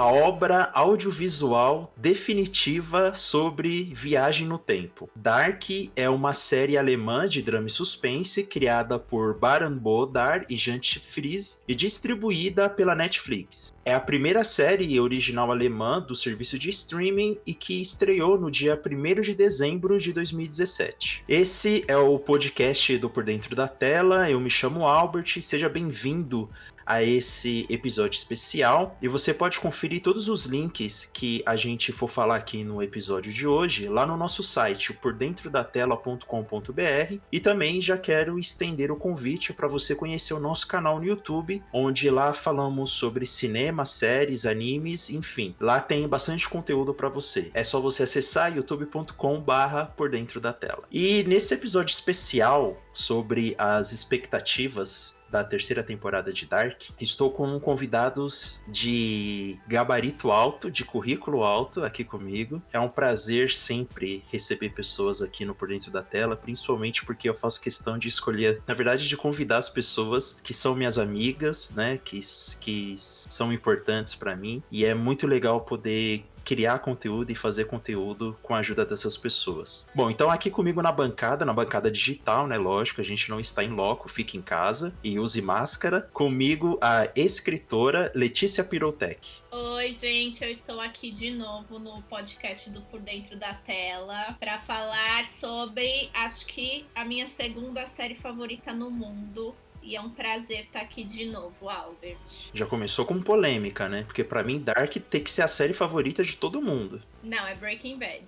a 0.00 0.06
obra 0.06 0.70
audiovisual 0.72 1.92
definitiva 1.94 3.14
sobre 3.14 3.92
viagem 3.92 4.46
no 4.46 4.56
tempo. 4.56 5.10
Dark 5.14 5.62
é 5.94 6.08
uma 6.08 6.32
série 6.32 6.78
alemã 6.78 7.28
de 7.28 7.42
drama 7.42 7.66
e 7.66 7.70
suspense 7.70 8.44
criada 8.44 8.98
por 8.98 9.38
Baran 9.38 9.76
Bodar 9.76 10.46
e 10.48 10.56
Jantje 10.56 11.00
Fries 11.00 11.62
e 11.68 11.74
distribuída 11.74 12.70
pela 12.70 12.94
Netflix. 12.94 13.74
É 13.84 13.92
a 13.92 14.00
primeira 14.00 14.42
série 14.42 14.98
original 14.98 15.50
alemã 15.50 16.00
do 16.00 16.14
serviço 16.14 16.58
de 16.58 16.70
streaming 16.70 17.36
e 17.44 17.52
que 17.52 17.82
estreou 17.82 18.40
no 18.40 18.50
dia 18.50 18.80
1 18.82 19.20
de 19.20 19.34
dezembro 19.34 19.98
de 19.98 20.14
2017. 20.14 21.24
Esse 21.28 21.84
é 21.86 21.96
o 21.98 22.18
podcast 22.18 22.96
do 22.96 23.10
Por 23.10 23.22
Dentro 23.22 23.54
da 23.54 23.68
Tela. 23.68 24.30
Eu 24.30 24.40
me 24.40 24.48
chamo 24.48 24.86
Albert, 24.86 25.42
seja 25.42 25.68
bem-vindo 25.68 26.48
a 26.90 27.04
esse 27.04 27.64
episódio 27.70 28.16
especial. 28.16 28.98
E 29.00 29.06
você 29.06 29.32
pode 29.32 29.60
conferir 29.60 30.02
todos 30.02 30.28
os 30.28 30.44
links 30.44 31.04
que 31.04 31.40
a 31.46 31.54
gente 31.54 31.92
for 31.92 32.08
falar 32.08 32.34
aqui 32.34 32.64
no 32.64 32.82
episódio 32.82 33.32
de 33.32 33.46
hoje 33.46 33.86
lá 33.86 34.04
no 34.04 34.16
nosso 34.16 34.42
site, 34.42 34.92
pordentrodatela.com.br. 34.94 37.20
E 37.30 37.38
também 37.38 37.80
já 37.80 37.96
quero 37.96 38.40
estender 38.40 38.90
o 38.90 38.96
convite 38.96 39.52
para 39.52 39.68
você 39.68 39.94
conhecer 39.94 40.34
o 40.34 40.40
nosso 40.40 40.66
canal 40.66 40.98
no 40.98 41.04
YouTube, 41.04 41.62
onde 41.72 42.10
lá 42.10 42.34
falamos 42.34 42.90
sobre 42.90 43.24
cinema, 43.24 43.84
séries, 43.84 44.44
animes, 44.44 45.10
enfim. 45.10 45.54
Lá 45.60 45.80
tem 45.80 46.08
bastante 46.08 46.48
conteúdo 46.48 46.92
para 46.92 47.08
você. 47.08 47.52
É 47.54 47.62
só 47.62 47.80
você 47.80 48.02
acessar 48.02 48.52
youtube.com/barra 48.52 49.86
por 49.96 50.10
dentro 50.10 50.40
da 50.40 50.52
tela. 50.52 50.82
E 50.90 51.22
nesse 51.22 51.54
episódio 51.54 51.92
especial 51.92 52.82
sobre 52.92 53.54
as 53.56 53.92
expectativas 53.92 55.19
da 55.30 55.44
terceira 55.44 55.82
temporada 55.82 56.32
de 56.32 56.46
Dark. 56.46 56.82
Estou 57.00 57.30
com 57.30 57.58
convidados 57.60 58.62
de 58.68 59.58
gabarito 59.66 60.30
alto, 60.30 60.70
de 60.70 60.84
currículo 60.84 61.44
alto 61.44 61.82
aqui 61.82 62.04
comigo. 62.04 62.62
É 62.72 62.80
um 62.80 62.88
prazer 62.88 63.50
sempre 63.50 64.24
receber 64.30 64.70
pessoas 64.70 65.22
aqui 65.22 65.44
no 65.44 65.54
Por 65.54 65.68
Dentro 65.68 65.90
da 65.90 66.02
Tela, 66.02 66.36
principalmente 66.36 67.04
porque 67.04 67.28
eu 67.28 67.34
faço 67.34 67.60
questão 67.60 67.98
de 67.98 68.08
escolher, 68.08 68.62
na 68.66 68.74
verdade, 68.74 69.08
de 69.08 69.16
convidar 69.16 69.58
as 69.58 69.68
pessoas 69.68 70.36
que 70.42 70.52
são 70.52 70.74
minhas 70.74 70.98
amigas, 70.98 71.70
né, 71.70 71.98
que, 71.98 72.20
que 72.60 72.96
são 72.98 73.52
importantes 73.52 74.14
para 74.14 74.34
mim. 74.34 74.62
E 74.70 74.84
é 74.84 74.94
muito 74.94 75.26
legal 75.26 75.60
poder 75.60 76.24
criar 76.50 76.80
conteúdo 76.80 77.30
e 77.30 77.36
fazer 77.36 77.66
conteúdo 77.66 78.36
com 78.42 78.56
a 78.56 78.58
ajuda 78.58 78.84
dessas 78.84 79.16
pessoas. 79.16 79.88
Bom, 79.94 80.10
então 80.10 80.28
aqui 80.28 80.50
comigo 80.50 80.82
na 80.82 80.90
bancada, 80.90 81.44
na 81.44 81.52
bancada 81.52 81.88
digital, 81.88 82.48
né? 82.48 82.58
Lógico, 82.58 83.00
a 83.00 83.04
gente 83.04 83.30
não 83.30 83.38
está 83.38 83.62
em 83.62 83.70
loco, 83.70 84.08
fique 84.08 84.36
em 84.36 84.42
casa 84.42 84.92
e 85.04 85.16
use 85.16 85.40
máscara. 85.40 86.10
Comigo 86.12 86.76
a 86.80 87.08
escritora 87.14 88.10
Letícia 88.16 88.64
Pirotec. 88.64 89.28
Oi, 89.52 89.92
gente, 89.92 90.42
eu 90.42 90.50
estou 90.50 90.80
aqui 90.80 91.12
de 91.12 91.30
novo 91.30 91.78
no 91.78 92.02
podcast 92.02 92.68
do 92.70 92.80
Por 92.82 92.98
Dentro 92.98 93.36
da 93.36 93.54
Tela 93.54 94.36
para 94.40 94.58
falar 94.58 95.26
sobre, 95.26 96.10
acho 96.12 96.46
que 96.46 96.84
a 96.96 97.04
minha 97.04 97.28
segunda 97.28 97.86
série 97.86 98.16
favorita 98.16 98.72
no 98.72 98.90
mundo, 98.90 99.54
e 99.82 99.96
é 99.96 100.00
um 100.00 100.10
prazer 100.10 100.60
estar 100.60 100.80
aqui 100.80 101.04
de 101.04 101.26
novo, 101.26 101.68
Albert. 101.68 102.18
Já 102.52 102.66
começou 102.66 103.04
com 103.04 103.20
polêmica, 103.20 103.88
né? 103.88 104.02
Porque 104.04 104.22
para 104.22 104.42
mim 104.42 104.58
Dark 104.58 104.94
tem 105.08 105.22
que 105.22 105.30
ser 105.30 105.42
a 105.42 105.48
série 105.48 105.72
favorita 105.72 106.22
de 106.22 106.36
todo 106.36 106.60
mundo. 106.60 107.02
Não, 107.22 107.46
é 107.46 107.54
Breaking 107.54 107.98
Bad. 107.98 108.26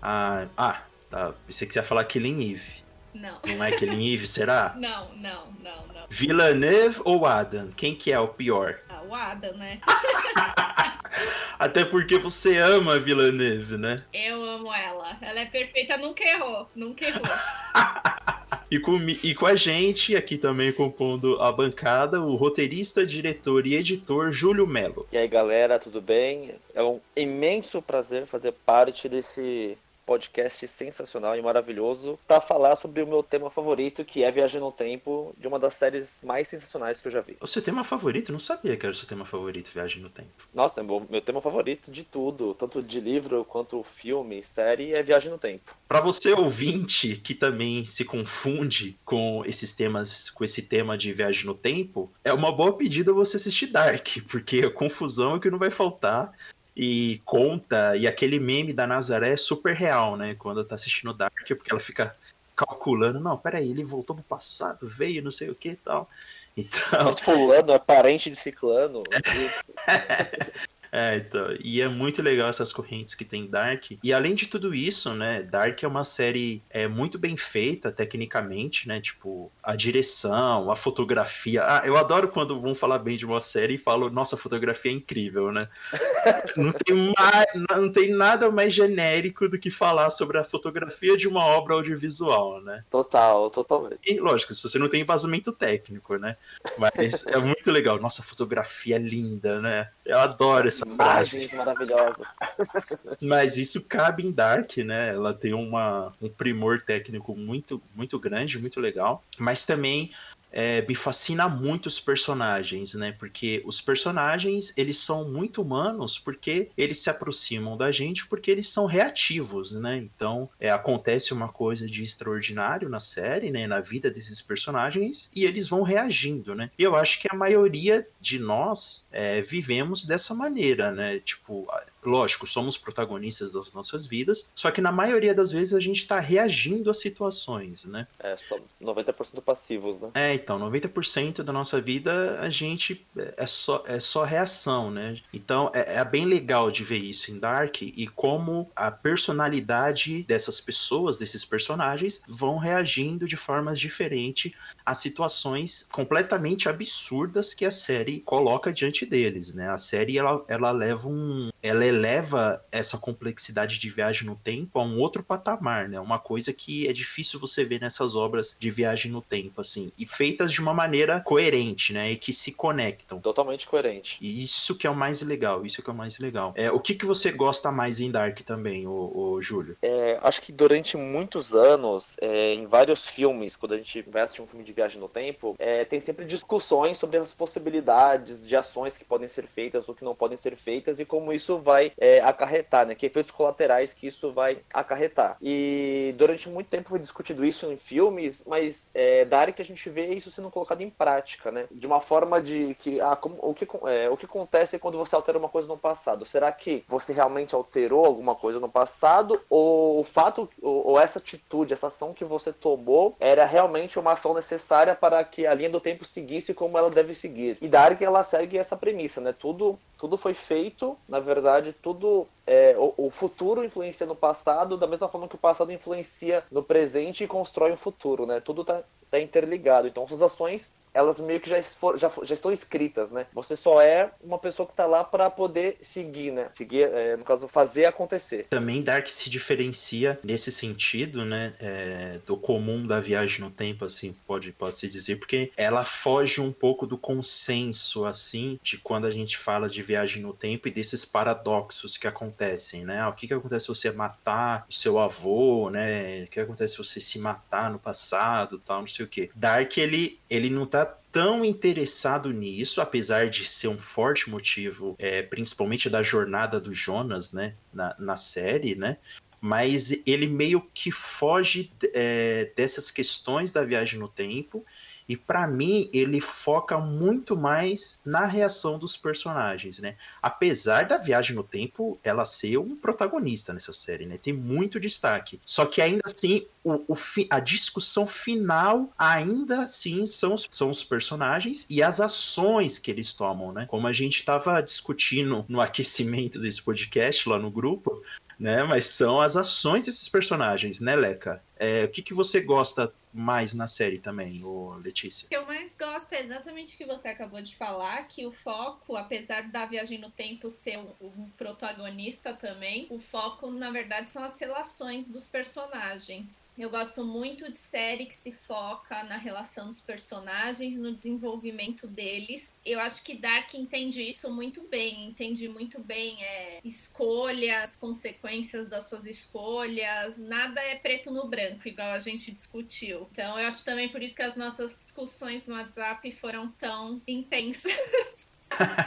Ah, 0.00 0.48
ah 0.56 0.82
tá. 1.10 1.34
Pensei 1.46 1.66
que 1.66 1.74
você 1.74 1.80
ia 1.80 1.84
falar 1.84 2.04
Killing 2.04 2.52
Eve. 2.52 2.84
Não. 3.14 3.38
Não 3.46 3.64
é 3.64 3.70
Killing 3.72 4.12
Eve, 4.12 4.26
será? 4.26 4.74
Não, 4.78 5.14
não, 5.14 5.46
não, 5.62 5.86
não. 5.86 6.06
Villeneuve 6.10 7.00
ou 7.04 7.24
Adam? 7.24 7.70
Quem 7.76 7.94
que 7.94 8.10
é 8.10 8.18
o 8.18 8.26
pior? 8.26 8.80
Ah, 8.88 9.02
o 9.02 9.14
Adam, 9.14 9.56
né? 9.56 9.80
Até 11.56 11.84
porque 11.84 12.18
você 12.18 12.58
ama 12.58 12.96
a 12.96 12.98
Villeneuve, 12.98 13.76
né? 13.76 14.04
Eu 14.12 14.42
amo 14.42 14.74
ela. 14.74 15.16
Ela 15.20 15.40
é 15.40 15.46
perfeita, 15.46 15.96
nunca 15.96 16.24
errou. 16.24 16.68
Nunca 16.74 17.04
errou. 17.06 17.22
E 18.70 18.78
com, 18.78 18.98
e 18.98 19.34
com 19.34 19.46
a 19.46 19.56
gente, 19.56 20.16
aqui 20.16 20.36
também 20.36 20.72
compondo 20.72 21.40
a 21.40 21.52
bancada, 21.52 22.20
o 22.20 22.34
roteirista, 22.34 23.04
diretor 23.04 23.66
e 23.66 23.74
editor 23.74 24.30
Júlio 24.32 24.66
Melo. 24.66 25.06
E 25.12 25.16
aí, 25.16 25.28
galera, 25.28 25.78
tudo 25.78 26.00
bem? 26.00 26.54
É 26.74 26.82
um 26.82 27.00
imenso 27.16 27.80
prazer 27.80 28.26
fazer 28.26 28.52
parte 28.64 29.08
desse 29.08 29.76
podcast 30.06 30.66
sensacional 30.68 31.36
e 31.36 31.42
maravilhoso 31.42 32.18
para 32.26 32.40
falar 32.40 32.76
sobre 32.76 33.02
o 33.02 33.06
meu 33.06 33.22
tema 33.22 33.50
favorito, 33.50 34.04
que 34.04 34.22
é 34.22 34.30
Viagem 34.30 34.60
no 34.60 34.72
Tempo, 34.72 35.34
de 35.38 35.46
uma 35.46 35.58
das 35.58 35.74
séries 35.74 36.08
mais 36.22 36.48
sensacionais 36.48 37.00
que 37.00 37.08
eu 37.08 37.12
já 37.12 37.20
vi. 37.20 37.36
O 37.40 37.46
seu 37.46 37.62
tema 37.62 37.84
favorito? 37.84 38.30
Eu 38.30 38.34
não 38.34 38.40
sabia 38.40 38.76
que 38.76 38.86
era 38.86 38.92
o 38.92 38.96
seu 38.96 39.08
tema 39.08 39.24
favorito, 39.24 39.72
Viagem 39.72 40.02
no 40.02 40.08
Tempo. 40.08 40.48
Nossa, 40.52 40.82
meu, 40.82 41.06
meu 41.08 41.20
tema 41.20 41.40
favorito 41.40 41.90
de 41.90 42.04
tudo, 42.04 42.54
tanto 42.54 42.82
de 42.82 43.00
livro 43.00 43.44
quanto 43.44 43.84
filme, 43.96 44.42
série, 44.42 44.92
é 44.92 45.02
Viagem 45.02 45.30
no 45.30 45.38
Tempo. 45.38 45.74
Para 45.88 46.00
você 46.00 46.32
ouvinte 46.32 47.16
que 47.16 47.34
também 47.34 47.84
se 47.84 48.04
confunde 48.04 48.96
com 49.04 49.42
esses 49.46 49.72
temas, 49.72 50.30
com 50.30 50.44
esse 50.44 50.62
tema 50.62 50.96
de 50.98 51.12
Viagem 51.12 51.46
no 51.46 51.54
Tempo, 51.54 52.10
é 52.22 52.32
uma 52.32 52.52
boa 52.52 52.72
pedida 52.76 53.12
você 53.12 53.36
assistir 53.36 53.66
Dark, 53.66 54.08
porque 54.30 54.60
a 54.60 54.70
confusão 54.70 55.36
é 55.36 55.40
que 55.40 55.50
não 55.50 55.58
vai 55.58 55.70
faltar 55.70 56.32
e 56.76 57.20
conta, 57.24 57.96
e 57.96 58.06
aquele 58.06 58.38
meme 58.40 58.72
da 58.72 58.86
Nazaré 58.86 59.30
é 59.30 59.36
super 59.36 59.74
real, 59.74 60.16
né? 60.16 60.34
Quando 60.34 60.64
tá 60.64 60.74
assistindo 60.74 61.14
Dark, 61.14 61.46
porque 61.46 61.72
ela 61.72 61.80
fica 61.80 62.16
calculando, 62.56 63.20
não, 63.20 63.36
peraí, 63.36 63.70
ele 63.70 63.84
voltou 63.84 64.14
pro 64.16 64.24
passado, 64.24 64.86
veio, 64.86 65.22
não 65.22 65.30
sei 65.30 65.50
o 65.50 65.54
que 65.54 65.70
e 65.70 65.76
tal. 65.76 66.08
Então... 66.56 67.06
Mas 67.06 67.18
fulano 67.18 67.72
é 67.72 67.80
parente 67.80 68.30
de 68.30 68.36
ciclano. 68.36 69.02
É, 70.96 71.16
então, 71.16 71.48
e 71.58 71.82
é 71.82 71.88
muito 71.88 72.22
legal 72.22 72.48
essas 72.48 72.72
correntes 72.72 73.16
que 73.16 73.24
tem 73.24 73.48
Dark. 73.48 73.86
E 74.00 74.12
além 74.12 74.32
de 74.32 74.46
tudo 74.46 74.72
isso, 74.72 75.12
né, 75.12 75.42
Dark 75.42 75.82
é 75.82 75.88
uma 75.88 76.04
série 76.04 76.62
é, 76.70 76.86
muito 76.86 77.18
bem 77.18 77.36
feita 77.36 77.90
tecnicamente, 77.90 78.86
né? 78.86 79.00
Tipo, 79.00 79.50
a 79.60 79.74
direção, 79.74 80.70
a 80.70 80.76
fotografia. 80.76 81.64
Ah, 81.64 81.82
eu 81.84 81.96
adoro 81.96 82.28
quando 82.28 82.60
vão 82.60 82.76
falar 82.76 83.00
bem 83.00 83.16
de 83.16 83.26
uma 83.26 83.40
série 83.40 83.74
e 83.74 83.78
falam, 83.78 84.08
nossa, 84.08 84.36
a 84.36 84.38
fotografia 84.38 84.92
é 84.92 84.94
incrível, 84.94 85.50
né? 85.50 85.68
não, 86.56 86.70
tem 86.70 87.12
mais, 87.18 87.46
não 87.76 87.90
tem 87.90 88.12
nada 88.12 88.48
mais 88.52 88.72
genérico 88.72 89.48
do 89.48 89.58
que 89.58 89.72
falar 89.72 90.10
sobre 90.10 90.38
a 90.38 90.44
fotografia 90.44 91.16
de 91.16 91.26
uma 91.26 91.44
obra 91.44 91.74
audiovisual, 91.74 92.62
né? 92.62 92.84
Total, 92.88 93.50
totalmente. 93.50 93.98
E 94.06 94.20
lógico, 94.20 94.54
se 94.54 94.62
você 94.62 94.78
não 94.78 94.88
tem 94.88 95.02
embasamento 95.02 95.50
técnico, 95.50 96.14
né? 96.18 96.36
Mas 96.78 97.26
é 97.26 97.38
muito 97.38 97.72
legal. 97.72 97.98
Nossa, 97.98 98.22
a 98.22 98.24
fotografia 98.24 98.94
é 98.94 99.00
linda, 99.00 99.60
né? 99.60 99.90
Eu 100.04 100.20
adoro 100.20 100.68
essa 100.68 100.83
Imagens 100.86 101.50
frase. 101.50 101.56
maravilhosas. 101.56 102.26
Mas 103.22 103.56
isso 103.56 103.80
cabe 103.82 104.26
em 104.26 104.30
Dark, 104.30 104.76
né? 104.78 105.10
Ela 105.10 105.32
tem 105.34 105.54
uma, 105.54 106.12
um 106.20 106.28
primor 106.28 106.80
técnico 106.82 107.34
muito, 107.36 107.80
muito 107.94 108.18
grande, 108.18 108.58
muito 108.58 108.80
legal. 108.80 109.24
Mas 109.38 109.64
também 109.66 110.10
é, 110.54 110.82
me 110.82 110.94
fascina 110.94 111.48
muito 111.48 111.86
os 111.86 111.98
personagens, 111.98 112.94
né? 112.94 113.10
Porque 113.10 113.60
os 113.66 113.80
personagens, 113.80 114.72
eles 114.76 114.98
são 114.98 115.28
muito 115.28 115.60
humanos 115.60 116.16
porque 116.16 116.70
eles 116.78 117.02
se 117.02 117.10
aproximam 117.10 117.76
da 117.76 117.90
gente 117.90 118.26
porque 118.28 118.52
eles 118.52 118.68
são 118.68 118.86
reativos, 118.86 119.72
né? 119.72 119.96
Então, 119.96 120.48
é, 120.60 120.70
acontece 120.70 121.34
uma 121.34 121.48
coisa 121.48 121.86
de 121.86 122.04
extraordinário 122.04 122.88
na 122.88 123.00
série, 123.00 123.50
né? 123.50 123.66
Na 123.66 123.80
vida 123.80 124.08
desses 124.08 124.40
personagens 124.40 125.28
e 125.34 125.44
eles 125.44 125.66
vão 125.66 125.82
reagindo, 125.82 126.54
né? 126.54 126.70
E 126.78 126.84
eu 126.84 126.94
acho 126.94 127.18
que 127.18 127.28
a 127.28 127.34
maioria 127.34 128.06
de 128.20 128.38
nós 128.38 129.08
é, 129.10 129.42
vivemos 129.42 130.04
dessa 130.04 130.32
maneira, 130.34 130.92
né? 130.92 131.18
Tipo, 131.18 131.66
lógico, 132.04 132.46
somos 132.46 132.76
protagonistas 132.76 133.52
das 133.52 133.72
nossas 133.72 134.06
vidas, 134.06 134.50
só 134.54 134.70
que 134.70 134.80
na 134.80 134.92
maioria 134.92 135.34
das 135.34 135.50
vezes 135.50 135.74
a 135.74 135.80
gente 135.80 135.98
está 135.98 136.20
reagindo 136.20 136.90
a 136.90 136.94
situações, 136.94 137.84
né? 137.84 138.06
É, 138.18 138.36
só 138.36 138.58
90% 138.80 139.40
passivos, 139.42 140.00
né? 140.00 140.10
É, 140.14 140.34
então, 140.34 140.58
90% 140.58 141.42
da 141.42 141.52
nossa 141.52 141.80
vida 141.80 142.38
a 142.40 142.50
gente 142.50 143.06
é 143.36 143.46
só, 143.46 143.82
é 143.86 143.98
só 143.98 144.24
reação, 144.24 144.90
né? 144.90 145.20
Então, 145.32 145.70
é, 145.74 145.96
é 145.96 146.04
bem 146.04 146.24
legal 146.24 146.70
de 146.70 146.84
ver 146.84 146.98
isso 146.98 147.30
em 147.30 147.38
Dark 147.38 147.82
e 147.82 148.06
como 148.06 148.70
a 148.74 148.90
personalidade 148.90 150.22
dessas 150.24 150.60
pessoas, 150.60 151.18
desses 151.18 151.44
personagens, 151.44 152.22
vão 152.28 152.58
reagindo 152.58 153.26
de 153.26 153.36
formas 153.36 153.78
diferentes 153.78 154.52
a 154.84 154.94
situações 154.94 155.86
completamente 155.90 156.68
absurdas 156.68 157.54
que 157.54 157.64
a 157.64 157.70
série 157.70 158.20
coloca 158.20 158.72
diante 158.72 159.06
deles, 159.06 159.54
né? 159.54 159.68
A 159.68 159.78
série, 159.78 160.18
ela, 160.18 160.44
ela 160.48 160.70
leva 160.70 161.08
um 161.08 161.50
ela 161.62 161.86
eleva 161.86 162.62
essa 162.70 162.98
complexidade 162.98 163.78
de 163.78 163.88
viagem 163.88 164.26
no 164.26 164.36
tempo 164.36 164.78
a 164.78 164.82
um 164.82 164.98
outro 165.00 165.22
patamar, 165.22 165.88
né? 165.88 165.98
Uma 165.98 166.18
coisa 166.18 166.52
que 166.52 166.86
é 166.86 166.92
difícil 166.92 167.40
você 167.40 167.64
ver 167.64 167.80
nessas 167.80 168.14
obras 168.14 168.54
de 168.58 168.70
viagem 168.70 169.10
no 169.10 169.22
tempo, 169.22 169.62
assim, 169.62 169.90
e 169.98 170.04
feitas 170.04 170.52
de 170.52 170.60
uma 170.60 170.74
maneira 170.74 171.20
coerente, 171.20 171.94
né? 171.94 172.10
E 172.10 172.16
que 172.16 172.34
se 172.34 172.52
conectam. 172.52 173.18
Totalmente 173.18 173.66
coerente. 173.66 174.18
E 174.20 174.44
isso 174.44 174.76
que 174.76 174.86
é 174.86 174.90
o 174.90 174.94
mais 174.94 175.22
legal, 175.22 175.64
isso 175.64 175.82
que 175.82 175.88
é 175.88 175.92
o 175.92 175.96
mais 175.96 176.18
legal. 176.18 176.52
É, 176.54 176.70
o 176.70 176.78
que, 176.78 176.94
que 176.94 177.06
você 177.06 177.32
gosta 177.32 177.72
mais 177.72 177.98
em 177.98 178.10
Dark 178.10 178.38
também, 178.40 178.86
o, 178.86 179.12
o 179.14 179.40
Júlio? 179.40 179.78
É, 179.80 180.18
acho 180.22 180.42
que 180.42 180.52
durante 180.52 180.98
muitos 180.98 181.54
anos, 181.54 182.14
é, 182.20 182.52
em 182.52 182.66
vários 182.66 183.06
filmes, 183.06 183.56
quando 183.56 183.72
a 183.72 183.78
gente 183.78 184.02
vai 184.02 184.22
assistir 184.22 184.42
um 184.42 184.46
filme 184.46 184.64
de 184.64 184.73
viagem 184.74 185.00
no 185.00 185.08
tempo, 185.08 185.54
é, 185.58 185.84
tem 185.84 186.00
sempre 186.00 186.24
discussões 186.24 186.98
sobre 186.98 187.16
as 187.16 187.32
possibilidades 187.32 188.46
de 188.46 188.56
ações 188.56 188.98
que 188.98 189.04
podem 189.04 189.28
ser 189.28 189.46
feitas 189.46 189.88
ou 189.88 189.94
que 189.94 190.04
não 190.04 190.14
podem 190.14 190.36
ser 190.36 190.56
feitas 190.56 190.98
e 190.98 191.04
como 191.04 191.32
isso 191.32 191.58
vai 191.58 191.92
é, 191.98 192.20
acarretar, 192.20 192.86
né? 192.86 192.94
Que 192.94 193.06
efeitos 193.06 193.30
colaterais 193.30 193.94
que 193.94 194.06
isso 194.06 194.32
vai 194.32 194.58
acarretar. 194.72 195.36
E 195.40 196.14
durante 196.18 196.48
muito 196.48 196.68
tempo 196.68 196.90
foi 196.90 196.98
discutido 196.98 197.44
isso 197.44 197.70
em 197.70 197.76
filmes, 197.76 198.44
mas 198.46 198.90
é, 198.92 199.24
da 199.24 199.38
área 199.38 199.52
que 199.52 199.62
a 199.62 199.64
gente 199.64 199.88
vê 199.88 200.14
isso 200.14 200.30
sendo 200.30 200.50
colocado 200.50 200.82
em 200.82 200.90
prática, 200.90 201.50
né? 201.50 201.66
De 201.70 201.86
uma 201.86 202.00
forma 202.00 202.42
de 202.42 202.74
que 202.74 203.00
ah, 203.00 203.16
como, 203.16 203.36
o, 203.40 203.54
que 203.54 203.66
é, 203.86 204.10
o 204.10 204.16
que 204.16 204.26
acontece 204.26 204.78
quando 204.78 204.98
você 204.98 205.14
altera 205.14 205.38
uma 205.38 205.48
coisa 205.48 205.68
no 205.68 205.78
passado? 205.78 206.26
Será 206.26 206.50
que 206.52 206.84
você 206.88 207.12
realmente 207.12 207.54
alterou 207.54 208.04
alguma 208.04 208.34
coisa 208.34 208.58
no 208.58 208.68
passado 208.68 209.40
ou 209.48 210.00
o 210.00 210.04
fato 210.04 210.48
ou, 210.60 210.88
ou 210.88 211.00
essa 211.00 211.18
atitude, 211.18 211.72
essa 211.72 211.86
ação 211.86 212.12
que 212.12 212.24
você 212.24 212.52
tomou 212.52 213.16
era 213.20 213.44
realmente 213.44 213.98
uma 213.98 214.12
ação 214.12 214.34
necessária 214.34 214.63
para 214.94 215.22
que 215.24 215.46
a 215.46 215.54
linha 215.54 215.70
do 215.70 215.80
tempo 215.80 216.04
seguisse 216.04 216.54
como 216.54 216.78
ela 216.78 216.90
deve 216.90 217.14
seguir? 217.14 217.58
E 217.60 217.68
da 217.68 217.82
área 217.82 217.96
que 217.96 218.04
ela 218.04 218.24
segue 218.24 218.58
essa 218.58 218.76
premissa, 218.76 219.20
né? 219.20 219.32
Tudo 219.32 219.78
tudo 219.96 220.18
foi 220.18 220.34
feito, 220.34 220.98
na 221.08 221.18
verdade, 221.18 221.74
tudo 221.80 222.26
é, 222.46 222.74
o, 222.76 223.06
o, 223.06 223.10
futuro 223.10 223.64
influencia 223.64 224.04
no 224.04 224.14
passado, 224.14 224.76
da 224.76 224.86
mesma 224.86 225.08
forma 225.08 225.26
que 225.26 225.34
o 225.34 225.38
passado 225.38 225.72
influencia 225.72 226.44
no 226.50 226.62
presente 226.62 227.24
e 227.24 227.28
constrói 227.28 227.72
o 227.72 227.76
futuro, 227.76 228.26
né? 228.26 228.38
Tudo 228.38 228.62
está 228.62 228.82
tá 229.10 229.18
interligado. 229.18 229.88
Então, 229.88 230.06
suas 230.06 230.20
ações 230.20 230.70
elas 230.94 231.18
meio 231.18 231.40
que 231.40 231.50
já, 231.50 231.60
for, 231.62 231.98
já, 231.98 232.10
já, 232.22 232.34
estão 232.34 232.52
escritas, 232.52 233.10
né? 233.10 233.26
Você 233.34 233.56
só 233.56 233.82
é 233.82 234.12
uma 234.22 234.38
pessoa 234.38 234.64
que 234.64 234.72
está 234.72 234.86
lá 234.86 235.02
para 235.02 235.28
poder 235.28 235.76
seguir, 235.82 236.30
né? 236.30 236.48
Seguir, 236.54 236.82
é, 236.84 237.16
no 237.16 237.24
caso, 237.24 237.48
fazer 237.48 237.86
acontecer. 237.86 238.46
Também 238.48 238.80
Dark 238.80 239.08
se 239.08 239.28
diferencia 239.28 240.18
nesse 240.22 240.52
sentido, 240.52 241.24
né? 241.24 241.52
É, 241.58 242.20
do 242.24 242.36
comum 242.36 242.86
da 242.86 243.00
viagem 243.00 243.40
no 243.40 243.50
tempo, 243.50 243.84
assim, 243.84 244.14
pode, 244.26 244.52
pode 244.52 244.78
se 244.78 244.88
dizer, 244.88 245.16
porque 245.16 245.50
ela 245.56 245.84
foge 245.84 246.40
um 246.40 246.52
pouco 246.52 246.86
do 246.86 246.96
consenso, 246.96 248.04
assim, 248.04 248.58
de 248.62 248.78
quando 248.78 249.06
a 249.06 249.10
gente 249.10 249.36
fala 249.36 249.68
de 249.68 249.82
viagem 249.82 250.22
no 250.22 250.32
tempo 250.32 250.68
e 250.68 250.70
desses 250.70 251.04
paradoxos 251.04 251.96
que 251.96 252.06
acontecem, 252.06 252.84
né? 252.84 253.00
Ah, 253.00 253.08
o 253.08 253.12
que, 253.12 253.26
que 253.26 253.34
acontece 253.34 253.66
se 253.66 253.68
você 253.68 253.90
matar 253.90 254.64
o 254.68 254.72
seu 254.72 254.98
avô, 254.98 255.70
né? 255.70 256.24
O 256.24 256.28
que 256.28 256.38
acontece 256.38 256.74
se 256.74 256.78
você 256.78 257.00
se 257.00 257.18
matar 257.18 257.70
no 257.70 257.78
passado, 257.78 258.60
tal, 258.60 258.80
não 258.80 258.86
sei 258.86 259.04
o 259.04 259.08
quê. 259.08 259.30
Dark, 259.34 259.76
ele, 259.76 260.20
ele 260.30 260.48
não 260.48 260.66
tá 260.66 260.83
tão 260.84 261.44
interessado 261.44 262.32
nisso, 262.32 262.80
apesar 262.80 263.30
de 263.30 263.46
ser 263.46 263.68
um 263.68 263.78
forte 263.78 264.28
motivo, 264.28 264.96
é, 264.98 265.22
principalmente 265.22 265.88
da 265.88 266.02
jornada 266.02 266.60
do 266.60 266.72
Jonas, 266.72 267.32
né, 267.32 267.54
na, 267.72 267.94
na 267.98 268.16
série, 268.16 268.74
né, 268.74 268.96
mas 269.40 269.92
ele 270.06 270.26
meio 270.26 270.60
que 270.72 270.90
foge 270.90 271.70
é, 271.92 272.50
dessas 272.56 272.90
questões 272.90 273.52
da 273.52 273.62
viagem 273.62 273.98
no 273.98 274.08
tempo 274.08 274.64
e 275.08 275.16
para 275.16 275.46
mim, 275.46 275.90
ele 275.92 276.20
foca 276.20 276.78
muito 276.78 277.36
mais 277.36 278.00
na 278.04 278.24
reação 278.24 278.78
dos 278.78 278.96
personagens, 278.96 279.78
né? 279.78 279.96
Apesar 280.22 280.86
da 280.86 280.96
viagem 280.96 281.36
no 281.36 281.44
tempo 281.44 281.98
ela 282.02 282.24
ser 282.24 282.56
um 282.58 282.74
protagonista 282.74 283.52
nessa 283.52 283.72
série, 283.72 284.06
né? 284.06 284.16
Tem 284.16 284.32
muito 284.32 284.80
destaque. 284.80 285.40
Só 285.44 285.66
que 285.66 285.82
ainda 285.82 286.02
assim, 286.04 286.46
o, 286.62 286.82
o 286.88 286.96
a 287.28 287.38
discussão 287.38 288.06
final 288.06 288.90
ainda 288.98 289.62
assim 289.62 290.06
são, 290.06 290.36
são 290.36 290.70
os 290.70 290.82
personagens 290.82 291.66
e 291.68 291.82
as 291.82 292.00
ações 292.00 292.78
que 292.78 292.90
eles 292.90 293.12
tomam, 293.12 293.52
né? 293.52 293.66
Como 293.66 293.86
a 293.86 293.92
gente 293.92 294.20
estava 294.20 294.60
discutindo 294.62 295.44
no 295.48 295.60
aquecimento 295.60 296.38
desse 296.38 296.62
podcast 296.62 297.28
lá 297.28 297.38
no 297.38 297.50
grupo, 297.50 298.02
né? 298.38 298.64
Mas 298.64 298.86
são 298.86 299.20
as 299.20 299.36
ações 299.36 299.86
desses 299.86 300.08
personagens, 300.08 300.80
né, 300.80 300.96
Leca? 300.96 301.42
É, 301.56 301.84
o 301.84 301.88
que, 301.88 302.02
que 302.02 302.14
você 302.14 302.40
gosta 302.40 302.92
mais 303.14 303.54
na 303.54 303.68
série 303.68 303.98
também, 303.98 304.42
ô 304.42 304.74
Letícia? 304.74 305.26
O 305.26 305.28
que 305.28 305.36
eu 305.36 305.46
mais 305.46 305.76
gosto 305.76 306.12
é 306.14 306.20
exatamente 306.20 306.74
o 306.74 306.76
que 306.76 306.84
você 306.84 307.08
acabou 307.08 307.40
de 307.40 307.54
falar, 307.54 308.08
que 308.08 308.26
o 308.26 308.32
foco, 308.32 308.96
apesar 308.96 309.48
da 309.48 309.64
viagem 309.64 309.98
no 309.98 310.10
tempo 310.10 310.50
ser 310.50 310.78
um, 311.00 311.30
protagonista 311.36 312.34
também, 312.34 312.88
o 312.90 312.98
foco, 312.98 313.52
na 313.52 313.70
verdade, 313.70 314.10
são 314.10 314.24
as 314.24 314.38
relações 314.40 315.08
dos 315.08 315.28
personagens. 315.28 316.50
Eu 316.58 316.68
gosto 316.68 317.04
muito 317.04 317.48
de 317.48 317.56
série 317.56 318.06
que 318.06 318.14
se 318.14 318.32
foca 318.32 319.04
na 319.04 319.16
relação 319.16 319.68
dos 319.68 319.80
personagens, 319.80 320.76
no 320.76 320.92
desenvolvimento 320.92 321.86
deles. 321.86 322.56
Eu 322.66 322.80
acho 322.80 323.04
que 323.04 323.16
Dark 323.16 323.54
entende 323.54 324.02
isso 324.02 324.28
muito 324.28 324.62
bem, 324.66 325.06
entende 325.06 325.48
muito 325.48 325.78
bem 325.78 326.20
é, 326.24 326.60
escolhas, 326.64 327.76
consequências 327.76 328.66
das 328.66 328.88
suas 328.88 329.06
escolhas, 329.06 330.18
nada 330.18 330.60
é 330.60 330.74
preto 330.74 331.12
no 331.12 331.28
branco, 331.28 331.43
igual 331.64 331.90
a 331.90 331.98
gente 331.98 332.30
discutiu. 332.30 333.08
Então, 333.12 333.38
eu 333.38 333.46
acho 333.46 333.64
também 333.64 333.88
por 333.88 334.02
isso 334.02 334.16
que 334.16 334.22
as 334.22 334.36
nossas 334.36 334.84
discussões 334.84 335.46
no 335.46 335.54
WhatsApp 335.54 336.10
foram 336.12 336.48
tão 336.52 337.00
intensas. 337.06 337.72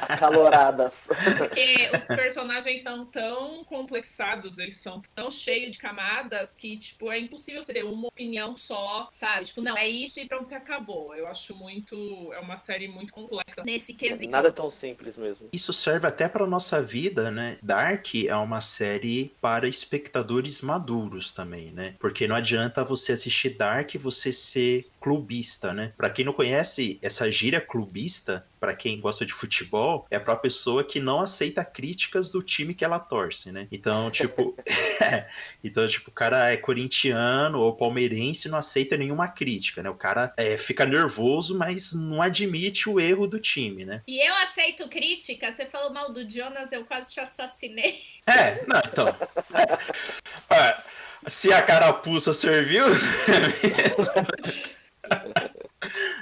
Acaloradas. 0.10 0.94
Porque 1.38 1.90
os 1.96 2.06
personagens 2.06 2.82
são 2.82 3.06
tão 3.06 3.64
complexados, 3.64 4.58
eles 4.58 4.78
são 4.78 5.02
tão 5.14 5.30
cheios 5.30 5.72
de 5.72 5.78
camadas 5.78 6.56
que, 6.56 6.78
tipo, 6.78 7.12
é 7.12 7.20
impossível 7.20 7.62
você 7.62 7.74
ter 7.74 7.84
uma 7.84 8.08
opinião 8.08 8.56
só, 8.56 9.08
sabe? 9.12 9.46
Tipo, 9.46 9.62
não, 9.62 9.78
é 9.78 9.88
isso 9.88 10.20
e 10.20 10.28
pronto, 10.28 10.54
acabou. 10.54 11.16
Eu 11.16 11.28
acho 11.28 11.56
muito. 11.56 12.32
É 12.34 12.40
uma 12.40 12.58
série 12.58 12.88
muito 12.88 13.14
complexa 13.14 13.64
nesse 13.66 13.94
quesito. 13.94 14.32
Nada 14.32 14.52
tão 14.52 14.70
simples 14.72 15.18
mesmo. 15.18 15.50
Isso 15.52 15.74
serve 15.74 16.08
até 16.08 16.28
para 16.28 16.46
nossa 16.48 16.82
vida, 16.82 17.30
né? 17.32 17.58
Dark 17.62 18.16
é 18.16 18.36
uma 18.36 18.62
série 18.62 19.36
para 19.42 19.68
espectadores 19.68 20.62
maduros 20.62 21.34
também, 21.34 21.72
né? 21.72 21.96
Porque 22.00 22.28
não 22.28 22.36
adianta 22.36 22.84
você 22.84 23.14
assistir 23.14 23.52
Dark 23.52 23.94
e 23.94 23.98
você 23.98 24.32
ser 24.32 24.88
clubista, 25.08 25.74
né? 25.74 25.94
Para 25.96 26.10
quem 26.10 26.26
não 26.26 26.34
conhece 26.34 27.00
essa 27.02 27.32
gíria 27.32 27.62
clubista, 27.62 28.46
para 28.60 28.76
quem 28.76 29.00
gosta 29.00 29.26
de 29.26 29.32
futebol, 29.32 30.06
é 30.12 30.20
para 30.20 30.36
pessoa 30.36 30.84
que 30.84 31.00
não 31.00 31.22
aceita 31.22 31.64
críticas 31.64 32.30
do 32.30 32.44
time 32.44 32.74
que 32.74 32.84
ela 32.84 33.00
torce, 33.00 33.50
né? 33.50 33.70
Então, 33.72 34.12
tipo, 34.12 34.54
então, 35.64 35.88
tipo, 35.88 36.10
o 36.10 36.14
cara 36.14 36.52
é 36.52 36.58
corintiano 36.58 37.62
ou 37.62 37.74
palmeirense, 37.74 38.50
não 38.50 38.58
aceita 38.58 38.98
nenhuma 38.98 39.30
crítica, 39.30 39.82
né? 39.82 39.90
O 39.90 39.96
cara 39.96 40.34
é, 40.36 40.58
fica 40.58 40.86
nervoso, 40.86 41.58
mas 41.58 41.94
não 41.94 42.22
admite 42.22 42.90
o 42.90 43.00
erro 43.00 43.28
do 43.28 43.40
time, 43.40 43.86
né? 43.86 44.02
E 44.06 44.20
eu 44.20 44.34
aceito 44.36 44.90
crítica. 44.90 45.54
Você 45.54 45.66
falou 45.68 45.94
mal 45.94 46.12
do 46.12 46.30
Jonas, 46.30 46.70
eu 46.74 46.84
quase 46.84 47.14
te 47.14 47.22
assassinei. 47.22 48.02
É, 48.26 48.66
não, 48.68 48.82
então. 48.86 49.16
É, 50.50 50.78
se 51.28 51.52
a 51.52 51.62
carapuça 51.62 52.34
serviu. 52.34 52.86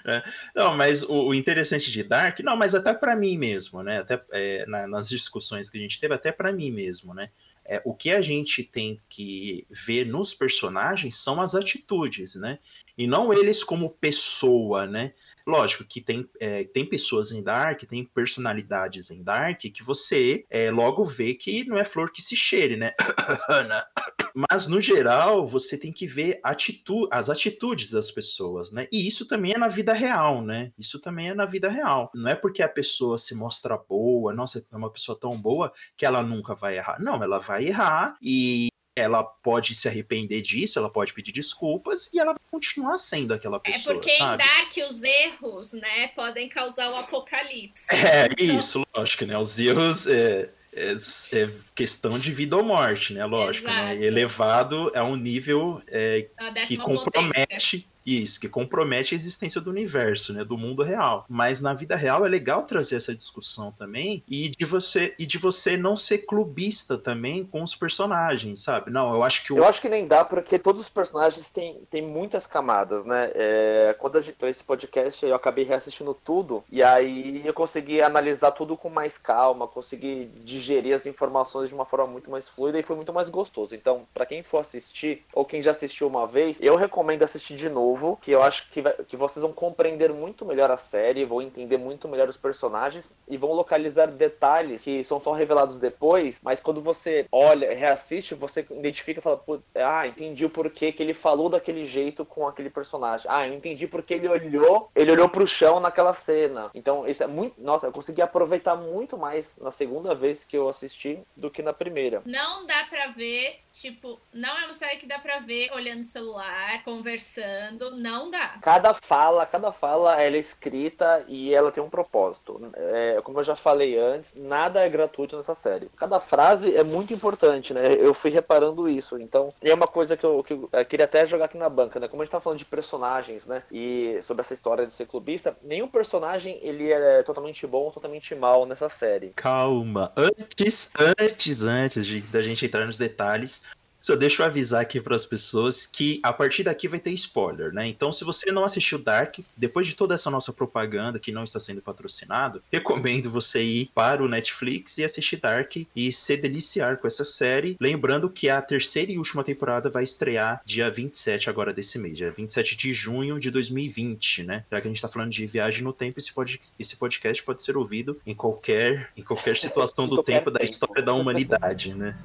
É. 0.06 0.24
Não, 0.54 0.76
mas 0.76 1.02
o, 1.02 1.30
o, 1.30 1.34
interessante 1.34 1.92
de 1.92 2.04
Dark, 2.04 2.40
não, 2.42 2.56
mas 2.56 2.76
até 2.76 2.94
para 2.94 3.16
mim 3.16 3.38
mesmo, 3.38 3.82
né? 3.82 4.00
Até 4.00 4.24
é, 4.32 4.66
na, 4.68 4.86
nas 4.86 5.10
discussões 5.10 5.70
que 5.70 5.78
a 5.78 5.82
gente 5.82 6.00
teve, 6.00 6.14
até 6.14 6.32
para 6.32 6.52
mim 6.52 6.70
mesmo, 6.70 7.14
né? 7.14 7.32
É, 7.66 7.82
o 7.84 7.96
que 7.96 8.12
a 8.12 8.22
gente 8.22 8.64
tem 8.64 9.02
que 9.10 9.66
ver 9.72 10.06
nos 10.06 10.36
personagens 10.36 11.16
são 11.16 11.42
as 11.42 11.56
atitudes, 11.56 12.36
né? 12.36 12.60
E 12.96 13.08
não 13.08 13.34
eles 13.34 13.64
como 13.64 13.90
pessoa, 13.90 14.86
né? 14.86 15.14
Lógico 15.48 15.86
que 15.86 16.02
tem, 16.02 16.28
é, 16.40 16.64
tem 16.64 16.86
pessoas 16.86 17.32
em 17.32 17.44
Dark, 17.44 17.84
tem 17.84 18.04
personalidades 18.04 19.12
em 19.12 19.22
Dark 19.22 19.60
que 19.60 19.84
você 19.84 20.46
é, 20.50 20.72
logo 20.72 21.06
vê 21.06 21.34
que 21.34 21.64
não 21.66 21.78
é 21.78 21.86
flor 21.86 22.12
que 22.12 22.22
se 22.22 22.36
cheire, 22.36 22.76
né? 22.76 22.92
Mas, 24.52 24.68
no 24.68 24.82
geral, 24.82 25.48
você 25.48 25.78
tem 25.78 25.94
que 25.94 26.06
ver 26.06 26.42
atitu 26.44 27.08
as 27.10 27.30
atitudes 27.30 27.92
das 27.92 28.12
pessoas, 28.12 28.70
né? 28.70 28.86
E 28.92 29.08
isso 29.08 29.26
também 29.26 29.54
é 29.54 29.58
na 29.58 29.70
vida 29.70 29.94
real, 29.94 30.42
né? 30.42 30.74
Isso 30.78 31.00
também 31.00 31.30
é 31.30 31.34
na 31.34 31.46
vida 31.46 31.70
real. 31.70 32.12
Não 32.14 32.30
é 32.30 32.36
porque 32.36 32.62
a 32.62 32.68
pessoa 32.68 33.18
se 33.18 33.34
mostra 33.34 33.78
boa, 33.78 34.34
nossa, 34.34 34.66
é 34.70 34.76
uma 34.76 34.92
pessoa 34.92 35.18
tão 35.18 35.42
boa 35.42 35.72
que 35.96 36.06
ela 36.06 36.22
nunca 36.22 36.54
vai 36.54 36.76
errar. 36.76 37.00
Não, 37.00 37.24
ela 37.24 37.40
vai 37.40 37.66
errar 37.66 38.18
e 38.22 38.68
ela 38.96 39.24
pode 39.24 39.76
se 39.76 39.88
arrepender 39.88 40.42
disso, 40.42 40.80
ela 40.80 40.90
pode 40.90 41.14
pedir 41.14 41.32
desculpas 41.32 42.10
e 42.14 42.20
ela 42.20 42.32
vai 42.32 42.42
continuar 42.50 42.98
sendo 42.98 43.34
aquela 43.34 43.58
é 43.58 43.72
pessoa. 43.72 43.94
É 43.94 43.98
porque 43.98 44.12
sabe? 44.12 44.44
em 44.44 44.48
Dark 44.48 44.90
os 44.90 45.04
erros, 45.04 45.74
né, 45.74 46.08
podem 46.10 46.48
causar 46.48 46.92
o 46.92 46.96
apocalipse. 46.96 47.88
É, 47.94 48.26
então... 48.26 48.60
isso, 48.60 48.86
lógico, 48.96 49.26
né? 49.26 49.38
Os 49.38 49.60
erros. 49.60 50.08
É, 50.08 50.50
é, 50.78 50.92
é, 50.92 51.50
questão 51.74 52.20
de 52.20 52.34
vida 52.34 52.58
ou 52.58 52.64
morte, 52.64 53.14
né? 53.14 53.26
Lógico, 53.26 53.68
né? 53.68 53.96
Elevado 53.96 54.92
é 54.94 55.02
um 55.02 55.16
nível 55.16 55.82
é, 55.88 56.28
que 56.68 56.76
compromete. 56.76 57.88
Isso, 58.06 58.40
que 58.40 58.48
compromete 58.48 59.14
a 59.14 59.18
existência 59.18 59.60
do 59.60 59.70
universo, 59.70 60.34
né? 60.34 60.44
Do 60.44 60.58
mundo 60.58 60.84
real. 60.84 61.26
Mas 61.28 61.62
na 61.62 61.74
vida 61.74 61.96
real 61.96 62.26
é 62.26 62.30
legal 62.30 62.64
trazer 62.64 62.98
essa 62.98 63.16
discussão 63.16 63.72
também 63.72 64.24
e 64.30 64.50
de 64.50 64.66
você 64.66 65.16
e 65.18 65.26
de 65.26 65.38
você 65.38 65.76
não 65.76 65.96
ser 65.96 66.20
clubista 66.20 66.98
também 66.98 67.44
com 67.44 67.64
os 67.64 67.76
personagens, 67.76 68.62
sabe? 68.62 68.92
Não, 68.92 69.14
eu 69.14 69.24
acho 69.24 69.44
que 69.44 69.54
o... 69.54 69.58
Eu 69.58 69.66
acho 69.66 69.82
que 69.82 69.90
nem 69.90 70.08
dá, 70.08 70.24
porque 70.24 70.60
todos 70.60 70.82
os 70.82 70.90
personagens 70.90 71.50
têm, 71.50 71.82
têm 71.90 72.02
muitas 72.02 72.46
camadas, 72.46 73.06
né? 73.06 73.32
É, 73.34 73.96
quando 73.98 74.18
a 74.18 74.22
gente 74.22 74.36
esse 74.46 74.64
podcast, 74.64 75.26
eu 75.26 75.34
acabei 75.34 75.64
reassistindo 75.64 76.14
tudo, 76.14 76.64
e 76.72 76.84
aí 76.84 77.42
eu 77.44 77.54
consegui 77.54 78.02
analisar 78.02 78.52
tudo 78.52 78.78
com 78.78 78.90
mais 78.90 79.18
calma, 79.18 79.68
consegui 79.68 80.30
digerir 80.44 80.96
as 80.96 81.06
informações 81.06 81.70
de 81.70 81.76
uma 81.76 81.86
forma 81.86 82.06
muito 82.06 82.30
mais 82.30 82.48
fluida 82.48 82.80
e 82.80 82.84
foi 82.84 82.96
muito 82.96 83.14
mais 83.14 83.30
gostoso. 83.30 83.74
Então, 83.74 84.06
para 84.14 84.26
quem 84.26 84.44
for 84.44 84.60
assistir, 84.60 85.24
ou 85.34 85.46
quem 85.46 85.62
já 85.62 85.72
assistiu 85.72 86.08
uma 86.08 86.28
vez, 86.28 86.58
eu 86.62 86.76
recomendo 86.76 87.24
assistir 87.24 87.56
de 87.56 87.70
novo 87.70 87.95
novo, 87.96 88.20
que 88.22 88.32
eu 88.32 88.42
acho 88.42 88.70
que, 88.70 88.82
vai, 88.82 88.94
que 88.94 89.18
vocês 89.18 89.42
vão 89.42 89.54
compreender 89.54 90.14
muito 90.14 90.46
melhor 90.46 90.70
a 90.70 90.78
série, 90.78 91.26
vão 91.26 91.42
entender 91.42 91.78
muito 91.78 92.08
melhor 92.08 92.30
os 92.30 92.38
personagens 92.38 93.10
e 93.28 93.38
vão 93.38 93.54
localizar 93.54 94.08
detalhes 94.08 94.84
que 94.84 95.04
são 95.04 95.20
só 95.22 95.32
revelados 95.32 95.78
depois, 95.78 96.40
mas 96.44 96.60
quando 96.60 96.82
você 96.82 97.26
olha, 97.32 97.74
reassiste, 97.74 98.36
você 98.36 98.66
identifica 98.70 99.20
e 99.20 99.24
fala, 99.24 99.44
ah, 99.76 100.08
entendi 100.08 100.46
o 100.46 100.50
porquê 100.50 100.92
que 100.92 101.02
ele 101.02 101.14
falou 101.14 101.50
daquele 101.50 101.86
jeito 101.86 102.26
com 102.26 102.48
aquele 102.48 102.70
personagem. 102.70 103.28
Ah, 103.30 103.48
eu 103.48 103.54
entendi 103.54 103.88
porque 103.88 104.14
ele 104.14 104.28
olhou, 104.28 104.92
ele 104.96 105.12
olhou 105.12 105.30
pro 105.30 105.48
chão 105.48 105.80
naquela 105.80 106.14
cena. 106.14 106.70
Então, 106.74 107.08
isso 107.08 107.24
é 107.24 107.28
muito, 107.28 107.62
nossa, 107.62 107.88
eu 107.88 107.92
consegui 107.92 108.22
aproveitar 108.22 108.76
muito 108.76 109.18
mais 109.18 109.58
na 109.60 109.72
segunda 109.72 110.14
vez 110.14 110.44
que 110.44 110.58
eu 110.58 110.68
assisti 110.70 111.20
do 111.36 111.50
que 111.50 111.62
na 111.62 111.74
primeira. 111.74 112.22
Não 112.26 112.66
dá 112.66 112.84
para 112.90 113.08
ver, 113.08 113.60
tipo, 113.72 114.20
não 114.34 114.58
é 114.58 114.66
uma 114.66 114.74
série 114.74 114.98
que 114.98 115.06
dá 115.06 115.20
para 115.20 115.40
ver 115.40 115.72
olhando 115.74 116.02
o 116.02 116.06
celular, 116.06 116.84
conversando 116.84 117.85
não 117.92 118.30
dá. 118.30 118.58
Cada 118.62 118.94
fala, 118.94 119.46
cada 119.46 119.72
fala 119.72 120.22
ela 120.22 120.36
é 120.36 120.40
escrita 120.40 121.24
e 121.28 121.54
ela 121.54 121.72
tem 121.72 121.84
um 121.84 121.90
propósito. 121.90 122.72
É, 122.76 123.20
como 123.24 123.40
eu 123.40 123.44
já 123.44 123.56
falei 123.56 123.98
antes, 123.98 124.34
nada 124.36 124.82
é 124.82 124.90
gratuito 124.90 125.38
nessa 125.38 125.56
série. 125.56 125.90
Cada 125.96 126.20
frase 126.20 126.76
é 126.76 126.84
muito 126.84 127.14
importante, 127.14 127.74
né? 127.74 127.94
Eu 127.94 128.14
fui 128.14 128.32
reparando 128.32 128.88
isso. 128.88 129.20
Então, 129.20 129.54
é 129.62 129.74
uma 129.74 129.88
coisa 129.88 130.18
que 130.18 130.26
eu, 130.26 130.44
que 130.44 130.54
eu, 130.54 130.70
eu 130.72 130.86
queria 130.86 131.06
até 131.06 131.26
jogar 131.26 131.46
aqui 131.46 131.58
na 131.58 131.70
banca, 131.70 132.00
né? 132.00 132.08
Como 132.08 132.22
a 132.22 132.26
gente 132.26 132.32
tá 132.32 132.40
falando 132.40 132.60
de 132.60 132.66
personagens, 132.66 133.46
né? 133.46 133.64
E 133.72 134.20
sobre 134.24 134.42
essa 134.42 134.54
história 134.54 134.86
de 134.86 134.94
ser 134.94 135.08
clubista, 135.08 135.56
nenhum 135.62 135.88
personagem 135.88 136.60
ele 136.62 136.92
é 136.92 137.24
totalmente 137.24 137.66
bom 137.66 137.86
ou 137.86 137.92
totalmente 137.92 138.34
mal 138.36 138.66
nessa 138.66 138.90
série. 138.90 139.32
Calma. 139.36 140.12
Antes, 140.16 140.92
antes, 141.20 141.64
antes 141.64 142.06
de, 142.06 142.22
da 142.22 142.42
gente 142.42 142.66
entrar 142.66 142.86
nos 142.86 142.98
detalhes, 142.98 143.64
só 144.06 144.16
deixa 144.16 144.44
eu 144.44 144.46
avisar 144.46 144.82
aqui 144.82 145.02
para 145.02 145.16
as 145.16 145.26
pessoas 145.26 145.88
que 145.88 146.20
a 146.22 146.32
partir 146.32 146.62
daqui 146.62 146.88
vai 146.88 147.00
ter 147.00 147.10
spoiler, 147.14 147.74
né? 147.74 147.88
Então, 147.88 148.12
se 148.12 148.24
você 148.24 148.52
não 148.52 148.64
assistiu 148.64 149.00
Dark, 149.00 149.40
depois 149.58 149.88
de 149.88 149.96
toda 149.96 150.14
essa 150.14 150.30
nossa 150.30 150.54
propaganda 150.54 151.18
que 151.18 151.32
não 151.32 151.44
está 151.44 151.60
sendo 151.60 151.82
patrocinado, 151.82 152.62
recomendo 152.72 153.32
você 153.32 153.64
ir 153.64 153.90
para 153.96 154.22
o 154.22 154.28
Netflix 154.28 155.00
e 155.00 155.04
assistir 155.04 155.38
Dark 155.38 155.78
e 155.96 156.12
se 156.12 156.38
deliciar 156.38 156.98
com 156.98 157.08
essa 157.08 157.24
série. 157.24 157.76
Lembrando 157.82 158.30
que 158.30 158.48
a 158.48 158.62
terceira 158.62 159.12
e 159.12 159.18
última 159.18 159.44
temporada 159.44 159.90
vai 159.90 160.04
estrear 160.04 160.62
dia 160.64 160.88
27 160.92 161.50
agora 161.50 161.74
desse 161.74 161.98
mês, 161.98 162.16
dia 162.16 162.30
27 162.30 162.78
de 162.78 162.94
junho 162.94 163.40
de 163.40 163.50
2020, 163.50 164.44
né? 164.44 164.66
Já 164.72 164.82
que 164.82 164.88
a 164.88 164.90
gente 164.92 164.98
está 164.98 165.10
falando 165.10 165.32
de 165.32 165.48
viagem 165.48 165.82
no 165.82 165.92
tempo, 165.92 166.20
esse, 166.20 166.32
pod, 166.32 166.62
esse 166.78 166.96
podcast 166.96 167.42
pode 167.42 167.64
ser 167.64 167.76
ouvido 167.76 168.22
em 168.24 168.36
qualquer, 168.36 169.10
em 169.18 169.24
qualquer 169.24 169.58
situação 169.58 170.08
do 170.08 170.22
tempo 170.22 170.52
da 170.52 170.64
história 170.64 171.02
da 171.02 171.14
humanidade, 171.14 171.96
né? 171.96 172.16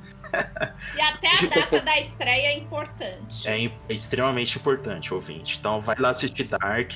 e 0.94 1.00
até 1.00 1.28
a 1.40 1.40
data 1.48 1.69
data 1.70 1.84
da 1.84 2.00
estreia 2.00 2.48
é 2.48 2.58
importante. 2.58 3.48
É, 3.48 3.64
é 3.64 3.72
extremamente 3.88 4.58
importante, 4.58 5.14
ouvinte. 5.14 5.58
Então 5.58 5.80
vai 5.80 5.96
lá 5.98 6.10
assistir 6.10 6.44
Dark, 6.44 6.92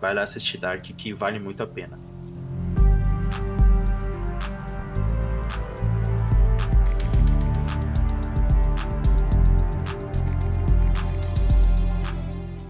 vai 0.00 0.14
lá 0.14 0.22
assistir 0.22 0.58
Dark 0.58 0.82
que 0.82 1.12
vale 1.12 1.38
muito 1.38 1.62
a 1.62 1.66
pena. 1.66 1.98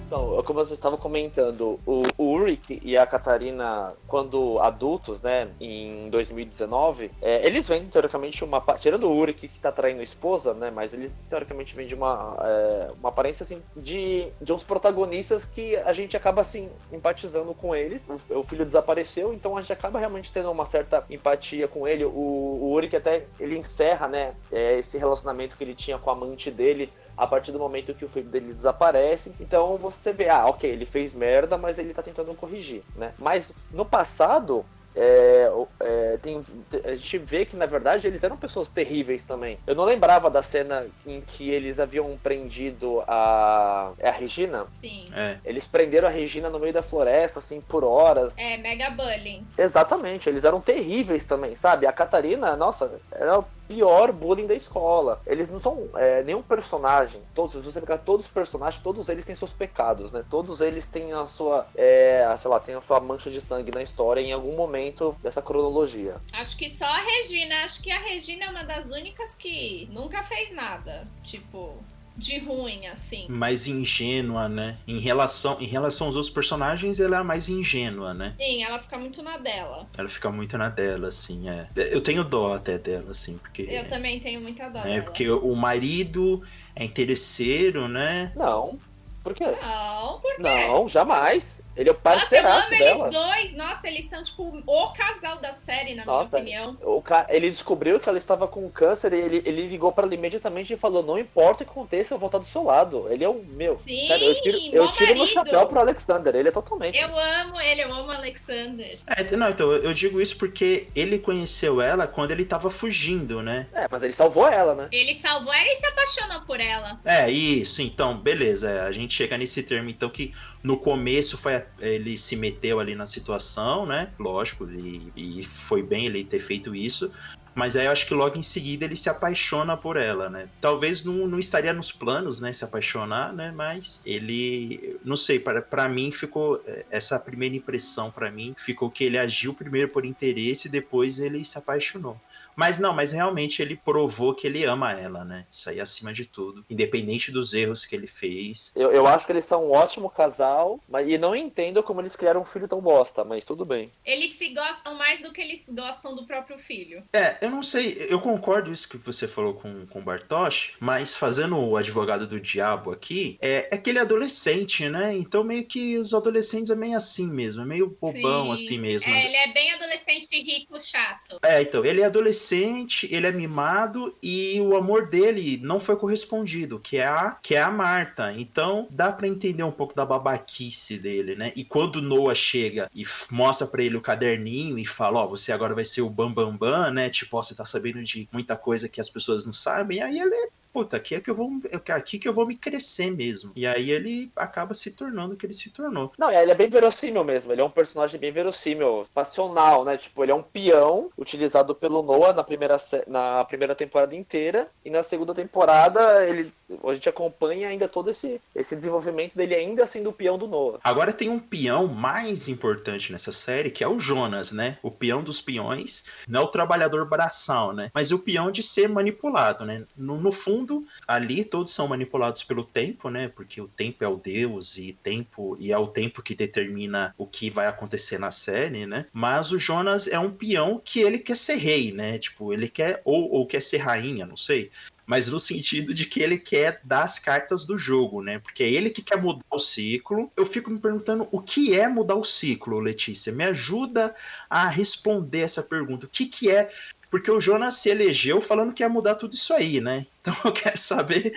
Então, 0.08 0.42
como 0.42 0.64
você 0.64 0.72
estava 0.72 0.96
comentando, 0.96 1.78
o, 1.84 2.02
Ulrich 2.18 2.80
e 2.82 2.96
a 2.96 3.06
Catarina, 3.06 3.92
quando 4.06 4.58
adultos, 4.58 5.20
né, 5.20 5.50
em 5.60 6.08
2019, 6.08 7.10
é, 7.20 7.46
eles 7.46 7.68
vêm, 7.68 7.84
teoricamente, 7.84 8.42
uma. 8.42 8.58
Tirando 8.78 9.04
o 9.04 9.12
Ulrich 9.12 9.46
que 9.46 9.56
está 9.58 9.70
traindo 9.70 10.00
a 10.00 10.04
esposa, 10.04 10.54
né, 10.54 10.70
mas 10.70 10.94
eles, 10.94 11.14
teoricamente, 11.28 11.76
vêm 11.76 11.86
de 11.86 11.94
uma, 11.94 12.38
é, 12.40 12.90
uma 12.98 13.10
aparência, 13.10 13.44
assim, 13.44 13.62
de, 13.76 14.28
de 14.40 14.50
uns 14.50 14.64
protagonistas 14.64 15.44
que 15.44 15.76
a 15.76 15.92
gente 15.92 16.16
acaba, 16.16 16.40
assim, 16.40 16.70
empatizando 16.90 17.52
com 17.52 17.76
eles. 17.76 18.08
O, 18.08 18.38
o 18.38 18.42
filho 18.44 18.64
desapareceu, 18.64 19.34
então 19.34 19.58
a 19.58 19.60
gente 19.60 19.74
acaba 19.74 19.98
realmente 19.98 20.32
tendo 20.32 20.50
uma 20.50 20.64
certa 20.64 21.04
empatia 21.10 21.68
com 21.68 21.86
ele. 21.86 22.06
O, 22.06 22.08
o 22.08 22.70
Ulrich 22.72 22.96
até, 22.96 23.26
ele 23.38 23.58
encerra, 23.58 24.08
né, 24.08 24.34
é, 24.50 24.78
esse 24.78 24.96
relacionamento 24.96 25.54
que 25.54 25.62
ele 25.62 25.74
tinha 25.74 25.98
com 25.98 26.08
a 26.08 26.14
amante 26.14 26.50
dele 26.50 26.90
a 27.18 27.26
partir 27.26 27.50
do 27.50 27.58
momento 27.58 27.92
que 27.92 28.04
o 28.04 28.08
filho 28.08 28.28
dele 28.28 28.54
desaparece. 28.54 29.32
Então 29.40 29.76
você 29.76 30.12
vê, 30.12 30.28
ah, 30.28 30.46
ok, 30.46 30.70
ele 30.70 30.86
fez 30.86 31.12
merda, 31.12 31.58
mas 31.58 31.78
ele 31.78 31.92
tá 31.92 32.02
tentando 32.02 32.32
corrigir, 32.34 32.82
né? 32.96 33.12
Mas 33.18 33.52
no 33.72 33.84
passado, 33.84 34.64
é, 34.94 35.48
é, 35.80 36.18
tem, 36.22 36.44
a 36.84 36.94
gente 36.94 37.18
vê 37.18 37.44
que 37.44 37.56
na 37.56 37.66
verdade 37.66 38.06
eles 38.06 38.24
eram 38.24 38.36
pessoas 38.36 38.68
terríveis 38.68 39.24
também. 39.24 39.58
Eu 39.66 39.74
não 39.74 39.84
lembrava 39.84 40.30
da 40.30 40.42
cena 40.42 40.86
em 41.06 41.20
que 41.20 41.50
eles 41.50 41.78
haviam 41.78 42.16
prendido 42.22 43.02
a. 43.06 43.92
É 43.98 44.08
a 44.08 44.12
Regina? 44.12 44.66
Sim. 44.72 45.10
É. 45.14 45.38
Eles 45.44 45.66
prenderam 45.66 46.08
a 46.08 46.10
Regina 46.10 46.48
no 46.48 46.58
meio 46.58 46.72
da 46.72 46.82
floresta, 46.82 47.38
assim, 47.38 47.60
por 47.60 47.84
horas. 47.84 48.32
É, 48.36 48.56
mega 48.56 48.90
bullying. 48.90 49.46
Exatamente, 49.56 50.28
eles 50.28 50.44
eram 50.44 50.60
terríveis 50.60 51.24
também, 51.24 51.54
sabe? 51.54 51.86
A 51.86 51.92
Catarina, 51.92 52.56
nossa, 52.56 52.90
era 53.12 53.44
pior 53.68 54.10
bullying 54.12 54.46
da 54.46 54.54
escola. 54.54 55.20
Eles 55.26 55.50
não 55.50 55.60
são 55.60 55.88
é, 55.94 56.22
nenhum 56.22 56.42
personagem. 56.42 57.20
Todos, 57.34 57.52
se 57.52 57.58
você 57.58 57.80
pegar 57.80 57.98
todos 57.98 58.26
os 58.26 58.32
personagens, 58.32 58.82
todos 58.82 59.08
eles 59.08 59.24
têm 59.24 59.36
seus 59.36 59.52
pecados, 59.52 60.10
né? 60.10 60.24
Todos 60.28 60.60
eles 60.60 60.88
têm 60.88 61.12
a 61.12 61.26
sua, 61.26 61.66
é, 61.76 62.34
sei 62.38 62.50
lá, 62.50 62.58
tem 62.58 62.74
a 62.74 62.80
sua 62.80 62.98
mancha 62.98 63.30
de 63.30 63.40
sangue 63.40 63.70
na 63.70 63.82
história 63.82 64.20
em 64.20 64.32
algum 64.32 64.56
momento 64.56 65.14
dessa 65.22 65.42
cronologia. 65.42 66.16
Acho 66.32 66.56
que 66.56 66.68
só 66.68 66.86
a 66.86 67.00
Regina, 67.00 67.54
acho 67.64 67.82
que 67.82 67.90
a 67.90 67.98
Regina 67.98 68.46
é 68.46 68.50
uma 68.50 68.64
das 68.64 68.90
únicas 68.90 69.36
que 69.36 69.88
nunca 69.92 70.22
fez 70.22 70.54
nada. 70.54 71.06
Tipo, 71.22 71.76
de 72.18 72.38
ruim, 72.40 72.86
assim. 72.88 73.26
Mais 73.28 73.68
ingênua, 73.68 74.48
né? 74.48 74.76
Em 74.86 74.98
relação, 74.98 75.56
em 75.60 75.66
relação 75.66 76.08
aos 76.08 76.16
outros 76.16 76.34
personagens, 76.34 76.98
ela 76.98 77.16
é 77.16 77.20
a 77.20 77.24
mais 77.24 77.48
ingênua, 77.48 78.12
né? 78.12 78.32
Sim, 78.36 78.64
ela 78.64 78.78
fica 78.80 78.98
muito 78.98 79.22
na 79.22 79.36
dela. 79.38 79.86
Ela 79.96 80.08
fica 80.08 80.30
muito 80.30 80.58
na 80.58 80.68
dela, 80.68 81.08
assim, 81.08 81.48
é. 81.48 81.68
Eu 81.76 82.00
tenho 82.00 82.24
dó 82.24 82.54
até 82.54 82.76
dela, 82.76 83.12
assim, 83.12 83.38
porque. 83.38 83.62
Eu 83.62 83.86
também 83.88 84.18
tenho 84.18 84.40
muita 84.40 84.68
dó. 84.68 84.80
É, 84.80 84.82
dela. 84.82 85.02
porque 85.04 85.30
o 85.30 85.54
marido 85.54 86.42
é 86.74 86.84
interesseiro, 86.84 87.86
né? 87.86 88.32
Não. 88.34 88.76
Por 89.22 89.34
quê? 89.34 89.44
Não, 89.44 90.20
por 90.20 90.36
quê? 90.36 90.42
Não, 90.42 90.88
jamais. 90.88 91.60
Ele 91.78 91.88
é 91.88 91.92
o 91.92 91.94
parceiraço 91.94 92.70
Nossa, 92.70 92.74
eu 92.74 92.90
amo 92.90 93.00
dela. 93.00 93.08
eles 93.08 93.14
dois. 93.14 93.54
Nossa, 93.54 93.88
eles 93.88 94.04
são, 94.06 94.22
tipo, 94.24 94.62
o 94.66 94.92
casal 94.92 95.38
da 95.38 95.52
série, 95.52 95.94
na 95.94 96.04
Nossa, 96.04 96.40
minha 96.40 96.64
opinião. 96.64 96.96
O 96.96 97.00
ca... 97.00 97.26
Ele 97.28 97.48
descobriu 97.48 98.00
que 98.00 98.08
ela 98.08 98.18
estava 98.18 98.48
com 98.48 98.68
câncer 98.68 99.12
e 99.12 99.20
ele, 99.20 99.42
ele 99.46 99.68
ligou 99.68 99.92
para 99.92 100.04
ela 100.04 100.14
imediatamente 100.14 100.72
e 100.72 100.76
falou: 100.76 101.02
Não 101.02 101.16
importa 101.18 101.62
o 101.62 101.66
que 101.66 101.70
aconteça, 101.70 102.14
eu 102.14 102.18
vou 102.18 102.26
estar 102.26 102.38
do 102.38 102.44
seu 102.46 102.64
lado. 102.64 103.06
Ele 103.10 103.22
é 103.22 103.28
o 103.28 103.42
meu. 103.52 103.78
Sim, 103.78 104.08
Sério, 104.08 104.26
eu 104.26 104.42
tiro, 104.42 104.58
eu 104.72 104.92
tiro 104.92 105.14
meu 105.14 105.26
chapéu 105.26 105.66
pro 105.68 105.78
Alexander. 105.78 106.34
Ele 106.34 106.48
é 106.48 106.52
totalmente. 106.52 106.98
Eu 106.98 107.16
amo 107.16 107.60
ele, 107.60 107.82
eu 107.84 107.92
amo 107.94 108.08
o 108.08 108.10
Alexander. 108.10 108.98
É, 109.06 109.36
não, 109.36 109.48
então, 109.48 109.70
eu 109.70 109.94
digo 109.94 110.20
isso 110.20 110.36
porque 110.36 110.88
ele 110.96 111.18
conheceu 111.18 111.80
ela 111.80 112.06
quando 112.06 112.32
ele 112.32 112.44
tava 112.44 112.70
fugindo, 112.70 113.40
né? 113.40 113.68
É, 113.72 113.86
mas 113.88 114.02
ele 114.02 114.12
salvou 114.12 114.48
ela, 114.48 114.74
né? 114.74 114.88
Ele 114.90 115.14
salvou 115.14 115.52
ela 115.52 115.68
e 115.68 115.76
se 115.76 115.86
apaixonou 115.86 116.40
por 116.42 116.58
ela. 116.60 116.98
É, 117.04 117.30
isso, 117.30 117.80
então, 117.82 118.16
beleza. 118.16 118.68
é, 118.68 118.80
A 118.80 118.92
gente 118.92 119.14
chega 119.14 119.38
nesse 119.38 119.62
termo, 119.62 119.88
então, 119.88 120.08
que 120.08 120.32
no 120.62 120.76
começo 120.76 121.38
foi 121.38 121.64
ele 121.80 122.18
se 122.18 122.36
meteu 122.36 122.80
ali 122.80 122.94
na 122.94 123.06
situação, 123.06 123.86
né? 123.86 124.10
Lógico, 124.18 124.68
e, 124.70 125.12
e 125.16 125.44
foi 125.44 125.82
bem 125.82 126.06
ele 126.06 126.24
ter 126.24 126.40
feito 126.40 126.74
isso. 126.74 127.10
Mas 127.58 127.76
aí 127.76 127.86
eu 127.86 127.90
acho 127.90 128.06
que 128.06 128.14
logo 128.14 128.38
em 128.38 128.42
seguida 128.42 128.84
ele 128.84 128.94
se 128.94 129.10
apaixona 129.10 129.76
por 129.76 129.96
ela, 129.96 130.30
né? 130.30 130.48
Talvez 130.60 131.02
não, 131.02 131.26
não 131.26 131.40
estaria 131.40 131.72
nos 131.72 131.90
planos, 131.90 132.40
né? 132.40 132.52
Se 132.52 132.64
apaixonar, 132.64 133.32
né? 133.32 133.50
Mas 133.50 134.00
ele, 134.06 134.96
não 135.04 135.16
sei, 135.16 135.40
para, 135.40 135.60
para 135.60 135.88
mim 135.88 136.12
ficou 136.12 136.62
é, 136.64 136.86
essa 136.88 137.18
primeira 137.18 137.56
impressão 137.56 138.12
para 138.12 138.30
mim 138.30 138.54
ficou 138.56 138.88
que 138.88 139.02
ele 139.02 139.18
agiu 139.18 139.52
primeiro 139.52 139.88
por 139.88 140.04
interesse 140.04 140.68
e 140.68 140.70
depois 140.70 141.18
ele 141.18 141.44
se 141.44 141.58
apaixonou. 141.58 142.20
Mas 142.58 142.76
não, 142.76 142.92
mas 142.92 143.12
realmente 143.12 143.62
ele 143.62 143.76
provou 143.76 144.34
que 144.34 144.48
ele 144.48 144.64
ama 144.64 144.92
ela, 144.92 145.24
né? 145.24 145.46
Isso 145.48 145.70
aí 145.70 145.80
acima 145.80 146.12
de 146.12 146.24
tudo. 146.24 146.64
Independente 146.68 147.30
dos 147.30 147.54
erros 147.54 147.86
que 147.86 147.94
ele 147.94 148.08
fez. 148.08 148.72
Eu, 148.74 148.90
eu 148.90 149.06
acho 149.06 149.24
que 149.24 149.30
eles 149.30 149.44
são 149.44 149.68
um 149.68 149.70
ótimo 149.70 150.10
casal, 150.10 150.80
mas, 150.88 151.08
e 151.08 151.16
não 151.16 151.36
entendo 151.36 151.84
como 151.84 152.00
eles 152.00 152.16
criaram 152.16 152.42
um 152.42 152.44
filho 152.44 152.66
tão 152.66 152.80
bosta, 152.80 153.22
mas 153.22 153.44
tudo 153.44 153.64
bem. 153.64 153.92
Eles 154.04 154.30
se 154.30 154.48
gostam 154.48 154.96
mais 154.96 155.20
do 155.20 155.32
que 155.32 155.40
eles 155.40 155.64
gostam 155.68 156.16
do 156.16 156.26
próprio 156.26 156.58
filho. 156.58 157.04
É, 157.12 157.36
eu 157.40 157.50
não 157.50 157.62
sei, 157.62 158.08
eu 158.10 158.20
concordo 158.20 158.72
isso 158.72 158.88
que 158.88 158.96
você 158.96 159.28
falou 159.28 159.54
com, 159.54 159.86
com 159.86 160.00
o 160.00 160.02
Bartosz, 160.02 160.72
mas 160.80 161.14
fazendo 161.14 161.56
o 161.56 161.76
advogado 161.76 162.26
do 162.26 162.40
diabo 162.40 162.90
aqui, 162.90 163.38
é, 163.40 163.68
é 163.70 163.74
aquele 163.76 164.00
adolescente, 164.00 164.88
né? 164.88 165.14
Então 165.14 165.44
meio 165.44 165.64
que 165.64 165.96
os 165.96 166.12
adolescentes 166.12 166.70
é 166.70 166.76
meio 166.76 166.96
assim 166.96 167.28
mesmo, 167.28 167.62
é 167.62 167.64
meio 167.64 167.96
bobão 168.00 168.46
Sim, 168.46 168.52
assim 168.52 168.78
mesmo. 168.78 169.12
É, 169.12 169.26
ele 169.26 169.36
é 169.36 169.52
bem 169.52 169.72
adolescente 169.74 170.26
rico, 170.42 170.78
chato. 170.80 171.38
É, 171.42 171.62
então, 171.62 171.84
ele 171.84 172.00
é 172.00 172.04
adolescente, 172.04 172.47
ele 172.52 173.26
é 173.26 173.32
mimado 173.32 174.14
e 174.22 174.60
o 174.60 174.76
amor 174.76 175.08
dele 175.08 175.60
não 175.62 175.80
foi 175.80 175.96
correspondido, 175.96 176.78
que 176.78 176.96
é 176.96 177.06
a, 177.06 177.32
que 177.42 177.54
é 177.54 177.62
a 177.62 177.70
Marta. 177.70 178.32
Então, 178.32 178.86
dá 178.90 179.12
para 179.12 179.28
entender 179.28 179.62
um 179.62 179.72
pouco 179.72 179.94
da 179.94 180.06
babaquice 180.06 180.98
dele, 180.98 181.34
né? 181.34 181.52
E 181.54 181.64
quando 181.64 182.02
Noah 182.02 182.34
chega 182.34 182.90
e 182.94 183.04
mostra 183.30 183.66
para 183.66 183.82
ele 183.82 183.96
o 183.96 184.00
caderninho 184.00 184.78
e 184.78 184.86
fala, 184.86 185.20
ó, 185.20 185.24
oh, 185.24 185.28
você 185.28 185.52
agora 185.52 185.74
vai 185.74 185.84
ser 185.84 186.02
o 186.02 186.10
Bambambam, 186.10 186.56
Bam, 186.56 186.70
Bam, 186.70 186.90
né? 186.92 187.10
Tipo, 187.10 187.36
ó, 187.36 187.42
você 187.42 187.54
tá 187.54 187.64
sabendo 187.64 188.02
de 188.02 188.28
muita 188.32 188.56
coisa 188.56 188.88
que 188.88 189.00
as 189.00 189.08
pessoas 189.08 189.44
não 189.44 189.52
sabem. 189.52 190.02
Aí 190.02 190.18
ele 190.18 190.50
puta, 190.72 190.96
aqui 190.96 191.14
é 191.14 191.20
que 191.20 191.30
eu 191.30 191.34
vou. 191.34 191.50
Aqui 191.90 192.18
que 192.18 192.28
eu 192.28 192.32
vou 192.32 192.46
me 192.46 192.56
crescer 192.56 193.10
mesmo. 193.10 193.52
E 193.56 193.66
aí 193.66 193.90
ele 193.90 194.30
acaba 194.36 194.74
se 194.74 194.90
tornando 194.90 195.34
o 195.34 195.36
que 195.36 195.46
ele 195.46 195.52
se 195.52 195.70
tornou. 195.70 196.12
Não, 196.18 196.30
ele 196.30 196.50
é 196.50 196.54
bem 196.54 196.68
verossímil 196.68 197.24
mesmo. 197.24 197.52
Ele 197.52 197.60
é 197.60 197.64
um 197.64 197.70
personagem 197.70 198.18
bem 198.18 198.32
verossímil, 198.32 199.04
passional, 199.12 199.84
né? 199.84 199.96
Tipo, 199.96 200.24
ele 200.24 200.32
é 200.32 200.34
um 200.34 200.42
peão 200.42 201.10
utilizado 201.18 201.74
pelo 201.74 202.02
Noah 202.02 202.32
na 202.32 202.44
primeira, 202.44 202.76
na 203.06 203.44
primeira 203.44 203.74
temporada 203.74 204.14
inteira. 204.14 204.68
E 204.84 204.90
na 204.90 205.02
segunda 205.02 205.34
temporada, 205.34 206.24
ele, 206.26 206.52
a 206.84 206.94
gente 206.94 207.08
acompanha 207.08 207.68
ainda 207.68 207.88
todo 207.88 208.10
esse, 208.10 208.40
esse 208.54 208.76
desenvolvimento 208.76 209.34
dele 209.34 209.54
ainda 209.54 209.86
sendo 209.86 210.10
o 210.10 210.12
peão 210.12 210.38
do 210.38 210.46
Noah. 210.46 210.78
Agora 210.84 211.12
tem 211.12 211.28
um 211.28 211.38
peão 211.38 211.86
mais 211.86 212.48
importante 212.48 213.12
nessa 213.12 213.32
série, 213.32 213.70
que 213.70 213.82
é 213.82 213.88
o 213.88 213.98
Jonas, 213.98 214.52
né? 214.52 214.78
O 214.82 214.90
peão 214.90 215.22
dos 215.22 215.40
peões. 215.40 216.04
Não 216.28 216.42
é 216.42 216.44
o 216.44 216.48
trabalhador 216.48 217.06
braçal, 217.06 217.72
né? 217.72 217.90
Mas 217.94 218.12
o 218.12 218.18
peão 218.18 218.50
de 218.50 218.62
ser 218.62 218.88
manipulado, 218.88 219.64
né? 219.64 219.84
No, 219.96 220.18
no 220.18 220.32
fundo 220.32 220.67
mundo. 220.68 220.86
Ali 221.06 221.44
todos 221.44 221.72
são 221.72 221.88
manipulados 221.88 222.42
pelo 222.44 222.64
tempo, 222.64 223.08
né? 223.08 223.28
Porque 223.28 223.60
o 223.60 223.68
tempo 223.68 224.04
é 224.04 224.08
o 224.08 224.16
Deus 224.16 224.76
e 224.76 224.92
tempo 225.02 225.56
e 225.58 225.72
é 225.72 225.78
o 225.78 225.86
tempo 225.88 226.22
que 226.22 226.34
determina 226.34 227.14
o 227.16 227.26
que 227.26 227.50
vai 227.50 227.66
acontecer 227.66 228.18
na 228.18 228.30
série, 228.30 228.86
né? 228.86 229.06
Mas 229.12 229.50
o 229.50 229.58
Jonas 229.58 230.06
é 230.06 230.18
um 230.18 230.30
peão 230.30 230.80
que 230.84 231.00
ele 231.00 231.18
quer 231.18 231.36
ser 231.36 231.56
rei, 231.56 231.92
né? 231.92 232.18
Tipo, 232.18 232.52
ele 232.52 232.68
quer 232.68 233.00
ou, 233.04 233.30
ou 233.30 233.46
quer 233.46 233.62
ser 233.62 233.78
rainha, 233.78 234.26
não 234.26 234.36
sei 234.36 234.70
mas 235.08 235.26
no 235.26 235.40
sentido 235.40 235.94
de 235.94 236.04
que 236.04 236.20
ele 236.20 236.36
quer 236.36 236.82
dar 236.84 237.02
as 237.02 237.18
cartas 237.18 237.64
do 237.64 237.78
jogo, 237.78 238.22
né? 238.22 238.38
Porque 238.40 238.62
é 238.62 238.68
ele 238.70 238.90
que 238.90 239.00
quer 239.00 239.16
mudar 239.16 239.42
o 239.50 239.58
ciclo. 239.58 240.30
Eu 240.36 240.44
fico 240.44 240.70
me 240.70 240.78
perguntando 240.78 241.26
o 241.32 241.40
que 241.40 241.74
é 241.74 241.88
mudar 241.88 242.16
o 242.16 242.24
ciclo, 242.24 242.78
Letícia? 242.78 243.32
Me 243.32 243.44
ajuda 243.44 244.14
a 244.50 244.68
responder 244.68 245.40
essa 245.40 245.62
pergunta. 245.62 246.04
O 246.04 246.10
que, 246.10 246.26
que 246.26 246.50
é 246.50 246.70
porque 247.10 247.30
o 247.30 247.40
Jonas 247.40 247.76
se 247.76 247.88
elegeu 247.88 248.40
falando 248.40 248.72
que 248.72 248.82
ia 248.82 248.88
mudar 248.88 249.14
tudo 249.14 249.34
isso 249.34 249.52
aí, 249.54 249.80
né? 249.80 250.06
Então 250.20 250.36
eu 250.44 250.52
quero 250.52 250.78
saber 250.78 251.32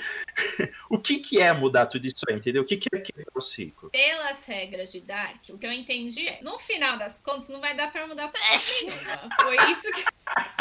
o 0.90 1.00
que, 1.00 1.20
que 1.20 1.40
é 1.40 1.54
mudar 1.54 1.86
tudo 1.86 2.06
isso 2.06 2.24
aí, 2.30 2.36
entendeu? 2.36 2.64
O 2.64 2.66
que, 2.66 2.78
que 2.78 2.90
é 2.94 3.00
quebrar 3.00 3.32
o 3.34 3.42
ciclo? 3.42 3.90
Pelas 3.90 4.46
regras 4.46 4.92
de 4.92 5.02
Dark, 5.02 5.38
o 5.50 5.58
que 5.58 5.66
eu 5.66 5.72
entendi 5.72 6.28
é, 6.28 6.40
no 6.42 6.60
final 6.60 6.98
das 6.98 7.20
contas, 7.22 7.50
não 7.50 7.62
vai 7.62 7.76
dar 7.76 7.92
pra 7.92 8.08
mudar 8.08 8.28
pra 8.28 8.42
nenhuma. 8.82 9.30
Foi 9.42 9.72
isso 9.72 9.92
que. 9.92 10.04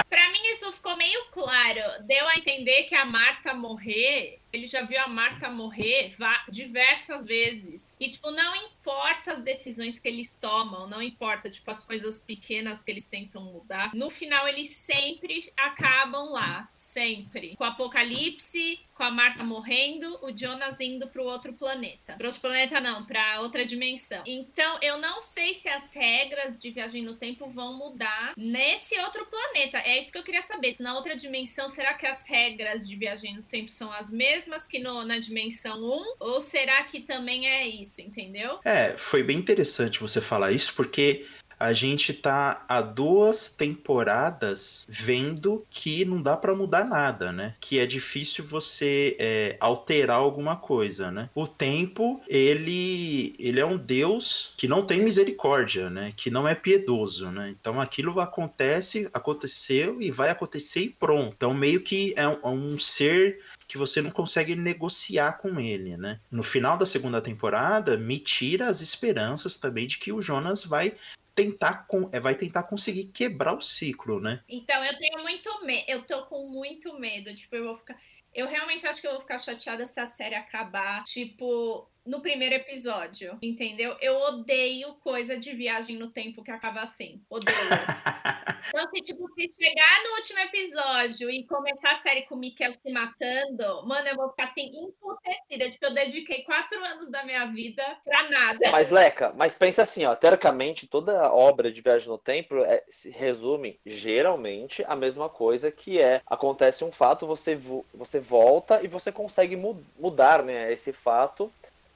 pra 0.08 0.30
mim, 0.30 0.40
isso 0.52 0.72
ficou 0.72 0.96
meio 0.96 1.24
claro. 1.30 1.80
Deu 2.04 2.26
a 2.28 2.36
entender 2.36 2.84
que 2.84 2.94
a 2.94 3.04
Marta 3.04 3.54
morrer 3.54 4.38
ele 4.52 4.66
já 4.66 4.82
viu 4.82 5.00
a 5.00 5.08
Marta 5.08 5.48
morrer 5.50 6.14
diversas 6.48 7.24
vezes. 7.24 7.96
E, 8.00 8.08
tipo, 8.08 8.30
não 8.30 8.54
importa 8.56 9.32
as 9.32 9.42
decisões 9.42 9.98
que 9.98 10.08
eles 10.08 10.34
tomam, 10.34 10.88
não 10.88 11.02
importa, 11.02 11.50
tipo, 11.50 11.70
as 11.70 11.84
coisas 11.84 12.18
pequenas 12.18 12.82
que 12.82 12.90
eles 12.90 13.04
tentam 13.04 13.42
mudar. 13.42 13.94
No 13.94 14.10
final, 14.10 14.48
eles 14.48 14.70
sempre 14.70 15.52
acabam 15.56 16.30
lá. 16.30 16.68
Sempre. 16.76 17.54
Com 17.56 17.64
o 17.64 17.66
Apocalipse, 17.66 18.80
com 18.94 19.04
a 19.04 19.10
Marta 19.10 19.44
morrendo, 19.44 20.18
o 20.22 20.36
Jonas 20.36 20.80
indo 20.80 21.08
para 21.08 21.22
o 21.22 21.26
outro 21.26 21.52
planeta. 21.52 22.16
Para 22.16 22.26
outro 22.26 22.40
planeta 22.40 22.80
não, 22.80 23.04
para 23.04 23.40
outra 23.40 23.64
dimensão. 23.64 24.22
Então, 24.26 24.78
eu 24.82 24.98
não 24.98 25.22
sei 25.22 25.54
se 25.54 25.68
as 25.68 25.92
regras 25.94 26.58
de 26.58 26.70
viagem 26.70 27.02
no 27.02 27.14
tempo 27.14 27.48
vão 27.48 27.74
mudar 27.74 28.34
nesse 28.36 28.98
outro 29.00 29.26
planeta. 29.26 29.78
É 29.78 29.98
isso 29.98 30.10
que 30.10 30.18
eu 30.18 30.24
queria 30.24 30.42
saber. 30.42 30.72
Se 30.72 30.82
na 30.82 30.94
outra 30.94 31.16
dimensão, 31.16 31.68
será 31.68 31.94
que 31.94 32.06
as 32.06 32.26
regras 32.26 32.88
de 32.88 32.96
viagem 32.96 33.36
no 33.36 33.42
tempo 33.42 33.70
são 33.70 33.92
as 33.92 34.10
mesmas 34.10 34.39
que 34.68 34.78
no, 34.78 35.04
na 35.04 35.18
dimensão 35.18 35.82
1? 35.82 36.14
Ou 36.20 36.40
será 36.40 36.82
que 36.84 37.00
também 37.00 37.46
é 37.46 37.66
isso, 37.66 38.00
entendeu? 38.00 38.58
É, 38.64 38.96
foi 38.96 39.22
bem 39.22 39.38
interessante 39.38 40.00
você 40.00 40.20
falar 40.20 40.52
isso, 40.52 40.74
porque 40.74 41.26
a 41.60 41.74
gente 41.74 42.14
tá 42.14 42.64
há 42.66 42.80
duas 42.80 43.50
temporadas 43.50 44.86
vendo 44.88 45.66
que 45.70 46.06
não 46.06 46.22
dá 46.22 46.34
para 46.34 46.54
mudar 46.54 46.84
nada, 46.84 47.30
né? 47.30 47.54
Que 47.60 47.78
é 47.78 47.84
difícil 47.84 48.42
você 48.42 49.14
é, 49.20 49.56
alterar 49.60 50.16
alguma 50.16 50.56
coisa, 50.56 51.10
né? 51.10 51.28
O 51.34 51.46
tempo, 51.46 52.18
ele, 52.26 53.34
ele 53.38 53.60
é 53.60 53.66
um 53.66 53.76
Deus 53.76 54.54
que 54.56 54.66
não 54.66 54.86
tem 54.86 55.02
misericórdia, 55.02 55.90
né? 55.90 56.14
Que 56.16 56.30
não 56.30 56.48
é 56.48 56.54
piedoso, 56.54 57.30
né? 57.30 57.54
Então 57.60 57.78
aquilo 57.78 58.18
acontece, 58.20 59.10
aconteceu 59.12 60.00
e 60.00 60.10
vai 60.10 60.30
acontecer 60.30 60.80
e 60.80 60.88
pronto. 60.88 61.34
Então 61.36 61.52
meio 61.52 61.82
que 61.82 62.14
é 62.16 62.26
um, 62.26 62.38
é 62.42 62.48
um 62.48 62.78
ser 62.78 63.38
que 63.70 63.78
você 63.78 64.02
não 64.02 64.10
consegue 64.10 64.56
negociar 64.56 65.34
com 65.34 65.60
ele, 65.60 65.96
né? 65.96 66.20
No 66.28 66.42
final 66.42 66.76
da 66.76 66.84
segunda 66.84 67.22
temporada, 67.22 67.96
me 67.96 68.18
tira 68.18 68.66
as 68.66 68.80
esperanças 68.80 69.56
também 69.56 69.86
de 69.86 69.96
que 69.96 70.10
o 70.10 70.20
Jonas 70.20 70.64
vai 70.64 70.96
tentar 71.36 71.86
com, 71.86 72.10
é, 72.12 72.18
vai 72.18 72.34
tentar 72.34 72.64
conseguir 72.64 73.04
quebrar 73.04 73.54
o 73.54 73.60
ciclo, 73.60 74.20
né? 74.20 74.42
Então, 74.48 74.84
eu 74.84 74.98
tenho 74.98 75.22
muito 75.22 75.64
medo, 75.64 75.84
eu 75.86 76.02
tô 76.02 76.26
com 76.26 76.48
muito 76.48 76.98
medo, 76.98 77.32
tipo, 77.36 77.54
eu 77.54 77.64
vou 77.66 77.76
ficar 77.76 77.96
eu 78.32 78.46
realmente 78.46 78.86
acho 78.86 79.00
que 79.00 79.06
eu 79.08 79.12
vou 79.12 79.20
ficar 79.20 79.38
chateada 79.38 79.84
se 79.86 79.98
a 79.98 80.06
série 80.06 80.36
acabar, 80.36 81.02
tipo, 81.02 81.88
no 82.04 82.20
primeiro 82.20 82.54
episódio, 82.54 83.38
entendeu? 83.42 83.96
Eu 84.00 84.16
odeio 84.16 84.94
coisa 84.94 85.38
de 85.38 85.52
viagem 85.52 85.96
no 85.96 86.10
tempo 86.10 86.42
que 86.42 86.50
acaba 86.50 86.82
assim. 86.82 87.22
Odeio. 87.28 87.56
então, 88.68 88.88
se, 88.90 89.02
tipo, 89.02 89.28
se 89.34 89.52
chegar 89.60 90.02
no 90.04 90.16
último 90.16 90.38
episódio 90.40 91.30
e 91.30 91.44
começar 91.44 91.92
a 91.92 91.98
série 91.98 92.22
com 92.22 92.34
o 92.34 92.38
Mikkel 92.38 92.72
se 92.72 92.92
matando, 92.92 93.86
mano, 93.86 94.08
eu 94.08 94.16
vou 94.16 94.30
ficar 94.30 94.44
assim, 94.44 94.70
emputecida. 94.74 95.70
Tipo, 95.70 95.86
eu 95.86 95.94
dediquei 95.94 96.42
quatro 96.42 96.82
anos 96.84 97.10
da 97.10 97.24
minha 97.24 97.46
vida 97.46 97.82
pra 98.04 98.28
nada. 98.28 98.70
Mas, 98.70 98.90
Leca, 98.90 99.32
mas 99.36 99.54
pensa 99.54 99.82
assim, 99.82 100.04
ó, 100.04 100.14
teoricamente, 100.14 100.86
toda 100.86 101.32
obra 101.32 101.70
de 101.70 101.80
viagem 101.80 102.08
no 102.08 102.18
tempo 102.18 102.56
é, 102.58 102.82
se 102.88 103.10
resume 103.10 103.78
geralmente 103.84 104.84
a 104.86 104.96
mesma 104.96 105.28
coisa 105.28 105.70
que 105.70 106.00
é 106.00 106.22
acontece 106.26 106.84
um 106.84 106.92
fato, 106.92 107.26
você, 107.26 107.58
você 107.94 108.18
volta 108.20 108.82
e 108.82 108.88
você 108.88 109.12
consegue 109.12 109.56
mu 109.56 109.80
mudar, 109.98 110.42
né, 110.42 110.72
esse 110.72 110.92
fato 110.92 111.52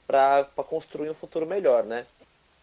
para 0.07 0.45
construir 0.67 1.09
um 1.09 1.15
futuro 1.15 1.45
melhor, 1.45 1.83
né? 1.83 2.05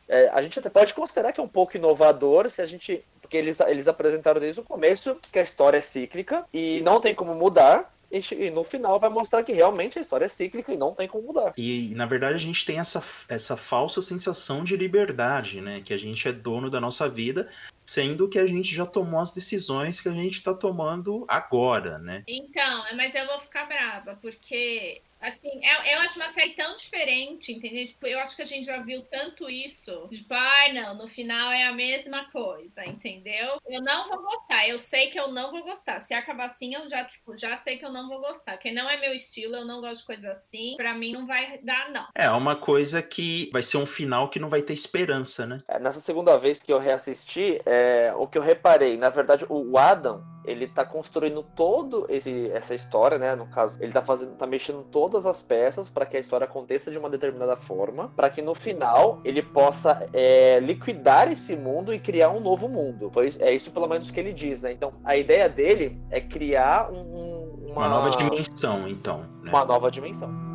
É, 0.08 0.28
a 0.28 0.42
gente 0.42 0.58
até 0.58 0.68
pode 0.68 0.92
considerar 0.94 1.32
que 1.32 1.40
é 1.40 1.42
um 1.42 1.48
pouco 1.48 1.76
inovador 1.76 2.50
se 2.50 2.60
a 2.60 2.66
gente. 2.66 3.04
Porque 3.20 3.36
eles, 3.36 3.58
eles 3.60 3.88
apresentaram 3.88 4.40
desde 4.40 4.60
o 4.60 4.64
começo 4.64 5.16
que 5.30 5.38
a 5.38 5.42
história 5.42 5.78
é 5.78 5.80
cíclica 5.80 6.44
e 6.52 6.80
não 6.82 7.00
tem 7.00 7.14
como 7.14 7.34
mudar. 7.34 7.90
E 8.10 8.50
no 8.50 8.62
final 8.62 9.00
vai 9.00 9.08
mostrar 9.08 9.42
que 9.42 9.54
realmente 9.54 9.98
a 9.98 10.02
história 10.02 10.26
é 10.26 10.28
cíclica 10.28 10.70
e 10.70 10.76
não 10.76 10.94
tem 10.94 11.08
como 11.08 11.28
mudar. 11.28 11.54
E 11.56 11.94
na 11.94 12.04
verdade 12.04 12.34
a 12.34 12.38
gente 12.38 12.66
tem 12.66 12.78
essa, 12.78 13.02
essa 13.26 13.56
falsa 13.56 14.02
sensação 14.02 14.62
de 14.62 14.76
liberdade, 14.76 15.62
né? 15.62 15.80
Que 15.82 15.94
a 15.94 15.98
gente 15.98 16.28
é 16.28 16.32
dono 16.32 16.68
da 16.68 16.78
nossa 16.78 17.08
vida, 17.08 17.48
sendo 17.86 18.28
que 18.28 18.38
a 18.38 18.46
gente 18.46 18.74
já 18.74 18.84
tomou 18.84 19.18
as 19.18 19.32
decisões 19.32 19.98
que 19.98 20.10
a 20.10 20.12
gente 20.12 20.34
está 20.34 20.52
tomando 20.52 21.24
agora, 21.26 21.98
né? 21.98 22.22
Então, 22.28 22.84
mas 22.96 23.14
eu 23.14 23.26
vou 23.26 23.38
ficar 23.38 23.64
brava, 23.64 24.18
porque 24.20 25.00
Assim, 25.22 25.48
eu, 25.54 25.92
eu 25.92 26.00
acho 26.00 26.18
uma 26.18 26.28
série 26.28 26.50
tão 26.50 26.74
diferente, 26.74 27.52
entendeu? 27.52 27.86
Tipo, 27.86 28.06
eu 28.06 28.18
acho 28.18 28.34
que 28.34 28.42
a 28.42 28.46
gente 28.46 28.66
já 28.66 28.78
viu 28.80 29.02
tanto 29.02 29.48
isso. 29.48 30.08
Tipo, 30.10 30.34
ai, 30.34 30.70
ah, 30.70 30.74
não, 30.74 30.98
no 30.98 31.08
final 31.08 31.52
é 31.52 31.64
a 31.64 31.72
mesma 31.72 32.30
coisa, 32.30 32.84
entendeu? 32.84 33.58
Eu 33.66 33.80
não 33.82 34.08
vou 34.08 34.22
gostar. 34.22 34.68
Eu 34.68 34.78
sei 34.78 35.08
que 35.10 35.18
eu 35.18 35.28
não 35.28 35.50
vou 35.50 35.62
gostar. 35.62 36.00
Se 36.00 36.12
acabar 36.12 36.46
assim, 36.46 36.74
eu 36.74 36.88
já, 36.88 37.04
tipo, 37.04 37.36
já 37.36 37.56
sei 37.56 37.78
que 37.78 37.84
eu 37.84 37.92
não 37.92 38.08
vou 38.08 38.20
gostar. 38.20 38.52
Porque 38.52 38.72
não 38.72 38.90
é 38.90 38.96
meu 38.96 39.14
estilo, 39.14 39.56
eu 39.56 39.64
não 39.64 39.80
gosto 39.80 40.00
de 40.00 40.06
coisa 40.06 40.32
assim. 40.32 40.74
Pra 40.76 40.94
mim 40.94 41.12
não 41.12 41.26
vai 41.26 41.58
dar, 41.58 41.90
não. 41.90 42.06
É 42.14 42.30
uma 42.30 42.56
coisa 42.56 43.00
que 43.00 43.48
vai 43.52 43.62
ser 43.62 43.76
um 43.76 43.86
final 43.86 44.28
que 44.28 44.40
não 44.40 44.50
vai 44.50 44.62
ter 44.62 44.72
esperança, 44.72 45.46
né? 45.46 45.58
É, 45.68 45.78
nessa 45.78 46.00
segunda 46.00 46.36
vez 46.36 46.60
que 46.60 46.72
eu 46.72 46.78
reassisti, 46.78 47.60
é, 47.64 48.12
o 48.16 48.26
que 48.26 48.36
eu 48.36 48.42
reparei, 48.42 48.96
na 48.96 49.08
verdade, 49.08 49.46
o 49.48 49.78
Adam, 49.78 50.24
ele 50.44 50.66
tá 50.66 50.84
construindo 50.84 51.42
todo 51.42 52.06
esse, 52.08 52.50
essa 52.50 52.74
história, 52.74 53.18
né? 53.18 53.34
No 53.36 53.46
caso, 53.46 53.74
ele 53.80 53.92
tá 53.92 54.02
fazendo, 54.02 54.36
tá 54.36 54.46
mexendo 54.46 54.84
todo 54.90 55.11
todas 55.12 55.26
as 55.26 55.42
peças 55.42 55.88
para 55.88 56.06
que 56.06 56.16
a 56.16 56.20
história 56.20 56.46
aconteça 56.46 56.90
de 56.90 56.96
uma 56.96 57.10
determinada 57.10 57.54
forma, 57.54 58.10
para 58.16 58.30
que 58.30 58.40
no 58.40 58.54
final 58.54 59.20
ele 59.22 59.42
possa 59.42 60.08
é, 60.12 60.58
liquidar 60.60 61.30
esse 61.30 61.54
mundo 61.54 61.92
e 61.92 61.98
criar 61.98 62.30
um 62.30 62.40
novo 62.40 62.66
mundo. 62.66 63.10
Foi, 63.12 63.34
é 63.38 63.52
isso 63.52 63.70
pelo 63.70 63.86
menos 63.86 64.10
que 64.10 64.18
ele 64.18 64.32
diz, 64.32 64.60
né? 64.62 64.72
Então 64.72 64.94
a 65.04 65.14
ideia 65.14 65.48
dele 65.48 66.00
é 66.10 66.20
criar 66.20 66.90
um, 66.90 67.58
uma... 67.68 67.86
uma... 67.86 67.88
nova 67.88 68.10
dimensão, 68.10 68.88
então. 68.88 69.18
Né? 69.42 69.50
Uma 69.50 69.64
nova 69.66 69.90
dimensão. 69.90 70.51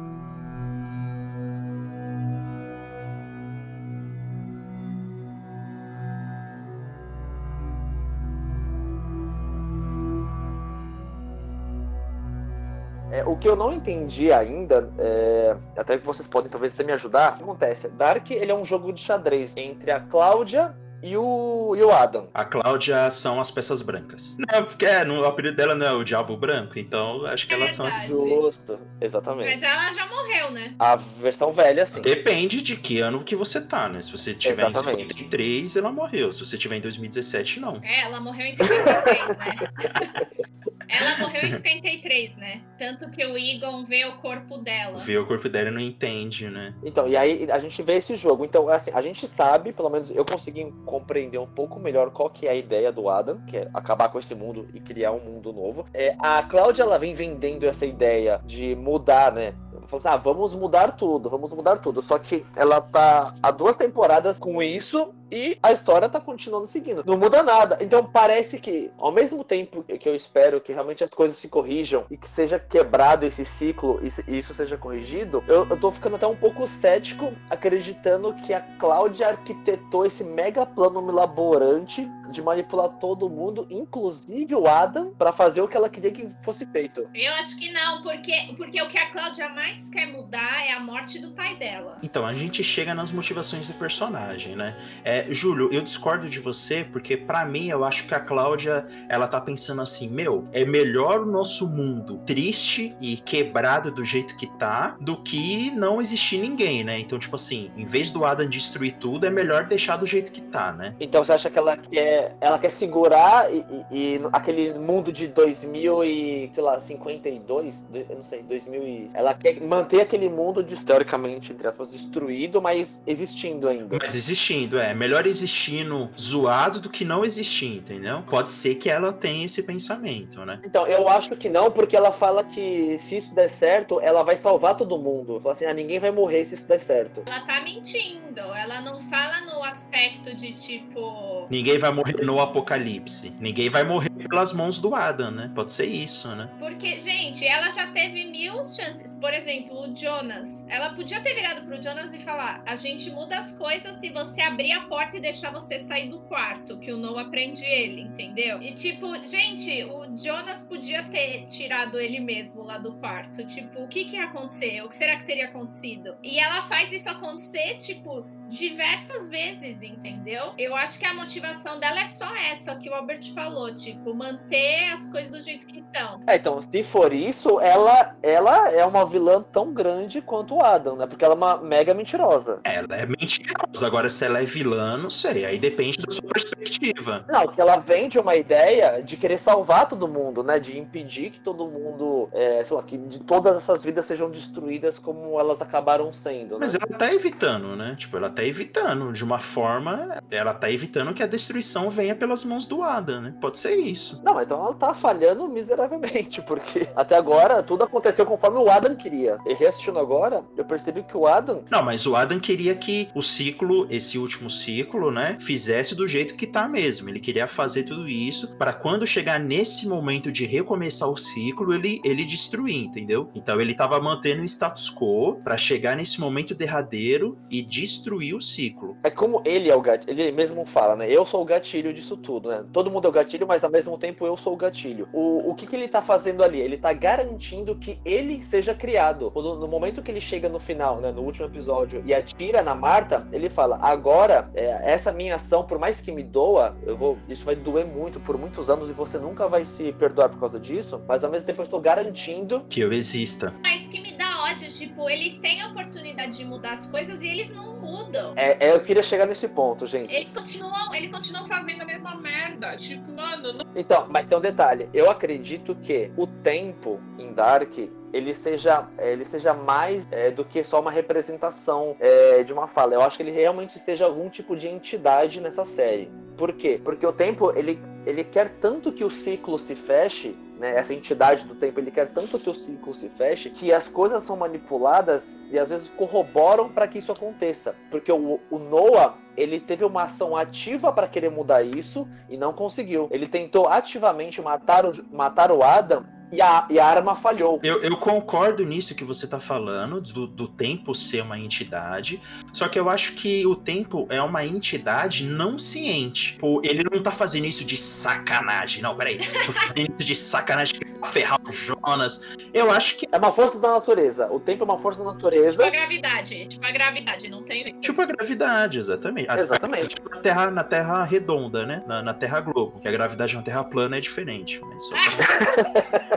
É, 13.18 13.24
o 13.26 13.36
que 13.36 13.50
eu 13.50 13.56
não 13.56 13.74
entendi 13.74 14.32
ainda, 14.32 14.94
é, 15.00 15.58
até 15.76 15.98
que 15.98 16.06
vocês 16.06 16.28
podem 16.28 16.52
talvez 16.52 16.72
até 16.72 16.84
me 16.84 16.94
ajudar, 16.94 17.34
o 17.34 17.38
que 17.38 17.44
acontece? 17.44 17.88
Dark 17.90 18.30
ele 18.30 18.52
é 18.52 18.56
um 18.56 18.64
jogo 18.64 18.94
de 18.94 19.02
xadrez 19.02 19.58
entre 19.58 19.90
a 19.90 20.00
Cláudia 20.00 20.76
e 21.02 21.18
o, 21.18 21.76
e 21.76 21.82
o 21.82 21.92
Adam. 21.92 22.30
A 22.32 22.46
Cláudia 22.46 23.10
são 23.10 23.40
as 23.40 23.50
peças 23.50 23.82
brancas. 23.82 24.38
Não, 24.38 24.64
porque 24.64 24.86
é, 24.86 25.04
no, 25.04 25.22
o 25.22 25.26
apelido 25.26 25.56
dela 25.56 25.74
não 25.74 25.88
é 25.88 25.94
o 25.94 26.04
Diabo 26.04 26.38
Branco, 26.38 26.78
então 26.78 27.26
acho 27.26 27.48
que 27.48 27.56
é 27.56 27.58
elas 27.58 27.76
verdade. 27.76 28.08
são 28.08 28.24
as. 28.24 28.30
Justo, 28.30 28.80
exatamente. 29.02 29.56
Mas 29.56 29.64
ela 29.64 29.94
já 29.94 30.06
morreu, 30.06 30.52
né? 30.52 30.76
A 30.78 30.96
versão 30.96 31.52
velha, 31.52 31.88
sim. 31.88 32.02
Depende 32.02 32.62
de 32.62 32.76
que 32.76 33.00
ano 33.00 33.24
que 33.24 33.36
você 33.36 33.60
tá, 33.60 33.90
né? 33.90 34.00
Se 34.00 34.12
você 34.12 34.36
tiver 34.36 34.70
exatamente. 34.70 35.06
em 35.06 35.10
53, 35.10 35.76
ela 35.76 35.92
morreu. 35.92 36.32
Se 36.32 36.46
você 36.46 36.56
tiver 36.56 36.76
em 36.76 36.82
2017, 36.82 37.60
não. 37.60 37.80
É, 37.82 38.02
ela 38.02 38.20
morreu 38.20 38.46
em 38.46 38.54
53, 38.54 39.28
né? 39.38 40.48
Ela 40.90 41.18
morreu 41.20 41.46
em 41.46 41.52
53, 41.58 42.36
né? 42.36 42.62
Tanto 42.78 43.10
que 43.10 43.26
o 43.26 43.38
Egon 43.38 43.84
vê 43.84 44.06
o 44.06 44.18
corpo 44.18 44.58
dela. 44.58 45.00
Vê 45.00 45.18
o 45.18 45.26
corpo 45.26 45.50
dela 45.50 45.70
e 45.70 45.72
não 45.72 45.82
entende, 45.82 46.50
né? 46.50 46.74
Então, 46.84 47.08
e 47.08 47.18
aí 47.18 47.50
a 47.52 47.60
gente 47.60 47.82
vê 47.84 47.94
esse 47.94 48.16
jogo. 48.16 48.46
Então, 48.46 48.70
assim, 48.70 48.92
a 48.94 49.02
gente 49.02 49.28
sabe, 49.28 49.74
pelo 49.74 49.90
menos 49.90 50.12
eu 50.12 50.26
consegui 50.26 50.72
compreender 50.86 51.38
um 51.38 51.48
pouco 51.48 51.80
melhor 51.80 52.12
qual 52.12 52.30
que 52.30 52.48
é 52.48 52.52
a 52.52 52.56
ideia 52.56 52.92
do 52.92 53.10
Adam, 53.10 53.40
que 53.46 53.58
é 53.58 53.70
acabar 53.74 54.10
com 54.10 54.20
esse 54.20 54.34
mundo 54.34 54.68
e 54.74 54.80
criar 54.80 55.12
um 55.12 55.20
mundo 55.20 55.52
novo. 55.52 55.86
É, 55.94 56.16
a 56.20 56.42
Cláudia, 56.44 56.84
ela 56.84 56.98
vem 56.98 57.14
vendendo 57.14 57.66
essa 57.66 57.86
ideia 57.86 58.42
de 58.46 58.76
mudar, 58.76 59.32
né? 59.32 59.54
Falou 59.88 60.00
assim, 60.00 60.08
ah, 60.10 60.18
vamos 60.18 60.54
mudar 60.54 60.92
tudo, 60.94 61.30
vamos 61.30 61.52
mudar 61.54 61.78
tudo. 61.78 62.02
Só 62.02 62.20
que 62.20 62.46
ela 62.56 62.82
tá 62.82 63.34
há 63.42 63.52
duas 63.52 63.78
temporadas 63.78 64.38
com 64.38 64.62
isso 64.62 65.14
e 65.32 65.58
a 65.62 65.72
história 65.72 66.10
tá 66.10 66.20
continuando 66.20 66.68
seguindo. 66.68 67.04
Não 67.06 67.18
muda 67.18 67.44
nada. 67.44 67.78
Então 67.82 68.04
parece 68.04 68.60
que, 68.60 68.92
ao 68.98 69.12
mesmo 69.12 69.44
tempo 69.44 69.84
que 69.84 70.08
eu 70.08 70.16
espero 70.16 70.62
que 70.62 70.74
realmente 70.74 71.04
as 71.04 71.10
coisas 71.10 71.38
se 71.38 71.48
corrijam 71.48 72.06
e 72.10 72.18
que 72.18 72.30
seja 72.30 72.60
quebrado 72.60 73.26
esse 73.26 73.46
ciclo 73.46 74.00
e 74.28 74.38
isso 74.38 74.54
seja 74.54 74.78
corrigido, 74.78 75.44
eu, 75.48 75.68
eu 75.70 75.78
tô 75.78 75.92
ficando 75.92 76.16
até 76.16 76.28
um 76.28 76.36
pouco 76.36 76.68
cético 76.68 77.34
acreditando 77.50 78.34
que 78.46 78.54
a 78.54 78.62
Cláudia 78.80 79.30
arquitetou 79.30 80.06
esse 80.06 80.24
mega 80.24 80.66
plano 80.66 81.02
milaborante 81.02 82.08
de 82.30 82.42
manipular 82.42 82.90
todo 83.00 83.30
mundo, 83.30 83.68
inclusive 83.70 84.54
o 84.54 84.68
Adam, 84.68 85.12
para 85.18 85.32
fazer 85.32 85.62
o 85.62 85.68
que 85.68 85.78
ela 85.78 85.90
queria 85.90 86.12
que 86.12 86.30
fosse 86.44 86.66
feito. 86.66 87.08
Eu 87.14 87.34
acho 87.34 87.58
que 87.58 87.72
não, 87.72 88.02
porque, 88.02 88.54
porque 88.58 88.82
o 88.82 88.88
que 88.88 88.98
a 88.98 89.10
Cláudia 89.10 89.50
mais 89.50 89.90
quer 89.90 90.08
mudar 90.08 90.66
é 90.66 90.74
a 90.74 90.80
morte 90.80 91.20
do 91.20 91.32
pai 91.32 91.56
dela. 91.56 92.00
Então, 92.04 92.26
a 92.26 92.34
gente 92.34 92.64
chega 92.64 92.94
nas 92.94 93.12
motivações 93.12 93.68
do 93.68 93.74
personagem, 93.74 94.56
né? 94.56 94.78
É, 95.04 95.17
Júlio, 95.30 95.70
eu 95.72 95.82
discordo 95.82 96.30
de 96.30 96.40
você, 96.40 96.84
porque 96.84 97.16
para 97.18 97.46
mim 97.46 97.70
eu 97.70 97.84
acho 97.84 98.08
que 98.08 98.14
a 98.14 98.20
Cláudia, 98.20 98.86
ela 99.10 99.28
tá 99.28 99.40
pensando 99.40 99.82
assim, 99.82 100.10
meu, 100.10 100.48
é 100.52 100.66
melhor 100.66 101.22
o 101.22 101.26
nosso 101.26 101.68
mundo 101.68 102.20
triste 102.26 102.96
e 103.00 103.18
quebrado 103.18 103.92
do 103.92 104.04
jeito 104.04 104.36
que 104.36 104.48
tá, 104.58 104.96
do 105.00 105.18
que 105.18 105.72
não 105.72 106.02
existir 106.02 106.38
ninguém, 106.38 106.84
né? 106.84 107.00
Então, 107.00 107.18
tipo 107.18 107.36
assim, 107.36 107.72
em 107.78 107.86
vez 107.86 108.12
do 108.12 108.26
Adam 108.26 108.48
destruir 108.48 108.96
tudo, 109.00 109.26
é 109.26 109.30
melhor 109.30 109.66
deixar 109.66 109.98
do 109.98 110.06
jeito 110.06 110.32
que 110.32 110.42
tá, 110.42 110.72
né? 110.72 110.96
Então 111.00 111.24
você 111.24 111.34
acha 111.34 111.50
que 111.50 111.58
ela 111.58 111.78
quer 111.78 112.36
ela 112.40 112.60
quer 112.60 112.70
segurar 112.70 113.54
e, 113.54 113.66
e, 113.92 114.16
e, 114.16 114.22
aquele 114.32 114.74
mundo 114.74 115.12
de 115.12 115.28
2000 115.28 116.04
e, 116.04 116.50
sei 116.54 116.64
lá, 116.64 116.80
52, 116.80 117.76
eu 117.94 118.18
não 118.18 118.26
sei, 118.26 118.44
2000 118.44 118.84
e... 118.84 119.10
Ela 119.14 119.34
quer 119.34 119.60
manter 119.62 120.02
aquele 120.02 120.30
mundo, 120.30 120.64
de, 120.64 120.76
teoricamente, 120.84 121.52
entre 121.52 121.68
aspas, 121.68 121.90
destruído, 121.90 122.62
mas 122.62 123.02
existindo 123.06 123.68
ainda. 123.68 123.98
Mas 124.00 124.16
existindo, 124.16 124.80
é. 124.80 124.94
Melhor 124.94 125.07
existindo 125.26 126.10
zoado 126.20 126.80
do 126.80 126.90
que 126.90 127.06
não 127.06 127.24
existir, 127.24 127.78
entendeu? 127.78 128.24
Pode 128.24 128.52
ser 128.52 128.76
que 128.76 128.90
ela 128.90 129.14
tenha 129.14 129.46
esse 129.46 129.62
pensamento, 129.62 130.44
né? 130.46 130.60
Então, 130.66 130.88
eu 130.88 131.08
acho 131.08 131.36
que 131.36 131.50
não, 131.50 131.70
porque 131.72 131.96
ela 131.96 132.12
fala 132.12 132.44
que 132.44 132.98
se 133.00 133.18
isso 133.18 133.34
der 133.34 133.50
certo, 133.50 134.00
ela 134.02 134.24
vai 134.24 134.38
salvar 134.38 134.76
todo 134.76 134.98
mundo. 134.98 135.40
Fala 135.42 135.54
assim, 135.54 135.66
ah, 135.66 135.74
ninguém 135.74 136.00
vai 136.00 136.12
morrer 136.12 136.46
se 136.46 136.56
isso 136.56 136.68
der 136.68 136.80
certo. 136.80 137.24
Ela 137.26 137.42
tá 137.42 137.62
mentindo. 137.62 138.40
Ela 138.40 138.82
não 138.82 139.00
fala 139.02 139.42
no 139.42 139.64
aspecto 139.64 140.36
de, 140.36 140.54
tipo... 140.54 141.48
Ninguém 141.50 141.78
vai 141.78 141.92
morrer 141.92 142.08
morrer 142.08 142.26
no 142.26 142.40
apocalipse. 142.40 143.34
Ninguém 143.40 143.70
vai 143.70 143.84
morrer 143.84 144.10
pelas 144.10 144.54
mãos 144.54 144.80
do 144.80 144.96
Adam, 144.96 145.32
né? 145.32 145.52
Pode 145.54 145.72
ser 145.72 145.86
isso, 145.86 146.28
né? 146.36 146.50
Porque, 146.60 146.98
gente, 147.02 147.46
ela 147.46 147.70
já 147.70 147.88
teve 147.88 148.26
mil 148.26 148.54
chances. 148.64 149.16
Por 149.16 149.34
exemplo, 149.34 149.80
o 149.80 149.96
Jonas. 149.96 150.66
Ela 150.68 150.90
podia 150.92 151.20
ter 151.22 151.34
virado 151.34 151.64
pro 151.64 151.82
Jonas 151.82 152.14
e 152.14 152.20
falar: 152.20 152.62
a 152.66 152.76
gente 152.76 153.10
muda 153.12 153.38
as 153.38 153.52
coisas 153.52 153.98
se 153.98 154.10
você 154.10 154.42
abrir 154.42 154.72
a 154.72 154.82
porta 154.82 154.97
e 155.18 155.20
deixar 155.20 155.52
você 155.52 155.78
sair 155.80 156.10
do 156.10 156.20
quarto, 156.22 156.78
que 156.80 156.92
o 156.92 156.98
Noah 156.98 157.30
prende 157.30 157.64
ele, 157.64 158.02
entendeu? 158.02 158.62
E 158.62 158.72
tipo, 158.72 159.08
gente, 159.24 159.84
o 159.84 160.18
Jonas 160.18 160.64
podia 160.64 161.04
ter 161.04 161.46
tirado 161.46 162.00
ele 162.00 162.20
mesmo 162.20 162.64
lá 162.64 162.78
do 162.78 162.94
quarto. 162.94 163.46
Tipo, 163.46 163.84
o 163.84 163.88
que 163.88 164.06
que 164.06 164.16
ia 164.16 164.26
acontecer? 164.26 164.82
O 164.84 164.90
que 164.90 164.96
será 164.96 165.16
que 165.16 165.26
teria 165.26 165.46
acontecido? 165.46 166.18
E 166.24 166.40
ela 166.40 166.62
faz 166.64 166.92
isso 166.92 167.10
acontecer, 167.10 167.78
tipo, 167.78 168.26
diversas 168.50 169.28
vezes, 169.28 169.84
entendeu? 169.84 170.54
Eu 170.58 170.76
acho 170.76 170.98
que 171.00 171.06
a 171.06 171.14
motivação 171.14 171.80
dela 171.80 172.00
é 172.00 172.06
só 172.06 172.34
essa 172.36 172.76
que 172.76 172.90
o 172.90 172.94
Albert 172.94 173.34
falou, 173.34 173.74
tipo, 173.74 174.14
manter 174.14 174.92
as 174.94 175.08
coisas 175.08 175.32
do 175.32 175.42
jeito 175.42 175.66
que 175.68 175.80
estão. 175.80 176.22
É, 176.28 176.36
então, 176.36 176.62
se 176.62 176.84
for 176.84 177.14
isso, 177.14 177.60
ela, 177.60 178.16
ela 178.22 178.72
é 178.72 178.86
uma 178.86 179.06
vilã 179.06 179.42
tão 179.42 179.74
grande 179.74 180.22
quanto 180.22 180.56
o 180.56 180.64
Adam, 180.64 180.96
né? 180.96 181.06
Porque 181.06 181.24
ela 181.24 181.34
é 181.34 181.38
uma 181.38 181.58
mega 181.58 181.94
mentirosa. 181.94 182.60
Ela 182.64 182.96
é 182.96 183.06
mentirosa. 183.06 183.86
Agora, 183.86 184.10
se 184.10 184.26
ela 184.26 184.42
é 184.42 184.46
vilã, 184.46 184.98
não 184.98 185.10
sei. 185.10 185.46
Aí 185.46 185.60
depende 185.60 185.98
da 185.98 186.12
sua 186.12 186.28
perspectiva. 186.30 187.26
Não, 187.28 187.48
que 187.48 187.60
ela 187.60 187.78
vende 187.78 188.18
uma 188.18 188.36
ideia 188.36 189.02
de 189.02 189.18
querer 189.18 189.38
salvar 189.38 189.88
todo 189.88 190.08
mundo, 190.08 190.44
né? 190.44 190.60
De 190.60 190.78
impedir 190.78 191.32
que 191.32 191.40
todo 191.40 191.68
mundo, 191.68 192.30
é, 192.32 192.64
sei 192.64 192.76
lá, 192.76 192.84
que 192.84 192.98
de 192.98 193.20
todas 193.20 193.58
essas 193.58 193.84
vidas 193.84 194.06
sejam 194.06 194.30
destruídas 194.30 195.00
como 195.00 195.40
elas 195.40 195.62
acabaram 195.62 196.12
sendo. 196.14 196.56
Né? 196.56 196.60
Mas 196.62 196.76
ela 196.76 196.88
tá 196.98 197.14
evitando, 197.14 197.76
né? 197.76 197.96
Tipo, 197.98 198.18
ela 198.18 198.30
tá 198.38 198.46
evitando. 198.46 199.12
De 199.12 199.24
uma 199.24 199.40
forma, 199.40 200.22
ela 200.30 200.54
tá 200.54 200.72
evitando 200.72 201.14
que 201.14 201.24
a 201.24 201.28
destruição 201.28 201.90
venha 201.90 202.16
pelas 202.16 202.46
mãos 202.46 202.68
do 202.68 202.84
Adam, 202.84 203.22
né? 203.22 203.34
Pode 203.42 203.58
ser 203.58 203.76
isso. 203.76 204.22
Não, 204.24 204.40
então 204.40 204.64
ela 204.64 204.76
tá 204.76 204.94
falhando 204.94 205.48
miseravelmente, 205.48 206.42
porque 206.46 206.88
até 206.96 207.16
agora 207.16 207.64
tudo 207.64 207.84
aconteceu 207.84 208.26
conforme 208.26 208.60
o 208.60 208.70
Adam 208.70 208.96
queria. 208.96 209.40
E 209.46 209.56
reassistindo 209.56 209.98
agora, 209.98 210.44
eu 210.56 210.64
percebi 210.64 211.02
que 211.02 211.18
o 211.18 211.26
Adam. 211.26 211.64
Não, 211.72 211.82
mas 211.82 212.06
o 212.06 212.16
Adam 212.16 212.40
queria 212.40 212.76
que 212.76 213.10
o 213.16 213.24
ciclo, 213.24 213.88
esse 213.90 214.20
último 214.20 214.50
ciclo, 214.50 215.10
né, 215.10 215.38
fizesse 215.40 215.96
do 215.96 216.08
jeito 216.08 216.36
que 216.36 216.46
tá 216.46 216.68
mesmo. 216.68 217.10
Ele 217.10 217.20
queria 217.20 217.48
fazer 217.48 217.84
tudo 217.84 218.08
isso 218.08 218.56
para 218.56 218.72
quando 218.72 219.08
chegar 219.08 219.40
nesse 219.40 219.88
momento 219.88 220.32
de 220.32 220.46
recomeçar 220.46 221.10
o 221.10 221.18
ciclo, 221.18 221.74
ele, 221.74 222.00
ele 222.06 222.24
destruir, 222.24 222.86
entendeu? 222.86 223.32
Então 223.34 223.60
ele 223.60 223.74
tava 223.74 224.00
mantendo 224.00 224.42
o 224.44 224.46
status 224.46 224.94
quo 224.94 225.42
para 225.44 225.58
chegar 225.58 225.96
nesse 225.96 226.20
momento 226.20 226.54
derradeiro 226.54 227.38
e 227.50 227.64
destruir 227.64 228.27
o 228.34 228.42
ciclo. 228.42 228.98
É 229.04 229.10
como 229.10 229.42
ele 229.46 229.70
é 229.70 229.76
o 229.76 229.82
gatilho, 229.82 230.12
ele 230.12 230.32
mesmo 230.32 230.66
fala, 230.66 230.96
né? 230.96 231.10
Eu 231.10 231.26
sou 231.26 231.42
o 231.42 231.46
gatilho 231.46 231.94
disso 231.94 232.18
tudo, 232.18 232.50
né? 232.50 232.64
Todo 232.72 232.92
mundo 232.92 233.06
é 233.06 233.10
o 233.10 233.14
gatilho, 233.14 233.48
mas 233.48 233.64
ao 233.64 233.70
mesmo 233.70 233.98
tempo 233.98 234.26
eu 234.26 234.38
sou 234.38 234.54
o 234.54 234.58
gatilho. 234.58 235.08
O, 235.14 235.52
o 235.52 235.56
que, 235.56 235.66
que 235.66 235.76
ele 235.76 235.88
tá 235.88 236.02
fazendo 236.02 236.44
ali? 236.44 236.60
Ele 236.60 236.78
tá 236.78 236.94
garantindo 236.94 237.76
que 237.76 238.00
ele 238.06 238.44
seja 238.44 238.74
criado. 238.74 239.32
No, 239.36 239.56
no 239.56 239.68
momento 239.68 240.02
que 240.02 240.12
ele 240.12 240.22
chega 240.22 240.50
no 240.50 240.60
final, 240.60 241.00
né? 241.00 241.12
No 241.12 241.22
último 241.22 241.46
episódio, 241.46 242.04
e 242.06 242.14
atira 242.14 242.62
na 242.62 242.76
Marta, 242.76 243.28
ele 243.32 243.50
fala: 243.50 243.78
agora, 243.82 244.50
é, 244.54 244.92
essa 244.92 245.12
minha 245.12 245.36
ação, 245.36 245.66
por 245.66 245.80
mais 245.80 246.02
que 246.02 246.12
me 246.12 246.24
doa, 246.24 246.76
eu 246.86 246.98
vou. 246.98 247.18
Isso 247.28 247.46
vai 247.46 247.56
doer 247.56 247.86
muito 247.86 248.20
por 248.20 248.38
muitos 248.38 248.70
anos 248.70 248.90
e 248.90 248.94
você 248.94 249.18
nunca 249.18 249.48
vai 249.48 249.66
se 249.66 249.92
perdoar 249.94 250.30
por 250.30 250.40
causa 250.40 250.60
disso, 250.60 251.02
mas 251.08 251.24
ao 251.24 251.32
mesmo 251.32 251.46
tempo 251.46 251.62
eu 251.62 251.66
estou 251.66 251.80
garantindo 251.80 252.66
que 252.70 252.82
eu 252.82 252.92
exista. 252.92 253.54
Mas 253.64 253.88
que 253.88 254.00
me 254.00 254.12
dá 254.14 254.44
ódio, 254.44 254.68
tipo, 254.70 255.10
eles 255.10 255.38
têm 255.40 255.62
a 255.62 255.68
oportunidade 255.70 256.38
de 256.38 256.46
mudar 256.46 256.74
as 256.74 256.86
coisas 256.86 257.22
e 257.22 257.28
eles 257.28 257.54
não 257.54 257.80
mudam. 257.80 258.17
É, 258.36 258.68
é, 258.68 258.74
eu 258.74 258.80
queria 258.80 259.04
chegar 259.04 259.26
nesse 259.26 259.48
ponto, 259.48 259.86
gente. 259.86 260.14
Eles 260.14 260.32
continuam, 260.32 260.94
eles 260.94 261.12
continuam 261.12 261.46
fazendo 261.46 261.82
a 261.82 261.86
mesma 261.86 262.16
merda. 262.16 262.76
Tipo, 262.78 263.12
mano. 263.12 263.54
Não... 263.54 263.66
Então, 263.76 264.08
mas 264.10 264.28
tem 264.28 264.38
um 264.38 264.42
detalhe. 264.42 264.90
Eu 264.94 265.10
acredito 265.10 265.76
que 265.76 266.12
o 266.18 266.28
tempo 266.28 267.00
em 267.18 267.34
Dark 267.34 267.74
ele 268.14 268.34
seja, 268.34 268.88
ele 268.98 269.26
seja 269.26 269.54
mais 269.54 270.08
é, 270.12 270.32
do 270.32 270.46
que 270.46 270.64
só 270.64 270.80
uma 270.80 270.92
representação 270.92 271.96
é, 272.00 272.44
de 272.44 272.54
uma 272.54 272.68
fala. 272.68 272.94
Eu 272.94 273.02
acho 273.02 273.18
que 273.18 273.24
ele 273.24 273.32
realmente 273.32 273.78
seja 273.80 274.06
algum 274.06 274.30
tipo 274.30 274.56
de 274.56 274.68
entidade 274.68 275.42
nessa 275.42 275.66
série. 275.66 276.12
Por 276.38 276.54
quê? 276.54 276.80
Porque 276.84 277.06
o 277.06 277.12
tempo 277.12 277.52
ele 277.56 277.80
ele 278.08 278.24
quer 278.24 278.54
tanto 278.62 278.90
que 278.90 279.04
o 279.04 279.10
ciclo 279.10 279.60
se 279.60 279.76
feche, 279.76 280.34
né, 280.58 280.78
essa 280.78 280.94
entidade 280.94 281.46
do 281.46 281.54
tempo, 281.54 281.78
ele 281.78 281.92
quer 281.92 282.08
tanto 282.14 282.40
que 282.40 282.50
o 282.50 282.54
ciclo 282.54 282.94
se 282.94 283.10
feche, 283.10 283.50
que 283.50 283.74
as 283.74 283.90
coisas 283.90 284.24
são 284.24 284.38
manipuladas 284.38 285.38
e 285.52 285.60
às 285.60 285.70
vezes 285.70 285.90
corroboram 285.98 286.70
para 286.70 286.88
que 286.88 287.00
isso 287.00 287.12
aconteça. 287.12 287.76
Porque 287.92 288.10
o, 288.10 288.40
o 288.50 288.58
Noah, 288.58 289.16
ele 289.36 289.60
teve 289.60 289.84
uma 289.84 290.04
ação 290.04 290.38
ativa 290.38 290.90
para 290.94 291.06
querer 291.06 291.30
mudar 291.30 291.64
isso 291.64 292.08
e 292.30 292.38
não 292.38 292.54
conseguiu. 292.54 293.10
Ele 293.12 293.28
tentou 293.28 293.68
ativamente 293.68 294.42
matar 294.42 294.86
o, 294.86 294.94
matar 295.12 295.52
o 295.52 295.62
Adam 295.62 296.06
e 296.32 296.42
a, 296.42 296.66
e 296.70 296.80
a 296.80 296.86
arma 296.86 297.16
falhou. 297.16 297.60
Eu, 297.64 297.82
eu 297.82 297.98
concordo 297.98 298.66
nisso 298.66 298.96
que 298.96 299.04
você 299.04 299.26
está 299.26 299.40
falando, 299.40 300.02
do, 300.02 300.28
do 300.28 300.48
tempo 300.48 300.94
ser 300.94 301.22
uma 301.22 301.40
entidade, 301.40 302.22
só 302.54 302.68
que 302.68 302.80
eu 302.80 302.90
acho 302.90 303.14
que 303.14 303.46
o 303.46 303.56
tempo 303.56 304.08
é 304.10 304.22
uma 304.22 304.46
entidade 304.46 305.26
não 305.26 305.58
ciente. 305.58 306.38
Pô, 306.40 306.62
ele 306.64 306.84
não 306.92 307.02
tá 307.02 307.12
fazendo 307.12 307.46
isso 307.46 307.66
de 307.66 307.78
sacanagem, 307.78 308.82
não, 308.82 308.96
peraí. 308.96 309.18
Tô 309.18 309.52
fazendo 309.54 309.94
isso 309.98 310.08
de 310.08 310.16
sacanagem 310.16 310.80
pra 310.80 311.10
ferrar 311.10 311.40
o 311.46 311.52
Jonas. 311.52 312.22
Eu 312.54 312.72
acho 312.72 312.98
que. 312.98 313.08
É 313.12 313.18
uma 313.18 313.32
força 313.32 313.60
da 313.60 313.72
natureza. 313.72 314.32
O 314.32 314.40
tempo 314.40 314.64
é 314.64 314.66
uma 314.66 314.80
força 314.80 315.00
da 315.00 315.12
natureza. 315.12 315.52
Tipo 315.52 315.64
a 315.64 315.70
gravidade. 315.70 316.46
Tipo 316.48 316.66
a 316.66 316.72
gravidade, 316.72 317.30
não 317.30 317.44
tem 317.44 317.64
jeito. 317.64 317.80
Tipo 317.80 318.02
a 318.02 318.06
gravidade, 318.06 318.80
exatamente. 318.80 319.32
Exatamente. 319.32 319.96
Tipo 319.96 320.10
na 320.10 320.18
terra, 320.18 320.52
na 320.52 320.64
terra 320.64 321.04
redonda, 321.04 321.66
né? 321.66 321.84
Na, 321.88 322.02
na 322.02 322.14
Terra 322.14 322.40
Globo. 322.40 322.80
Que 322.80 322.88
a 322.88 322.92
gravidade 322.92 323.36
na 323.36 323.42
Terra 323.42 323.64
plana 323.64 323.98
é 323.98 324.02
diferente. 324.02 324.60
Mas 324.62 324.84
só 324.84 324.96
pra... 325.16 326.17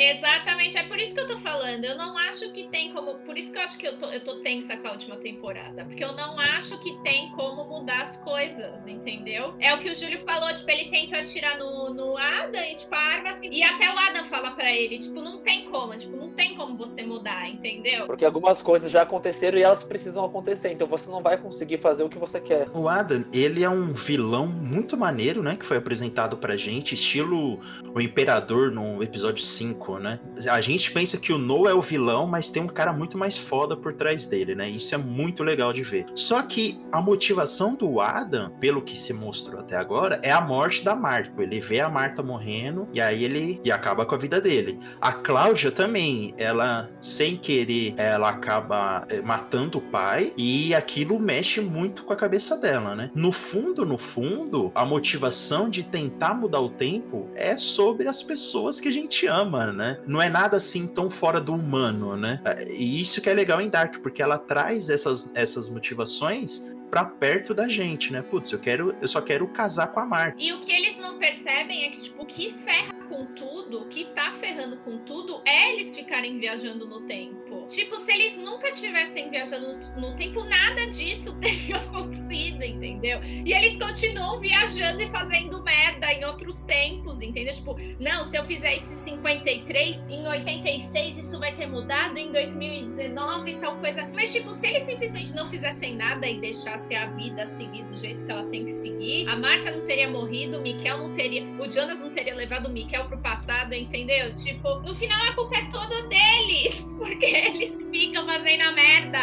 Exatamente, 0.00 0.78
é 0.78 0.82
por 0.84 0.98
isso 0.98 1.12
que 1.12 1.20
eu 1.20 1.26
tô 1.26 1.36
falando. 1.36 1.84
Eu 1.84 1.94
não 1.94 2.16
acho 2.16 2.50
que 2.52 2.66
tem 2.68 2.90
como. 2.90 3.16
Por 3.16 3.36
isso 3.36 3.52
que 3.52 3.58
eu 3.58 3.62
acho 3.62 3.76
que 3.76 3.86
eu 3.86 3.98
tô, 3.98 4.06
eu 4.06 4.20
tô 4.20 4.36
tensa 4.36 4.74
com 4.78 4.88
a 4.88 4.92
última 4.92 5.16
temporada. 5.16 5.84
Porque 5.84 6.02
eu 6.02 6.14
não 6.14 6.40
acho 6.40 6.78
que 6.78 6.96
tem 7.02 7.30
como 7.32 7.64
mudar 7.64 8.00
as 8.00 8.16
coisas, 8.16 8.88
entendeu? 8.88 9.54
É 9.60 9.74
o 9.74 9.78
que 9.78 9.90
o 9.90 9.94
Júlio 9.94 10.18
falou, 10.20 10.48
tipo, 10.56 10.70
ele 10.70 10.90
tenta 10.90 11.18
atirar 11.18 11.58
no, 11.58 11.92
no 11.92 12.16
Adam 12.16 12.62
e, 12.62 12.76
tipo, 12.76 12.94
a 12.94 12.98
arma 12.98 13.28
assim. 13.28 13.50
E 13.52 13.62
até 13.62 13.92
o 13.92 13.98
Adam 13.98 14.24
fala 14.24 14.52
pra 14.52 14.72
ele, 14.72 14.98
tipo, 14.98 15.20
não 15.20 15.42
tem 15.42 15.66
como, 15.66 15.94
tipo, 15.94 16.16
não 16.16 16.30
tem 16.30 16.54
como 16.54 16.78
você 16.78 17.02
mudar, 17.02 17.46
entendeu? 17.46 18.06
Porque 18.06 18.24
algumas 18.24 18.62
coisas 18.62 18.90
já 18.90 19.02
aconteceram 19.02 19.58
e 19.58 19.62
elas 19.62 19.84
precisam 19.84 20.24
acontecer. 20.24 20.72
Então 20.72 20.86
você 20.86 21.10
não 21.10 21.22
vai 21.22 21.36
conseguir 21.36 21.76
fazer 21.76 22.04
o 22.04 22.08
que 22.08 22.18
você 22.18 22.40
quer. 22.40 22.70
O 22.72 22.88
Adam, 22.88 23.22
ele 23.34 23.62
é 23.62 23.68
um 23.68 23.92
vilão 23.92 24.46
muito 24.46 24.96
maneiro, 24.96 25.42
né? 25.42 25.56
Que 25.56 25.66
foi 25.66 25.76
apresentado 25.76 26.38
pra 26.38 26.56
gente, 26.56 26.94
estilo 26.94 27.60
o 27.94 28.00
Imperador 28.00 28.70
no 28.70 29.02
episódio 29.02 29.44
5, 29.44 29.89
né? 29.98 30.20
A 30.48 30.60
gente 30.60 30.92
pensa 30.92 31.16
que 31.16 31.32
o 31.32 31.38
Noah 31.38 31.70
é 31.70 31.74
o 31.74 31.82
vilão, 31.82 32.26
mas 32.26 32.50
tem 32.50 32.62
um 32.62 32.68
cara 32.68 32.92
muito 32.92 33.18
mais 33.18 33.36
foda 33.36 33.76
por 33.76 33.94
trás 33.94 34.26
dele, 34.26 34.54
né? 34.54 34.68
Isso 34.68 34.94
é 34.94 34.98
muito 34.98 35.42
legal 35.42 35.72
de 35.72 35.82
ver. 35.82 36.06
Só 36.14 36.42
que 36.42 36.80
a 36.92 37.00
motivação 37.00 37.74
do 37.74 38.00
Adam, 38.00 38.50
pelo 38.60 38.82
que 38.82 38.98
se 38.98 39.12
mostrou 39.12 39.60
até 39.60 39.76
agora, 39.76 40.20
é 40.22 40.30
a 40.30 40.40
morte 40.40 40.84
da 40.84 40.94
Marta. 40.94 41.30
Ele 41.42 41.60
vê 41.60 41.80
a 41.80 41.88
Marta 41.88 42.22
morrendo 42.22 42.88
e 42.92 43.00
aí 43.00 43.24
ele 43.24 43.60
e 43.64 43.72
acaba 43.72 44.04
com 44.04 44.14
a 44.14 44.18
vida 44.18 44.40
dele. 44.40 44.78
A 45.00 45.12
Cláudia 45.12 45.70
também, 45.70 46.34
ela 46.36 46.88
sem 47.00 47.36
querer, 47.36 47.94
ela 47.96 48.28
acaba 48.30 49.04
é, 49.08 49.20
matando 49.20 49.78
o 49.78 49.80
pai 49.80 50.32
e 50.36 50.74
aquilo 50.74 51.18
mexe 51.18 51.60
muito 51.60 52.04
com 52.04 52.12
a 52.12 52.16
cabeça 52.16 52.56
dela, 52.56 52.94
né? 52.94 53.10
No 53.14 53.32
fundo, 53.32 53.84
no 53.84 53.98
fundo, 53.98 54.70
a 54.74 54.84
motivação 54.84 55.68
de 55.68 55.82
tentar 55.82 56.34
mudar 56.34 56.60
o 56.60 56.68
tempo 56.68 57.28
é 57.34 57.56
sobre 57.56 58.08
as 58.08 58.22
pessoas 58.22 58.80
que 58.80 58.88
a 58.88 58.92
gente 58.92 59.26
ama, 59.26 59.72
né? 59.72 59.79
Não 60.06 60.20
é 60.20 60.28
nada 60.28 60.56
assim 60.56 60.86
tão 60.86 61.08
fora 61.10 61.40
do 61.40 61.54
humano, 61.54 62.16
né? 62.16 62.40
E 62.68 63.00
isso 63.00 63.20
que 63.20 63.28
é 63.28 63.34
legal 63.34 63.60
em 63.60 63.68
Dark, 63.68 63.98
porque 63.98 64.22
ela 64.22 64.38
traz 64.38 64.88
essas, 64.88 65.30
essas 65.34 65.68
motivações 65.68 66.64
pra 66.90 67.04
perto 67.04 67.54
da 67.54 67.68
gente, 67.68 68.12
né? 68.12 68.20
Putz, 68.20 68.50
eu 68.50 68.58
quero, 68.58 68.96
eu 69.00 69.06
só 69.06 69.20
quero 69.20 69.46
casar 69.48 69.88
com 69.88 70.00
a 70.00 70.06
Marta. 70.06 70.36
E 70.38 70.52
o 70.52 70.60
que 70.60 70.72
eles 70.72 70.96
não 70.98 71.18
percebem 71.18 71.84
é 71.84 71.90
que, 71.90 72.00
tipo, 72.00 72.22
o 72.22 72.26
que 72.26 72.50
ferra 72.50 72.92
com 73.08 73.26
tudo, 73.26 73.82
o 73.82 73.86
que 73.86 74.06
tá 74.06 74.30
ferrando 74.32 74.76
com 74.78 74.98
tudo, 74.98 75.40
é 75.44 75.72
eles 75.72 75.94
ficarem 75.94 76.38
viajando 76.38 76.86
no 76.86 77.02
tempo. 77.02 77.66
Tipo, 77.66 77.96
se 77.96 78.12
eles 78.12 78.36
nunca 78.36 78.72
tivessem 78.72 79.30
viajado 79.30 79.78
no 79.96 80.16
tempo, 80.16 80.42
nada 80.44 80.86
disso 80.86 81.36
teria 81.40 81.76
acontecido, 81.76 82.62
entendeu? 82.64 83.20
E 83.22 83.52
eles 83.52 83.76
continuam 83.76 84.38
viajando 84.38 85.02
e 85.02 85.06
fazendo 85.06 85.62
merda 85.62 86.12
em 86.12 86.24
outros 86.24 86.62
tempos, 86.62 87.22
entendeu? 87.22 87.54
Tipo, 87.54 87.76
não, 87.98 88.24
se 88.24 88.36
eu 88.36 88.44
fizer 88.44 88.74
isso 88.74 88.92
em 88.92 88.96
53, 88.96 90.06
em 90.08 90.26
86 90.26 91.18
isso 91.18 91.38
vai 91.38 91.54
ter 91.54 91.66
mudado, 91.66 92.18
em 92.18 92.32
2019 92.32 93.50
e 93.50 93.58
tal 93.58 93.76
coisa. 93.78 94.08
Mas, 94.12 94.32
tipo, 94.32 94.50
se 94.50 94.66
eles 94.66 94.82
simplesmente 94.82 95.34
não 95.34 95.46
fizessem 95.46 95.94
nada 95.94 96.26
e 96.26 96.40
deixassem 96.40 96.79
a 96.96 97.06
vida 97.06 97.44
seguir 97.46 97.84
do 97.84 97.96
jeito 97.96 98.24
que 98.24 98.30
ela 98.30 98.44
tem 98.44 98.64
que 98.64 98.70
seguir, 98.70 99.28
a 99.28 99.36
Marta 99.36 99.70
não 99.70 99.84
teria 99.84 100.08
morrido, 100.08 100.58
o 100.58 100.60
Mikel 100.62 100.98
não 100.98 101.12
teria. 101.12 101.42
O 101.58 101.70
Jonas 101.70 102.00
não 102.00 102.10
teria 102.10 102.34
levado 102.34 102.66
o 102.66 102.70
Mikel 102.70 103.04
pro 103.06 103.18
passado, 103.18 103.74
entendeu? 103.74 104.34
Tipo, 104.34 104.76
no 104.80 104.94
final 104.94 105.18
a 105.28 105.34
culpa 105.34 105.56
é 105.56 105.64
toda 105.70 106.02
deles, 106.08 106.94
porque 106.98 107.26
eles 107.26 107.86
ficam 107.90 108.26
fazendo 108.26 108.62
a 108.62 108.72
merda. 108.72 109.18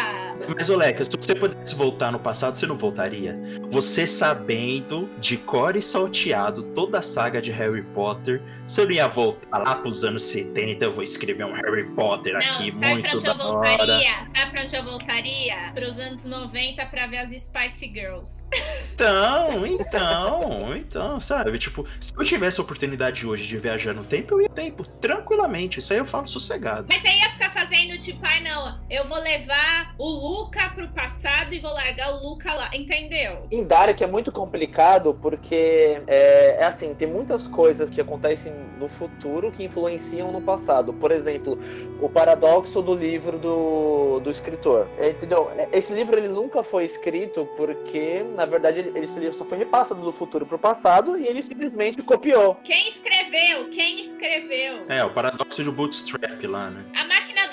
Mas, 0.56 0.70
Oleca, 0.70 1.04
se 1.04 1.10
você 1.10 1.34
pudesse 1.34 1.74
voltar 1.74 2.10
no 2.12 2.18
passado, 2.18 2.54
você 2.54 2.66
não 2.66 2.76
voltaria? 2.76 3.38
Você 3.70 4.06
sabendo 4.06 5.08
de 5.18 5.36
core 5.36 5.80
salteado 5.82 6.62
toda 6.62 6.98
a 6.98 7.02
saga 7.02 7.40
de 7.40 7.50
Harry 7.52 7.82
Potter, 7.82 8.40
você 8.66 8.84
não 8.84 8.90
ia 8.92 9.08
voltar 9.08 9.58
lá 9.58 9.74
pros 9.76 10.04
anos 10.04 10.22
70, 10.24 10.84
eu 10.84 10.92
vou 10.92 11.02
escrever 11.04 11.44
um 11.44 11.52
Harry 11.52 11.84
Potter 11.94 12.32
Não, 12.34 12.40
aqui, 12.40 12.70
sabe 12.70 12.78
pra 12.80 12.88
muito 12.90 13.14
onde 13.16 13.24
da 13.24 13.30
eu 13.30 13.34
hora. 13.36 13.76
voltaria? 13.76 14.12
Sabe 14.36 14.50
pra 14.50 14.62
onde 14.62 14.76
eu 14.76 14.84
voltaria? 14.84 15.72
Pros 15.74 15.98
anos 15.98 16.24
90 16.24 16.86
pra 16.86 17.06
ver 17.06 17.18
as 17.18 17.32
Spice 17.48 17.90
Girls. 17.92 18.46
Então, 18.94 19.64
então, 19.64 20.76
então, 20.76 21.20
sabe? 21.20 21.56
Tipo, 21.58 21.86
se 22.00 22.12
eu 22.16 22.24
tivesse 22.24 22.60
a 22.60 22.64
oportunidade 22.64 23.26
hoje 23.26 23.46
de 23.46 23.56
viajar 23.56 23.94
no 23.94 24.04
tempo, 24.04 24.34
eu 24.34 24.40
ia 24.42 24.48
no 24.48 24.54
tempo, 24.54 24.86
tranquilamente. 25.00 25.78
Isso 25.78 25.92
aí 25.92 26.00
eu 26.00 26.04
falo 26.04 26.26
sossegado. 26.26 26.86
Mas 26.88 27.00
você 27.00 27.08
ia 27.08 27.30
ficar 27.30 27.50
fazendo 27.50 27.96
tipo, 27.98 28.18
ai 28.24 28.42
não, 28.42 28.78
eu 28.90 29.04
vou 29.06 29.20
levar 29.20 29.94
o 29.98 30.08
Luca 30.08 30.70
pro 30.70 30.88
passado 30.88 31.54
e 31.54 31.60
vou 31.60 31.72
largar 31.72 32.12
o 32.12 32.28
Luca 32.28 32.52
lá, 32.52 32.70
entendeu? 32.74 33.46
Em 33.50 33.64
Dark 33.64 34.00
é 34.00 34.06
muito 34.06 34.32
complicado 34.32 35.16
porque 35.22 36.02
é, 36.06 36.58
é 36.60 36.64
assim, 36.64 36.92
tem 36.94 37.06
muitas 37.06 37.46
coisas 37.46 37.88
que 37.88 38.00
acontecem 38.00 38.52
no 38.78 38.88
futuro 38.88 39.52
que 39.52 39.62
influenciam 39.62 40.32
no 40.32 40.40
passado. 40.40 40.92
Por 40.92 41.12
exemplo, 41.12 41.58
o 42.00 42.08
paradoxo 42.08 42.82
do 42.82 42.94
livro 42.94 43.38
do, 43.38 44.20
do 44.20 44.30
escritor. 44.30 44.88
É, 44.98 45.10
Entendeu? 45.10 45.50
Esse 45.72 45.92
livro 45.92 46.16
ele 46.18 46.28
nunca 46.28 46.62
foi 46.62 46.84
escrito 46.84 47.37
porque, 47.46 48.24
na 48.34 48.44
verdade, 48.44 48.80
ele, 48.80 49.06
livro 49.06 49.36
só 49.36 49.44
foi 49.44 49.58
repassado 49.58 50.00
do 50.00 50.12
futuro 50.12 50.46
pro 50.46 50.58
passado 50.58 51.18
e 51.18 51.26
ele 51.26 51.42
simplesmente 51.42 52.02
copiou. 52.02 52.56
Quem 52.64 52.88
escreveu? 52.88 53.68
Quem 53.70 54.00
escreveu? 54.00 54.84
É, 54.88 55.04
o 55.04 55.10
paradoxo 55.10 55.62
do 55.64 55.72
Bootstrap 55.72 56.42
lá, 56.44 56.70
né? 56.70 56.84
A 56.96 57.04
máquina 57.06 57.47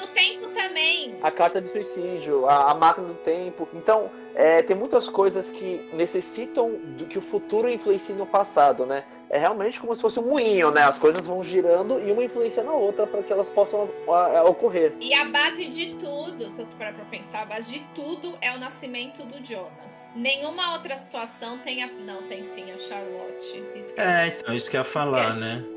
também. 0.55 1.15
A 1.21 1.29
carta 1.29 1.61
de 1.61 1.69
suicídio, 1.69 2.47
a, 2.47 2.71
a 2.71 2.73
máquina 2.73 3.07
do 3.07 3.13
tempo. 3.15 3.67
Então, 3.73 4.09
é, 4.33 4.61
tem 4.61 4.75
muitas 4.75 5.07
coisas 5.07 5.47
que 5.47 5.89
necessitam 5.93 6.71
do 6.97 7.05
que 7.05 7.17
o 7.17 7.21
futuro 7.21 7.69
influencie 7.69 8.13
no 8.15 8.25
passado, 8.25 8.85
né? 8.85 9.03
É 9.29 9.39
realmente 9.39 9.79
como 9.79 9.95
se 9.95 10.01
fosse 10.01 10.19
um 10.19 10.27
moinho, 10.27 10.71
né? 10.71 10.83
As 10.83 10.97
coisas 10.97 11.25
vão 11.25 11.43
girando 11.43 11.99
e 11.99 12.11
uma 12.11 12.23
influencia 12.23 12.63
na 12.63 12.71
outra 12.71 13.07
para 13.07 13.23
que 13.23 13.33
elas 13.33 13.49
possam 13.49 13.89
a, 14.07 14.39
a, 14.39 14.43
ocorrer. 14.43 14.93
E 14.99 15.13
a 15.13 15.25
base 15.25 15.65
de 15.65 15.95
tudo, 15.95 16.49
se 16.49 16.63
você 16.63 16.75
parar 16.75 16.93
pra 16.93 17.05
pensar, 17.05 17.41
a 17.41 17.45
base 17.45 17.71
de 17.71 17.79
tudo 17.95 18.37
é 18.39 18.51
o 18.53 18.59
nascimento 18.59 19.23
do 19.23 19.43
Jonas. 19.43 20.11
Nenhuma 20.15 20.73
outra 20.73 20.95
situação 20.95 21.57
tem 21.59 21.83
a. 21.83 21.87
Não, 21.87 22.21
tem 22.23 22.43
sim 22.43 22.71
a 22.71 22.77
Charlotte. 22.77 23.63
Esquece. 23.75 23.99
É, 24.07 24.27
então, 24.27 24.53
isso 24.53 24.69
que 24.69 24.77
eu 24.77 24.81
ia 24.81 24.85
falar, 24.85 25.29
Esquece. 25.29 25.39
né? 25.39 25.74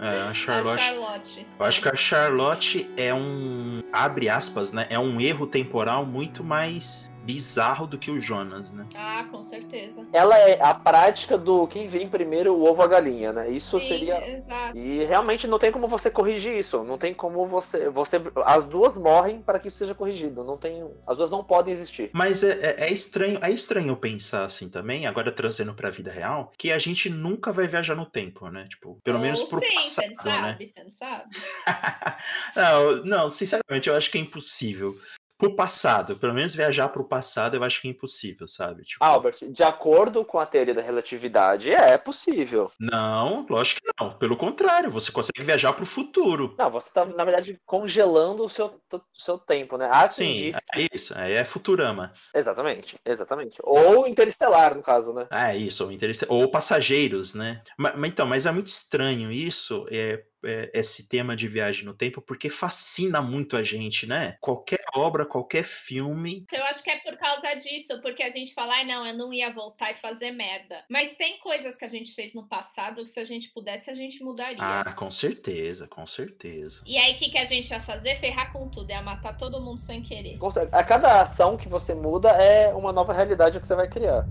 É, 0.00 0.20
a 0.20 0.30
A 0.30 0.34
Charlotte. 0.34 0.82
Charlotte. 0.82 1.46
Eu 1.58 1.64
acho 1.66 1.80
que 1.80 1.88
a 1.88 1.96
Charlotte 1.96 2.90
é 2.96 3.14
um. 3.14 3.80
abre 3.92 4.28
aspas, 4.28 4.72
né? 4.72 4.86
É 4.90 4.98
um 4.98 5.20
erro 5.20 5.46
temporal 5.46 6.04
muito 6.04 6.44
mais 6.44 7.10
bizarro 7.26 7.86
do 7.86 7.98
que 7.98 8.10
o 8.10 8.20
Jonas, 8.20 8.70
né? 8.70 8.86
Ah, 8.94 9.26
com 9.30 9.42
certeza. 9.42 10.06
Ela 10.12 10.38
é 10.38 10.62
a 10.62 10.72
prática 10.72 11.36
do 11.36 11.66
quem 11.66 11.88
vem 11.88 12.08
primeiro, 12.08 12.54
o 12.54 12.62
ovo 12.64 12.80
ou 12.80 12.84
a 12.84 12.86
galinha, 12.86 13.32
né? 13.32 13.50
Isso 13.50 13.78
Sim, 13.80 13.88
seria. 13.88 14.26
Exato. 14.30 14.78
E 14.78 15.04
realmente 15.04 15.46
não 15.46 15.58
tem 15.58 15.72
como 15.72 15.88
você 15.88 16.08
corrigir 16.08 16.56
isso. 16.56 16.84
Não 16.84 16.96
tem 16.96 17.12
como 17.12 17.46
você. 17.46 17.88
você 17.90 18.16
as 18.44 18.66
duas 18.66 18.96
morrem 18.96 19.42
para 19.42 19.58
que 19.58 19.68
isso 19.68 19.78
seja 19.78 19.94
corrigido. 19.94 20.44
Não 20.44 20.56
tem. 20.56 20.88
As 21.06 21.16
duas 21.16 21.30
não 21.30 21.42
podem 21.42 21.74
existir. 21.74 22.10
Mas 22.14 22.44
é, 22.44 22.52
é- 22.60 22.86
é 22.86 22.92
estranho, 22.92 23.38
é 23.42 23.50
estranho 23.50 23.96
pensar 23.96 24.44
assim 24.44 24.68
também, 24.68 25.06
agora 25.06 25.32
trazendo 25.32 25.74
pra 25.74 25.90
vida 25.90 26.10
real, 26.12 26.52
que 26.56 26.70
a 26.70 26.78
gente 26.78 27.10
nunca 27.10 27.52
vai 27.52 27.66
viajar 27.66 27.96
no 27.96 28.06
tempo, 28.06 28.48
né? 28.48 28.66
Tipo, 28.68 28.98
pelo 29.02 29.18
menos 29.18 29.40
Ou 29.40 29.48
pro 29.48 29.58
sim, 29.58 29.80
você 29.80 30.08
passado, 30.08 30.24
não 30.26 30.42
né? 30.42 30.48
sabe, 30.52 30.66
você 30.66 30.82
não 30.82 30.90
sabe. 30.90 31.36
não, 32.54 32.96
não, 33.04 33.30
sinceramente, 33.30 33.88
eu 33.88 33.96
acho 33.96 34.10
que 34.10 34.18
é 34.18 34.20
impossível. 34.20 34.96
Pro 35.38 35.54
passado. 35.54 36.16
Pelo 36.16 36.34
menos 36.34 36.54
viajar 36.54 36.88
pro 36.88 37.04
passado 37.06 37.56
eu 37.56 37.62
acho 37.62 37.80
que 37.80 37.88
é 37.88 37.90
impossível, 37.90 38.46
sabe? 38.48 38.82
Tipo, 38.84 39.04
Albert, 39.04 39.36
de 39.50 39.62
acordo 39.62 40.24
com 40.24 40.38
a 40.38 40.46
teoria 40.46 40.74
da 40.74 40.82
relatividade, 40.82 41.70
é 41.70 41.96
possível. 41.98 42.70
Não, 42.80 43.46
lógico 43.48 43.80
que 43.80 43.92
não. 44.00 44.10
Pelo 44.12 44.36
contrário, 44.36 44.90
você 44.90 45.12
consegue 45.12 45.42
viajar 45.44 45.72
pro 45.72 45.86
futuro. 45.86 46.54
Não, 46.58 46.70
você 46.70 46.88
tá, 46.92 47.04
na 47.04 47.24
verdade, 47.24 47.60
congelando 47.64 48.44
o 48.44 48.48
seu, 48.48 48.66
o 48.92 49.00
seu 49.16 49.38
tempo, 49.38 49.76
né? 49.76 49.88
Há 49.92 50.08
Sim, 50.10 50.52
é 50.74 50.86
isso. 50.92 51.14
É 51.16 51.36
é 51.36 51.44
Futurama. 51.44 52.12
Exatamente, 52.34 52.96
exatamente. 53.04 53.58
Ou 53.62 54.06
interestelar, 54.06 54.74
no 54.74 54.82
caso, 54.82 55.12
né? 55.12 55.26
Ah, 55.30 55.52
é 55.52 55.56
isso, 55.56 55.84
ou, 55.84 55.92
interesse- 55.92 56.24
ou 56.28 56.50
passageiros, 56.50 57.34
né? 57.34 57.62
Mas, 57.78 57.94
então, 58.04 58.26
mas 58.26 58.46
é 58.46 58.52
muito 58.52 58.68
estranho 58.68 59.30
isso, 59.30 59.86
é, 59.90 60.22
é, 60.44 60.70
esse 60.74 61.08
tema 61.08 61.34
de 61.34 61.48
viagem 61.48 61.84
no 61.84 61.94
tempo, 61.94 62.20
porque 62.20 62.48
fascina 62.48 63.20
muito 63.20 63.56
a 63.56 63.62
gente, 63.62 64.06
né? 64.06 64.36
Qualquer 64.40 64.82
obra, 64.94 65.26
qualquer 65.26 65.64
filme. 65.64 66.44
Então 66.46 66.58
eu 66.58 66.66
acho 66.66 66.82
que 66.82 66.90
é 66.90 66.98
por 67.00 67.16
causa 67.16 67.54
disso, 67.54 68.00
porque 68.00 68.22
a 68.22 68.30
gente 68.30 68.54
fala, 68.54 68.74
ai 68.74 68.84
não, 68.84 69.06
eu 69.06 69.14
não 69.14 69.32
ia 69.32 69.50
voltar 69.50 69.90
e 69.90 69.94
fazer 69.94 70.30
merda. 70.30 70.84
Mas 70.90 71.14
tem 71.14 71.38
coisas 71.38 71.76
que 71.76 71.84
a 71.84 71.88
gente 71.88 72.12
fez 72.12 72.34
no 72.34 72.46
passado 72.46 73.02
que 73.02 73.10
se 73.10 73.20
a 73.20 73.24
gente 73.24 73.50
pudesse, 73.50 73.90
a 73.90 73.94
gente 73.94 74.22
mudaria. 74.22 74.58
Ah, 74.60 74.92
com 74.92 75.10
certeza, 75.10 75.86
com 75.86 76.06
certeza. 76.06 76.82
E 76.86 76.96
aí, 76.96 77.14
o 77.14 77.18
que, 77.18 77.30
que 77.30 77.38
a 77.38 77.44
gente 77.44 77.70
ia 77.70 77.80
fazer? 77.80 78.16
Ferrar 78.16 78.52
com 78.52 78.68
tudo, 78.68 78.90
ia 78.90 79.02
matar 79.02 79.36
todo 79.36 79.60
mundo 79.60 79.80
sem 79.80 80.02
querer. 80.02 80.38
A 80.72 80.84
cada 80.84 81.20
ação 81.20 81.56
que 81.56 81.68
você 81.68 81.94
muda 81.94 82.30
é 82.30 82.72
uma 82.74 82.92
nova 82.92 83.12
realidade 83.12 83.60
que 83.60 83.66
você 83.66 83.74
vai 83.74 83.88
criar. 83.88 84.26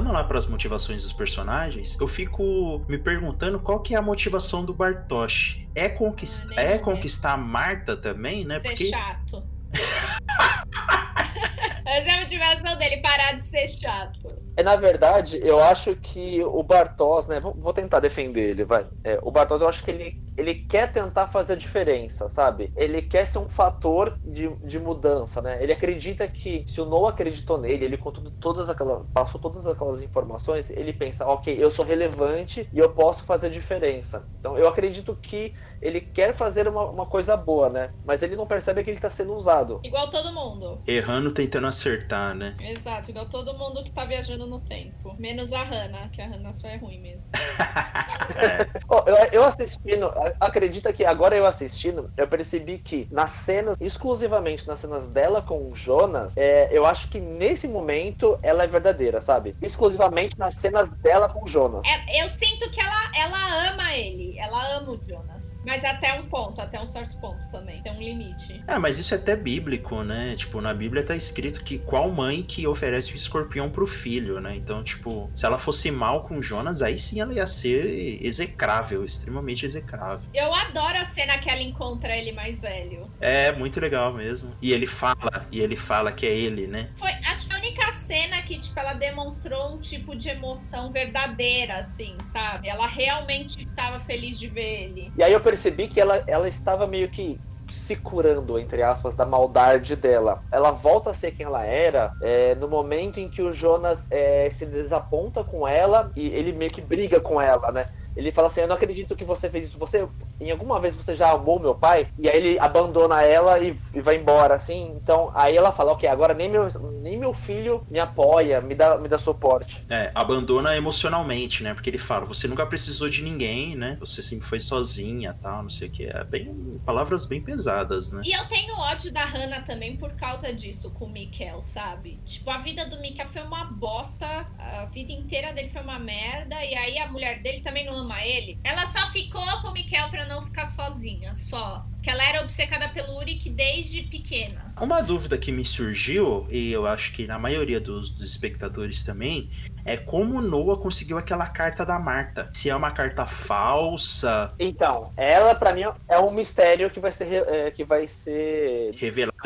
Voltando 0.00 0.12
lá 0.12 0.24
para 0.24 0.38
as 0.38 0.46
motivações 0.46 1.02
dos 1.02 1.12
personagens, 1.12 1.96
eu 2.00 2.06
fico 2.06 2.82
me 2.88 2.96
perguntando 2.96 3.60
qual 3.60 3.80
que 3.80 3.94
é 3.94 3.98
a 3.98 4.02
motivação 4.02 4.64
do 4.64 4.72
Bartosz. 4.72 5.58
É, 5.74 5.88
conquist... 5.88 6.46
É 6.56 6.78
conquistar 6.78 7.34
a 7.34 7.36
Marta 7.36 7.96
também, 7.96 8.44
né? 8.44 8.60
ser 8.60 8.68
Porque 8.68 8.88
chato. 8.88 9.44
Essa 11.84 12.10
é 12.10 12.20
motivação 12.30 12.76
dele, 12.76 12.98
parar 12.98 13.32
de 13.32 13.42
ser 13.42 13.68
chato. 13.68 14.40
É, 14.56 14.62
na 14.62 14.76
verdade, 14.76 15.40
eu 15.42 15.62
acho 15.62 15.96
que 15.96 16.42
o 16.44 16.62
Bartos, 16.62 17.26
né? 17.26 17.40
Vou, 17.40 17.54
vou 17.54 17.72
tentar 17.72 18.00
defender 18.00 18.50
ele, 18.50 18.64
vai. 18.64 18.86
É, 19.02 19.18
o 19.22 19.30
Bartos, 19.30 19.60
eu 19.60 19.68
acho 19.68 19.82
que 19.82 19.90
ele, 19.90 20.22
ele 20.36 20.54
quer 20.54 20.92
tentar 20.92 21.28
fazer 21.28 21.54
a 21.54 21.56
diferença, 21.56 22.28
sabe? 22.28 22.72
Ele 22.76 23.00
quer 23.00 23.26
ser 23.26 23.38
um 23.38 23.48
fator 23.48 24.18
de, 24.24 24.48
de 24.56 24.78
mudança, 24.78 25.40
né? 25.40 25.62
Ele 25.62 25.72
acredita 25.72 26.28
que 26.28 26.64
se 26.68 26.80
o 26.80 26.84
Noah 26.84 27.10
acreditou 27.10 27.58
nele, 27.58 27.84
ele 27.84 27.96
contou 27.96 28.30
todas 28.40 28.68
aquelas, 28.68 29.06
passou 29.14 29.40
todas 29.40 29.66
aquelas 29.66 30.02
informações, 30.02 30.68
ele 30.68 30.92
pensa, 30.92 31.26
ok, 31.26 31.56
eu 31.58 31.70
sou 31.70 31.84
relevante 31.84 32.68
e 32.72 32.78
eu 32.78 32.90
posso 32.90 33.24
fazer 33.24 33.46
a 33.46 33.50
diferença. 33.50 34.24
Então, 34.38 34.58
eu 34.58 34.68
acredito 34.68 35.16
que 35.22 35.54
ele 35.80 36.00
quer 36.00 36.34
fazer 36.34 36.68
uma, 36.68 36.84
uma 36.84 37.06
coisa 37.06 37.36
boa, 37.36 37.70
né? 37.70 37.90
Mas 38.04 38.22
ele 38.22 38.36
não 38.36 38.46
percebe 38.46 38.84
que 38.84 38.90
ele 38.90 38.98
está 38.98 39.08
sendo 39.08 39.34
usado. 39.34 39.80
Igual 39.82 40.10
todo 40.10 40.32
mundo. 40.32 40.82
errando 40.86 41.30
tentando 41.30 41.66
acertar, 41.66 42.19
né? 42.34 42.56
Exato, 42.60 43.10
igual 43.10 43.26
todo 43.26 43.54
mundo 43.54 43.82
que 43.82 43.90
tá 43.90 44.04
viajando 44.04 44.46
no 44.46 44.60
tempo. 44.60 45.14
Menos 45.18 45.52
a 45.52 45.62
Hannah, 45.62 46.08
que 46.08 46.20
a 46.20 46.26
Hannah 46.26 46.52
só 46.52 46.68
é 46.68 46.76
ruim 46.76 47.00
mesmo. 47.00 47.30
É, 48.30 48.80
Ó, 48.88 49.02
eu, 49.06 49.16
eu 49.32 49.44
assistindo, 49.44 50.12
acredita 50.38 50.92
que 50.92 51.04
agora 51.04 51.36
eu 51.36 51.44
assistindo, 51.44 52.12
eu 52.16 52.28
percebi 52.28 52.78
que 52.78 53.08
nas 53.10 53.30
cenas, 53.30 53.76
exclusivamente 53.80 54.68
nas 54.68 54.78
cenas 54.78 55.08
dela 55.08 55.42
com 55.42 55.70
o 55.70 55.74
Jonas, 55.74 56.36
é, 56.36 56.68
eu 56.70 56.86
acho 56.86 57.08
que 57.08 57.18
nesse 57.18 57.66
momento 57.66 58.38
ela 58.42 58.62
é 58.62 58.66
verdadeira, 58.68 59.20
sabe? 59.20 59.56
Exclusivamente 59.60 60.38
nas 60.38 60.54
cenas 60.54 60.88
dela 60.98 61.28
com 61.28 61.44
o 61.44 61.48
Jonas. 61.48 61.84
É, 61.84 62.22
eu 62.22 62.28
sinto 62.28 62.70
que 62.70 62.80
ela, 62.80 63.10
ela 63.16 63.70
ama 63.70 63.94
ele, 63.94 64.38
ela 64.38 64.76
ama 64.76 64.92
o 64.92 65.00
Jonas. 65.06 65.62
Mas 65.64 65.84
até 65.84 66.14
um 66.20 66.26
ponto, 66.26 66.60
até 66.60 66.80
um 66.80 66.86
certo 66.86 67.18
ponto 67.18 67.40
também. 67.50 67.82
Tem 67.82 67.92
um 67.92 67.98
limite. 67.98 68.62
É, 68.66 68.78
mas 68.78 68.98
isso 68.98 69.14
é 69.14 69.16
até 69.16 69.36
bíblico, 69.36 70.02
né? 70.02 70.34
Tipo, 70.36 70.60
na 70.60 70.72
Bíblia 70.72 71.04
tá 71.04 71.16
escrito 71.16 71.62
que 71.62 71.78
qual 71.78 72.09
mãe 72.10 72.42
que 72.42 72.66
oferece 72.66 73.12
o 73.12 73.16
escorpião 73.16 73.70
pro 73.70 73.86
filho, 73.86 74.40
né? 74.40 74.54
Então, 74.56 74.82
tipo, 74.82 75.30
se 75.34 75.46
ela 75.46 75.58
fosse 75.58 75.90
mal 75.90 76.24
com 76.24 76.40
Jonas, 76.40 76.82
aí 76.82 76.98
sim 76.98 77.20
ela 77.20 77.32
ia 77.32 77.46
ser 77.46 78.24
execrável, 78.24 79.04
extremamente 79.04 79.64
execrável. 79.64 80.28
Eu 80.34 80.54
adoro 80.54 80.98
a 80.98 81.04
cena 81.04 81.38
que 81.38 81.48
ela 81.48 81.62
encontra 81.62 82.16
ele 82.16 82.32
mais 82.32 82.62
velho. 82.62 83.10
É 83.20 83.52
muito 83.52 83.80
legal 83.80 84.12
mesmo. 84.12 84.54
E 84.60 84.72
ele 84.72 84.86
fala, 84.86 85.46
e 85.50 85.60
ele 85.60 85.76
fala 85.76 86.12
que 86.12 86.26
é 86.26 86.36
ele, 86.36 86.66
né? 86.66 86.90
Foi, 86.96 87.10
acho 87.10 87.48
que 87.48 87.54
a 87.54 87.58
única 87.58 87.92
cena 87.92 88.42
que, 88.42 88.58
tipo, 88.58 88.78
ela 88.78 88.94
demonstrou 88.94 89.74
um 89.74 89.78
tipo 89.78 90.16
de 90.16 90.28
emoção 90.28 90.90
verdadeira, 90.90 91.76
assim, 91.76 92.16
sabe? 92.20 92.68
Ela 92.68 92.86
realmente 92.86 93.66
tava 93.74 93.98
feliz 94.00 94.38
de 94.38 94.48
ver 94.48 94.84
ele. 94.84 95.12
E 95.16 95.22
aí 95.22 95.32
eu 95.32 95.40
percebi 95.40 95.88
que 95.88 96.00
ela, 96.00 96.22
ela 96.26 96.48
estava 96.48 96.86
meio 96.86 97.08
que 97.10 97.38
se 97.70 97.96
curando, 97.96 98.58
entre 98.58 98.82
aspas, 98.82 99.14
da 99.14 99.24
maldade 99.24 99.96
dela. 99.96 100.42
Ela 100.50 100.70
volta 100.70 101.10
a 101.10 101.14
ser 101.14 101.32
quem 101.32 101.46
ela 101.46 101.64
era 101.64 102.12
é, 102.20 102.54
no 102.54 102.68
momento 102.68 103.18
em 103.18 103.28
que 103.28 103.42
o 103.42 103.52
Jonas 103.52 104.06
é, 104.10 104.48
se 104.50 104.66
desaponta 104.66 105.44
com 105.44 105.66
ela 105.66 106.10
e 106.16 106.28
ele 106.28 106.52
meio 106.52 106.70
que 106.70 106.80
briga 106.80 107.20
com 107.20 107.40
ela, 107.40 107.70
né? 107.72 107.86
Ele 108.14 108.32
fala 108.32 108.48
assim: 108.48 108.60
Eu 108.60 108.68
não 108.68 108.74
acredito 108.74 109.16
que 109.16 109.24
você 109.24 109.48
fez 109.48 109.66
isso. 109.66 109.78
Você, 109.78 110.08
em 110.40 110.50
alguma 110.50 110.80
vez, 110.80 110.94
você 110.94 111.14
já 111.14 111.30
amou 111.30 111.60
meu 111.60 111.74
pai? 111.74 112.08
E 112.18 112.28
aí 112.28 112.36
ele 112.36 112.58
abandona 112.58 113.22
ela 113.22 113.58
e, 113.58 113.78
e 113.94 114.00
vai 114.00 114.16
embora, 114.16 114.54
assim. 114.54 114.96
Então, 115.02 115.30
aí 115.34 115.56
ela 115.56 115.72
fala: 115.72 115.92
Ok, 115.92 116.08
agora 116.08 116.32
nem 116.32 116.48
meu, 116.48 116.66
nem 117.02 117.18
meu 117.18 117.34
filho 117.34 117.86
me 117.90 117.98
apoia, 117.98 118.60
me 118.60 118.74
dá, 118.74 118.96
me 118.96 119.08
dá 119.08 119.18
suporte. 119.18 119.84
É, 119.88 120.10
abandona 120.14 120.76
emocionalmente, 120.76 121.62
né? 121.62 121.74
Porque 121.74 121.90
ele 121.90 121.98
fala, 121.98 122.24
você 122.24 122.48
nunca 122.48 122.66
precisou 122.66 123.08
de 123.08 123.22
ninguém, 123.22 123.76
né? 123.76 123.96
Você 124.00 124.22
sempre 124.22 124.46
foi 124.46 124.60
sozinha, 124.60 125.36
tal, 125.42 125.62
não 125.62 125.70
sei 125.70 125.88
o 125.88 125.90
que. 125.90 126.04
É 126.04 126.24
bem 126.24 126.80
palavras 126.84 127.24
bem 127.24 127.40
pesadas, 127.40 128.10
né? 128.10 128.22
E 128.24 128.32
eu 128.32 128.46
tenho 128.48 128.74
ódio 128.78 129.12
da 129.12 129.24
Hannah 129.24 129.62
também 129.62 129.96
por 129.96 130.12
causa 130.12 130.52
disso 130.52 130.90
com 130.92 131.06
o 131.06 131.10
Mikkel, 131.10 131.60
sabe? 131.62 132.18
Tipo, 132.24 132.50
a 132.50 132.58
vida 132.58 132.86
do 132.86 132.98
Mikkel 133.00 133.28
foi 133.28 133.42
uma 133.42 133.64
bosta, 133.64 134.46
a 134.58 134.86
vida 134.86 135.12
inteira 135.12 135.52
dele 135.52 135.68
foi 135.68 135.82
uma 135.82 135.98
merda, 135.98 136.64
e 136.64 136.74
aí 136.74 136.98
a 136.98 137.08
mulher 137.08 137.42
dele 137.42 137.60
também 137.60 137.84
não 137.84 137.94
ama 137.94 138.24
ele. 138.24 138.58
Ela 138.64 138.86
só 138.86 139.06
ficou 139.08 139.42
com 139.62 139.68
o 139.68 139.72
Mikkel 139.72 140.08
pra 140.10 140.26
não 140.30 140.40
ficar 140.40 140.66
sozinha, 140.66 141.34
só. 141.34 141.84
Que 142.00 142.08
ela 142.08 142.22
era 142.22 142.40
obcecada 142.40 142.88
pelo 142.88 143.18
Uric 143.18 143.50
desde 143.50 144.02
pequena. 144.02 144.72
Uma 144.80 145.02
dúvida 145.02 145.36
que 145.36 145.50
me 145.50 145.64
surgiu, 145.64 146.46
e 146.48 146.72
eu 146.72 146.86
acho 146.86 147.12
que 147.12 147.26
na 147.26 147.38
maioria 147.38 147.80
dos, 147.80 148.10
dos 148.10 148.30
espectadores 148.30 149.02
também, 149.02 149.50
é 149.84 149.96
como 149.96 150.40
Noah 150.40 150.80
conseguiu 150.80 151.18
aquela 151.18 151.48
carta 151.48 151.84
da 151.84 151.98
Marta. 151.98 152.48
Se 152.54 152.70
é 152.70 152.76
uma 152.76 152.90
carta 152.92 153.26
falsa, 153.26 154.54
Então, 154.58 155.12
ela, 155.16 155.54
pra 155.54 155.72
mim, 155.72 155.82
é 156.08 156.18
um 156.18 156.30
mistério 156.30 156.88
que 156.90 157.00
vai 157.00 157.12
ser, 157.12 157.46
é, 157.48 157.70
que 157.70 157.84
vai 157.84 158.06
ser 158.06 158.92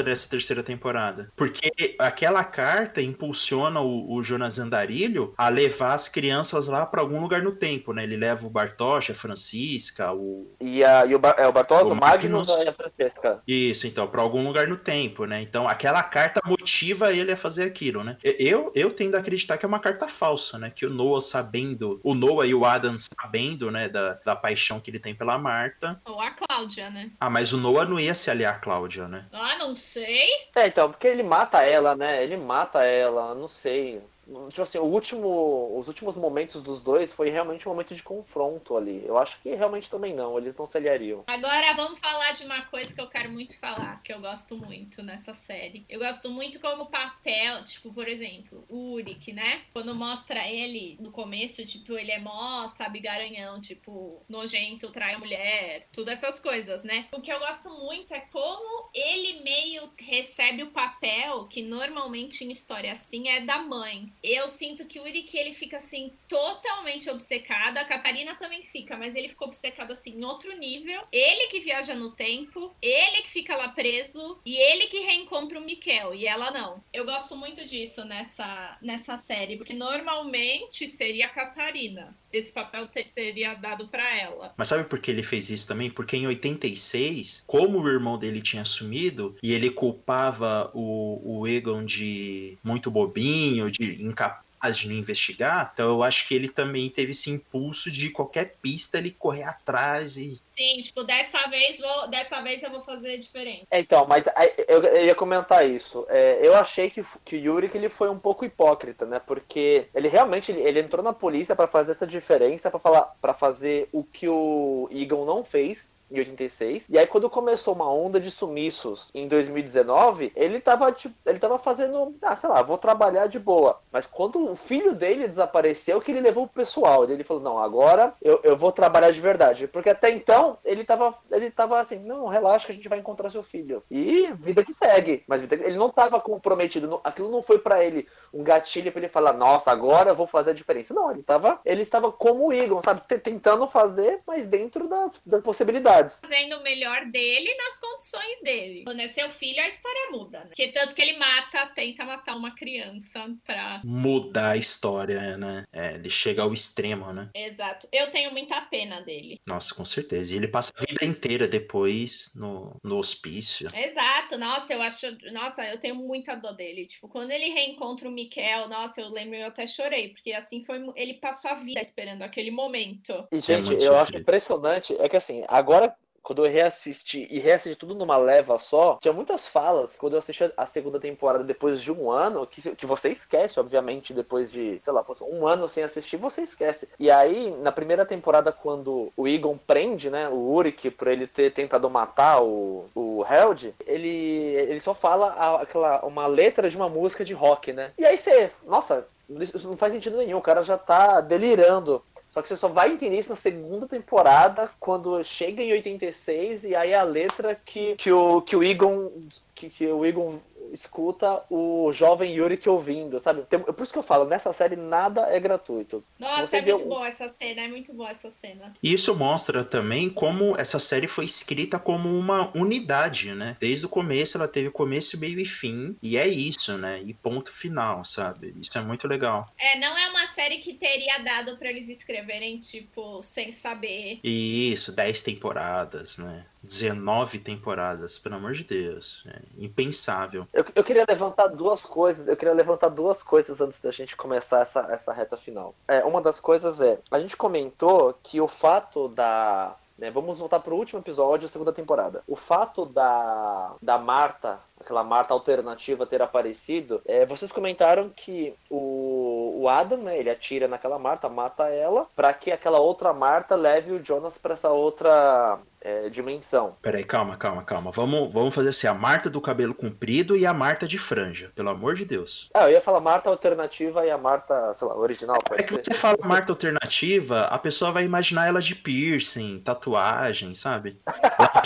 nessa 0.03 0.29
terceira 0.29 0.63
temporada. 0.63 1.31
Porque 1.37 1.95
aquela 1.99 2.45
carta 2.45 3.01
impulsiona 3.03 3.81
o, 3.81 4.15
o 4.15 4.23
Jonas 4.23 4.59
Andarilho 4.59 5.35
a 5.37 5.49
levar 5.49 5.95
as 5.95 6.09
crianças 6.09 6.67
lá 6.67 6.85
pra 6.87 7.01
algum 7.01 7.21
lugar 7.21 7.43
no 7.43 7.53
tempo, 7.53 7.93
né? 7.93 8.05
Ele 8.05 8.17
leva 8.17 8.47
o 8.47 8.51
Bartosz, 8.51 9.11
a 9.11 9.15
Francisca, 9.15 10.13
o. 10.13 10.55
E, 10.61 10.83
a, 10.85 11.05
e 11.07 11.15
o, 11.15 11.19
Bar- 11.19 11.37
é, 11.39 11.47
o 11.47 11.53
Bartosz, 11.53 11.83
O 11.87 11.93
o 11.93 11.95
Magnus 11.95 12.47
Magnus. 12.49 12.65
e 12.65 12.69
a 12.69 12.73
Francesca. 12.73 13.43
Isso, 13.47 13.87
então, 13.87 14.07
pra 14.07 14.23
algum 14.23 14.45
lugar 14.47 14.67
no 14.67 14.77
tempo, 14.77 15.25
né? 15.25 15.41
Então, 15.41 15.69
aquela 15.69 16.03
carta 16.03 16.41
motiva 16.45 17.13
ele 17.13 17.33
a 17.33 17.37
fazer 17.37 17.65
aquilo, 17.65 18.03
né? 18.03 18.17
Eu, 18.23 18.73
eu 18.75 18.91
tendo 18.91 19.17
a 19.17 19.19
acreditar 19.21 19.57
que 19.59 19.65
é 19.65 19.69
uma 19.69 19.79
carta 19.81 20.09
falsa, 20.09 20.59
né? 20.59 20.71
Que 20.75 20.87
o 20.87 20.91
Noah 20.91 21.21
sabendo, 21.21 22.01
o 22.03 22.15
Noah 22.15 22.47
e 22.47 22.55
o 22.55 22.65
Adam 22.65 22.97
sabendo, 22.99 23.71
né, 23.71 23.89
da, 23.89 24.15
da 24.25 24.37
paixão 24.37 24.81
que 24.81 24.91
ele 24.91 24.99
tem 24.99 25.15
pela 25.15 25.39
Marta. 25.39 26.01
Ou 26.05 26.21
a 26.21 26.31
Cláudia, 26.31 26.91
né? 26.91 27.11
Ah, 27.21 27.31
mas 27.31 27.53
o 27.53 27.59
Noah 27.59 27.87
não 27.89 27.99
ia 28.01 28.15
se 28.15 28.31
aliar 28.31 28.55
a 28.55 28.59
Cláudia, 28.59 29.07
né? 29.09 29.27
Ah, 29.33 29.57
não 29.59 29.75
sei. 29.85 30.29
É, 30.57 30.67
então, 30.69 30.91
porque 30.91 31.07
ele 31.07 31.23
mata 31.23 31.63
ela, 31.65 31.95
né? 31.97 32.23
Ele 32.23 32.37
mata 32.37 32.83
ela, 32.85 33.35
não 33.35 33.49
sei. 33.49 34.03
Tipo 34.49 34.63
assim, 34.63 34.79
o 34.79 34.85
último, 34.85 35.79
os 35.79 35.89
últimos 35.89 36.17
momentos 36.17 36.63
dos 36.63 36.81
dois 36.81 37.13
foi 37.13 37.31
realmente 37.31 37.69
um 37.69 37.73
momento 37.73 37.95
de 37.95 38.03
confronto 38.03 38.77
ali. 38.77 39.05
Eu 39.05 39.19
acho 39.19 39.41
que 39.41 39.55
realmente 39.55 39.91
também 39.91 40.15
não, 40.15 40.39
eles 40.39 40.57
não 40.57 40.67
se 40.67 40.77
aliariam. 40.77 41.25
Agora 41.27 41.75
vamos 41.75 41.99
falar 41.99 42.33
de 42.33 42.45
uma 42.45 42.63
coisa 42.63 42.95
que 42.95 43.01
eu 43.01 43.09
quero 43.09 43.31
muito 43.31 43.59
falar, 43.59 44.03
que 44.03 44.13
eu 44.13 44.21
gosto 44.21 44.57
muito 44.57 45.03
nessa 45.03 45.35
série. 45.35 45.85
Eu 45.89 46.01
gosto 46.01 46.31
muito 46.31 46.61
como 46.61 46.87
papel, 46.87 47.65
tipo, 47.65 47.93
por 47.93 48.09
exemplo, 48.09 48.65
o 48.69 48.95
Uric, 48.95 49.33
né? 49.33 49.63
Quando 49.73 49.95
mostra 49.95 50.49
ele 50.49 50.97
no 51.01 51.11
começo, 51.11 51.65
tipo, 51.65 51.93
ele 51.95 52.13
é 52.13 52.19
mó, 52.19 52.69
sabe, 52.69 53.01
garanhão, 53.01 53.61
tipo, 53.61 54.23
nojento, 54.29 54.91
trai 54.91 55.15
a 55.15 55.19
mulher, 55.19 55.89
tudo 55.93 56.11
essas 56.11 56.41
coisas, 56.41 56.83
né? 56.83 57.07
O 57.13 57.21
que 57.21 57.33
eu 57.33 57.39
gosto 57.39 57.71
muito 57.71 58.15
é 58.15 58.21
como 58.21 58.91
ele 58.95 59.41
meio 59.43 59.91
recebe 59.99 60.63
o 60.63 60.71
papel 60.71 61.47
que 61.47 61.63
normalmente 61.63 62.45
em 62.45 62.51
história 62.51 62.93
assim 62.93 63.29
é 63.29 63.41
da 63.41 63.59
mãe. 63.59 64.13
Eu 64.25 64.49
sinto 64.49 64.87
que 64.87 64.99
o 64.99 65.03
Uric 65.03 65.37
ele 65.37 65.53
fica 65.53 65.77
assim 65.77 66.13
totalmente 66.27 67.11
obcecado. 67.11 67.77
A 67.77 67.85
Catarina 67.85 68.35
também 68.35 68.65
fica, 68.65 68.97
mas 68.97 69.15
ele 69.15 69.29
ficou 69.29 69.49
obcecado 69.49 69.93
assim 69.93 70.19
em 70.19 70.25
outro 70.25 70.57
nível. 70.57 71.03
Ele 71.13 71.49
que 71.49 71.61
viaja 71.61 71.95
no 71.95 72.13
tempo, 72.13 72.75
ele 72.81 73.23
que 73.23 73.29
fica 73.29 73.55
lá 73.55 73.69
preso 73.69 74.41
e 74.47 74.57
ele 74.57 74.87
que 74.87 75.01
reencontra 75.01 75.59
o 75.59 75.65
Mikel 75.65 76.15
e 76.15 76.27
ela 76.27 76.51
não. 76.51 76.83
Eu 76.93 77.05
gosto 77.05 77.37
muito 77.37 77.65
disso 77.67 78.05
nessa 78.05 78.79
nessa 78.81 79.19
série, 79.19 79.59
porque 79.59 79.75
normalmente 79.75 80.89
seria 80.89 81.27
a 81.27 81.29
Catarina. 81.31 82.17
Esse 82.35 82.51
papel 82.51 82.89
seria 83.07 83.55
dado 83.55 83.87
para 83.87 84.19
ela. 84.19 84.53
Mas 84.57 84.69
sabe 84.69 84.85
por 84.85 84.99
que 84.99 85.11
ele 85.11 85.23
fez 85.23 85.49
isso 85.51 85.69
também? 85.69 85.89
Porque 85.89 86.17
em 86.17 86.27
86, 86.27 87.45
como 87.47 87.81
o 87.81 87.89
irmão 87.89 88.19
dele 88.19 88.43
tinha 88.43 88.65
sumido 88.65 89.37
e 89.43 89.53
ele 89.53 89.71
culpava 89.71 90.71
o, 90.75 91.41
o 91.41 91.47
Egon 91.47 91.85
de 91.85 92.59
muito 92.63 92.91
bobinho, 92.91 93.71
de 93.71 94.03
incapaz 94.05 94.44
de 94.71 94.93
investigar, 94.93 95.71
então 95.73 95.89
eu 95.91 96.03
acho 96.03 96.27
que 96.27 96.35
ele 96.35 96.49
também 96.49 96.89
teve 96.89 97.13
esse 97.13 97.31
impulso 97.31 97.91
de 97.91 98.11
qualquer 98.11 98.57
pista 98.63 98.99
ele 98.99 99.11
correr 99.11 99.45
atrás 99.45 100.17
e. 100.17 100.41
Sim, 100.47 100.81
tipo, 100.81 101.03
dessa 101.05 101.49
vez 101.49 101.79
vou, 101.81 102.11
dessa 102.11 102.41
vez 102.43 102.63
eu 102.63 102.71
vou 102.71 102.83
fazer 102.83 103.19
diferente. 103.19 103.67
É, 103.71 103.81
então, 103.81 104.07
mas 104.07 104.25
eu, 104.69 104.83
eu, 104.83 105.07
ia 105.07 105.15
comentar 105.15 105.69
isso. 105.69 106.07
É, 106.09 106.41
eu 106.43 106.55
achei 106.55 106.91
que, 106.91 107.05
que 107.25 107.37
o 107.37 107.39
Yuri 107.39 107.69
que 107.69 107.77
ele 107.77 107.89
foi 107.89 108.09
um 108.09 108.19
pouco 108.19 108.45
hipócrita, 108.45 109.05
né? 109.05 109.21
Porque 109.21 109.87
ele 109.95 110.09
realmente 110.09 110.53
ele, 110.53 110.61
ele 110.61 110.81
entrou 110.81 111.03
na 111.03 111.13
polícia 111.13 111.57
para 111.57 111.67
fazer 111.67 111.93
essa 111.93 112.07
diferença, 112.07 112.71
para 112.71 112.81
falar, 112.81 113.03
para 113.21 113.35
fazer 113.35 113.89
o 113.93 114.05
que 114.05 114.29
o 114.29 114.89
Egon 114.93 115.25
não 115.25 115.45
fez 115.45 115.89
em 116.11 116.19
86. 116.19 116.87
E 116.89 116.99
aí, 116.99 117.07
quando 117.07 117.31
começou 117.31 117.75
uma 117.75 117.91
onda 117.93 118.21
de 118.21 118.31
sumiços 118.31 119.11
em 119.15 119.27
2019, 119.27 120.33
ele 120.37 120.61
tava, 120.61 120.91
tipo, 120.93 121.15
ele 121.27 121.39
tava 121.39 121.59
fazendo, 121.59 122.15
ah, 122.23 122.37
sei 122.37 122.49
lá, 122.49 122.63
vou 122.63 122.79
trabalhar 122.79 123.27
de 123.27 123.39
boa. 123.39 123.81
Mas 123.91 124.07
quando 124.07 124.51
o 124.51 124.57
filho 124.57 124.95
dele 124.95 125.29
desapareceu, 125.29 126.01
que 126.01 126.13
ele 126.13 126.21
levou 126.21 126.45
o 126.45 126.49
pessoal. 126.49 127.05
Ele 127.05 127.25
falou, 127.25 127.43
não, 127.43 127.59
agora 127.59 128.15
eu, 128.23 128.41
eu 128.43 128.57
vou 128.57 128.71
trabalhar 128.73 129.11
de 129.11 129.21
verdade. 129.21 129.67
Porque 129.67 129.91
até 129.91 130.11
então, 130.11 130.59
ele 130.65 130.85
tava, 130.85 131.15
ele 131.31 131.51
tava 131.51 131.81
assim, 131.81 131.99
não, 131.99 132.27
relaxa 132.27 132.67
que 132.67 132.73
a 132.73 132.75
gente 132.75 132.89
vai 132.89 132.99
encontrar 132.99 133.31
seu 133.31 133.43
filho. 133.43 133.83
E 133.91 134.31
vida 134.35 134.65
que 134.65 134.73
segue. 134.73 135.25
Mas 135.27 135.43
ele 135.43 135.77
não 135.77 135.91
tava 135.91 136.21
comprometido. 136.21 137.01
Aquilo 137.03 137.31
não 137.31 137.43
foi 137.43 137.59
para 137.59 137.85
ele 137.85 138.07
um 138.33 138.43
gatilho 138.43 138.93
para 138.93 139.01
ele 139.01 139.09
falar, 139.09 139.33
nossa, 139.33 139.71
agora 139.71 140.11
eu 140.11 140.17
vou 140.17 140.27
fazer 140.27 140.51
a 140.51 140.55
diferença. 140.55 140.93
Não, 140.95 141.11
ele 141.11 141.23
tava, 141.23 141.61
ele 141.65 141.83
estava 141.83 142.13
como 142.13 142.49
o 142.49 142.53
Egon, 142.53 142.83
sabe? 142.83 143.03
Tentando 143.19 143.67
fazer, 143.69 144.21
mas 144.27 144.47
dentro 144.47 144.89
das, 144.89 145.21
das 145.25 145.43
possibilidades 145.43 145.94
possibilidades. 145.95 146.21
Fazendo 146.21 146.57
o 146.59 146.63
melhor 146.63 147.07
dele 147.07 147.55
nas 147.55 147.79
condições 147.79 148.41
dele. 148.43 148.85
Quando 148.85 149.01
é 149.01 149.09
seu 149.09 149.29
filho, 149.31 149.61
a 149.63 149.69
história 149.69 150.11
muda, 150.11 150.41
né? 150.45 150.51
Que 150.55 150.69
tanto 150.69 150.95
que 150.95 151.03
ele 151.03 151.17
mata, 151.17 151.67
tenta 151.67 152.05
matar 152.05 152.37
uma 152.37 152.55
criança 152.55 153.27
pra. 153.45 153.81
Mudar 153.85 154.51
a 154.51 154.57
história, 154.57 155.37
né? 155.37 155.65
É, 155.73 155.95
ele 155.95 156.11
chega 156.11 156.43
ao 156.43 156.53
extremo, 156.53 157.13
né? 157.13 157.31
Exato. 157.35 157.89
Eu 157.93 158.11
tenho 158.11 158.33
muita 158.33 158.61
pena 158.63 159.01
dele. 159.01 159.41
Nossa, 159.47 159.75
com 159.75 159.85
certeza. 159.85 160.33
E 160.33 160.37
ele 160.37 160.49
passa 160.49 160.73
a 160.77 160.85
vida 160.89 161.05
inteira 161.05 161.47
depois 161.47 162.31
no, 162.35 162.77
no 162.83 162.99
hospício. 162.99 163.69
Exato. 163.75 164.39
Nossa, 164.39 164.73
eu 164.73 164.83
acho. 164.83 165.07
Nossa, 165.33 165.65
eu 165.67 165.79
tenho 165.79 165.95
muita 165.95 166.35
dor 166.35 166.55
dele. 166.55 166.87
Tipo, 166.87 167.09
quando 167.09 167.31
ele 167.31 167.49
reencontra 167.51 168.09
o 168.09 168.13
Mikel, 168.13 168.69
nossa, 168.69 169.01
eu 169.01 169.09
lembro, 169.09 169.37
eu 169.37 169.47
até 169.47 169.67
chorei, 169.67 170.09
porque 170.09 170.33
assim 170.33 170.63
foi. 170.63 170.85
Ele 170.97 171.15
passou 171.15 171.51
a 171.51 171.55
vida 171.55 171.81
esperando 171.81 172.23
aquele 172.23 172.51
momento. 172.51 173.27
E, 173.31 173.41
gente, 173.41 173.71
é 173.71 173.75
eu 173.75 173.81
sofrido. 173.81 173.97
acho 173.97 174.17
impressionante. 174.17 174.97
É 174.99 175.09
que 175.09 175.17
assim, 175.17 175.45
agora 175.49 175.84
quando 176.25 176.45
eu 176.45 176.51
reassisti 176.51 177.29
e 177.31 177.39
reassisti 177.39 177.79
tudo 177.79 177.95
numa 177.95 178.17
leva 178.17 178.59
só, 178.59 178.99
tinha 179.01 179.13
muitas 179.13 179.47
falas 179.47 179.95
quando 179.95 180.15
eu 180.15 180.19
assisti 180.19 180.51
a 180.57 180.67
segunda 180.67 180.99
temporada 180.99 181.45
depois 181.45 181.83
de 181.83 181.93
um 181.93 182.11
ano, 182.11 182.47
que, 182.47 182.75
que 182.75 182.87
você 182.87 183.11
esquece, 183.11 183.61
obviamente, 183.61 184.15
depois 184.15 184.51
de, 184.51 184.81
sei 184.83 184.93
lá, 184.93 185.05
um 185.21 185.47
ano 185.47 185.69
sem 185.69 185.85
assistir, 185.85 186.17
você 186.17 186.41
esquece. 186.41 186.89
E 186.99 187.11
aí, 187.11 187.55
na 187.61 187.71
primeira 187.71 188.07
temporada, 188.07 188.51
quando 188.51 189.13
o 189.15 189.29
Egon 189.29 189.59
prende, 189.59 190.09
né, 190.09 190.29
o 190.31 190.51
Uric, 190.51 190.91
por 190.91 191.09
ele 191.09 191.27
ter 191.27 191.53
tentado 191.53 191.91
matar 191.91 192.43
o, 192.43 192.87
o 192.95 193.25
Held, 193.29 193.75
ele, 193.87 194.09
ele 194.09 194.81
só 194.81 194.95
fala 194.95 195.61
aquela, 195.61 196.05
uma 196.07 196.27
letra 196.27 196.71
de 196.71 196.77
uma 196.77 196.89
música 196.89 197.25
de 197.25 197.35
rock, 197.35 197.73
né? 197.73 197.93
E 197.99 198.07
aí 198.07 198.17
você, 198.17 198.51
nossa, 198.67 199.07
isso 199.29 199.69
não 199.69 199.77
faz 199.77 199.93
sentido 199.93 200.17
nenhum, 200.17 200.39
o 200.39 200.43
cara 200.43 200.63
já 200.63 200.79
tá 200.79 201.21
delirando 201.21 202.03
só 202.35 202.43
que 202.43 202.49
você 202.49 202.57
só 202.57 202.67
vai 202.67 202.91
entender 202.91 203.21
isso 203.21 203.31
na 203.31 203.37
segunda 203.37 203.87
temporada, 203.87 204.69
quando 204.81 205.23
chega 205.23 205.63
em 205.63 205.73
86, 205.73 206.65
e 206.65 206.75
aí 206.75 206.93
a 206.93 207.05
letra 207.05 207.55
que, 207.55 207.95
que, 207.95 208.11
o, 208.11 208.43
que 208.43 208.57
o 208.57 208.65
Egon. 208.65 209.09
Que, 209.55 209.71
que 209.71 209.87
o 209.87 210.05
Egon 210.05 210.41
escuta 210.73 211.45
o 211.49 211.93
jovem 211.93 212.35
Yurik 212.35 212.69
ouvindo, 212.69 213.21
sabe? 213.21 213.43
Tem, 213.43 213.61
por 213.61 213.83
isso 213.83 213.93
que 213.93 213.99
eu 213.99 214.03
falo, 214.03 214.25
nessa 214.25 214.53
série 214.53 214.77
nada 214.77 215.23
é 215.29 215.39
gratuito. 215.39 216.05
Nossa, 216.19 216.49
Você 216.49 216.57
é 216.57 216.63
muito 216.63 216.87
boa 216.87 217.07
essa 217.07 217.29
cena, 217.29 217.63
é 217.63 217.69
muito 217.69 217.93
boa 217.95 218.11
essa 218.11 218.31
cena. 218.31 218.73
E 218.83 218.93
isso 218.93 219.15
mostra 219.15 219.65
também 219.65 220.11
como 220.11 220.57
essa 220.59 220.79
série 220.79 221.07
foi 221.07 221.25
escrita 221.25 221.79
como 221.79 222.09
uma 222.09 222.51
unidade, 222.57 223.33
né? 223.35 223.57
Desde 223.61 223.87
o 223.87 223.89
começo 223.89 224.37
ela 224.37 224.49
teve 224.49 224.71
começo, 224.71 225.19
meio 225.19 225.39
e 225.39 225.47
fim, 225.47 225.97
e 226.03 226.17
é 226.17 226.27
isso, 226.27 226.77
né? 226.77 227.01
E 227.05 227.15
ponto 227.15 227.51
final, 227.51 228.05
sabe? 228.05 228.55
Isso 228.61 228.77
é 228.77 228.81
muito 228.81 229.07
legal. 229.07 229.49
É, 229.59 229.79
não 229.79 229.97
é 229.97 230.09
uma 230.09 230.27
série 230.27 230.59
que 230.59 230.75
teria 230.75 231.19
dado 231.19 231.57
para 231.57 231.71
eles 231.71 231.89
escreverem, 231.89 232.59
tipo, 232.59 233.23
sem 233.23 233.53
saber. 233.53 234.19
Isso, 234.25 234.93
10 234.93 235.23
temporadas, 235.23 236.19
né? 236.19 236.45
19 236.65 237.39
temporadas, 237.39 238.19
pelo 238.19 238.37
amor 238.37 238.53
de 238.53 238.65
Deus. 238.65 239.25
É 239.29 239.65
impensável. 239.65 240.47
Eu, 240.53 240.65
eu, 240.75 240.85
queria 240.85 241.05
levantar 241.09 241.49
duas 241.49 241.81
coisas. 241.81 242.27
Eu 242.27 242.37
queria 242.37 242.55
levantar 242.55 242.89
duas 242.89 243.23
coisas 243.23 243.61
antes 243.61 243.79
da 243.79 243.91
gente 243.91 244.17
começar 244.17 244.61
essa, 244.61 244.81
essa 244.91 245.13
reta 245.13 245.37
final. 245.37 245.75
É, 245.87 246.05
uma 246.05 246.21
das 246.21 246.41
coisas 246.41 246.81
é, 246.81 246.99
a 247.11 247.19
gente 247.19 247.37
comentou 247.37 248.15
que 248.23 248.41
o 248.41 248.49
fato 248.49 249.09
da. 249.09 249.77
Né, 249.97 250.11
vamos 250.11 250.41
voltar 250.41 250.59
para 250.59 250.75
o 250.75 250.77
último 250.77 250.99
episódio, 250.99 251.49
segunda 251.49 251.73
temporada. 251.73 252.25
O 252.27 252.35
fato 252.35 252.85
da, 252.85 253.75
da 253.81 253.97
Marta 253.97 254.59
aquela 254.85 255.03
Marta 255.03 255.33
alternativa 255.33 256.07
ter 256.07 256.23
aparecido, 256.23 257.01
é, 257.07 257.25
vocês 257.25 257.51
comentaram 257.51 258.11
que 258.11 258.55
o, 258.71 259.61
o 259.63 259.69
Adam, 259.69 259.99
né, 259.99 260.19
ele 260.19 260.31
atira 260.31 260.69
naquela 260.69 260.99
Marta, 260.99 261.29
mata 261.29 261.69
ela, 261.69 262.07
para 262.15 262.33
que 262.33 262.53
aquela 262.53 262.79
outra 262.79 263.13
Marta 263.13 263.57
leve 263.57 263.93
o 263.93 264.05
Jonas 264.05 264.35
para 264.39 264.55
essa 264.55 264.71
outra 264.71 265.59
é, 265.85 266.09
dimensão. 266.09 266.77
Peraí, 266.81 267.05
calma, 267.05 267.37
calma, 267.37 267.63
calma. 267.63 267.91
Vamos, 267.91 268.33
vamos 268.33 268.55
fazer 268.55 268.71
assim: 268.71 268.87
a 268.87 268.95
Marta 268.95 269.29
do 269.29 269.41
cabelo 269.41 269.75
comprido 269.75 270.35
e 270.35 270.47
a 270.47 270.55
Marta 270.55 270.89
de 270.89 270.99
franja, 270.99 271.53
pelo 271.55 271.69
amor 271.69 271.95
de 271.95 272.07
Deus. 272.07 272.49
Ah, 272.55 272.65
eu 272.65 272.71
ia 272.71 272.81
falar 272.81 273.01
Marta 273.01 273.29
alternativa 273.29 274.05
e 274.07 274.11
a 274.11 274.17
Marta, 274.17 274.73
sei 274.73 274.89
lá, 274.89 274.97
original. 274.97 275.37
É 275.53 275.63
que 275.63 275.75
ser. 275.75 275.85
você 275.85 275.95
fala 275.95 276.17
Marta 276.25 276.51
alternativa, 276.51 277.43
a 277.43 277.59
pessoa 277.59 277.93
vai 277.93 278.05
imaginar 278.05 278.49
ela 278.49 278.63
de 278.63 278.75
piercing, 278.75 279.59
tatuagem, 279.59 280.55
sabe? 280.55 280.99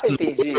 Entendi. 0.04 0.52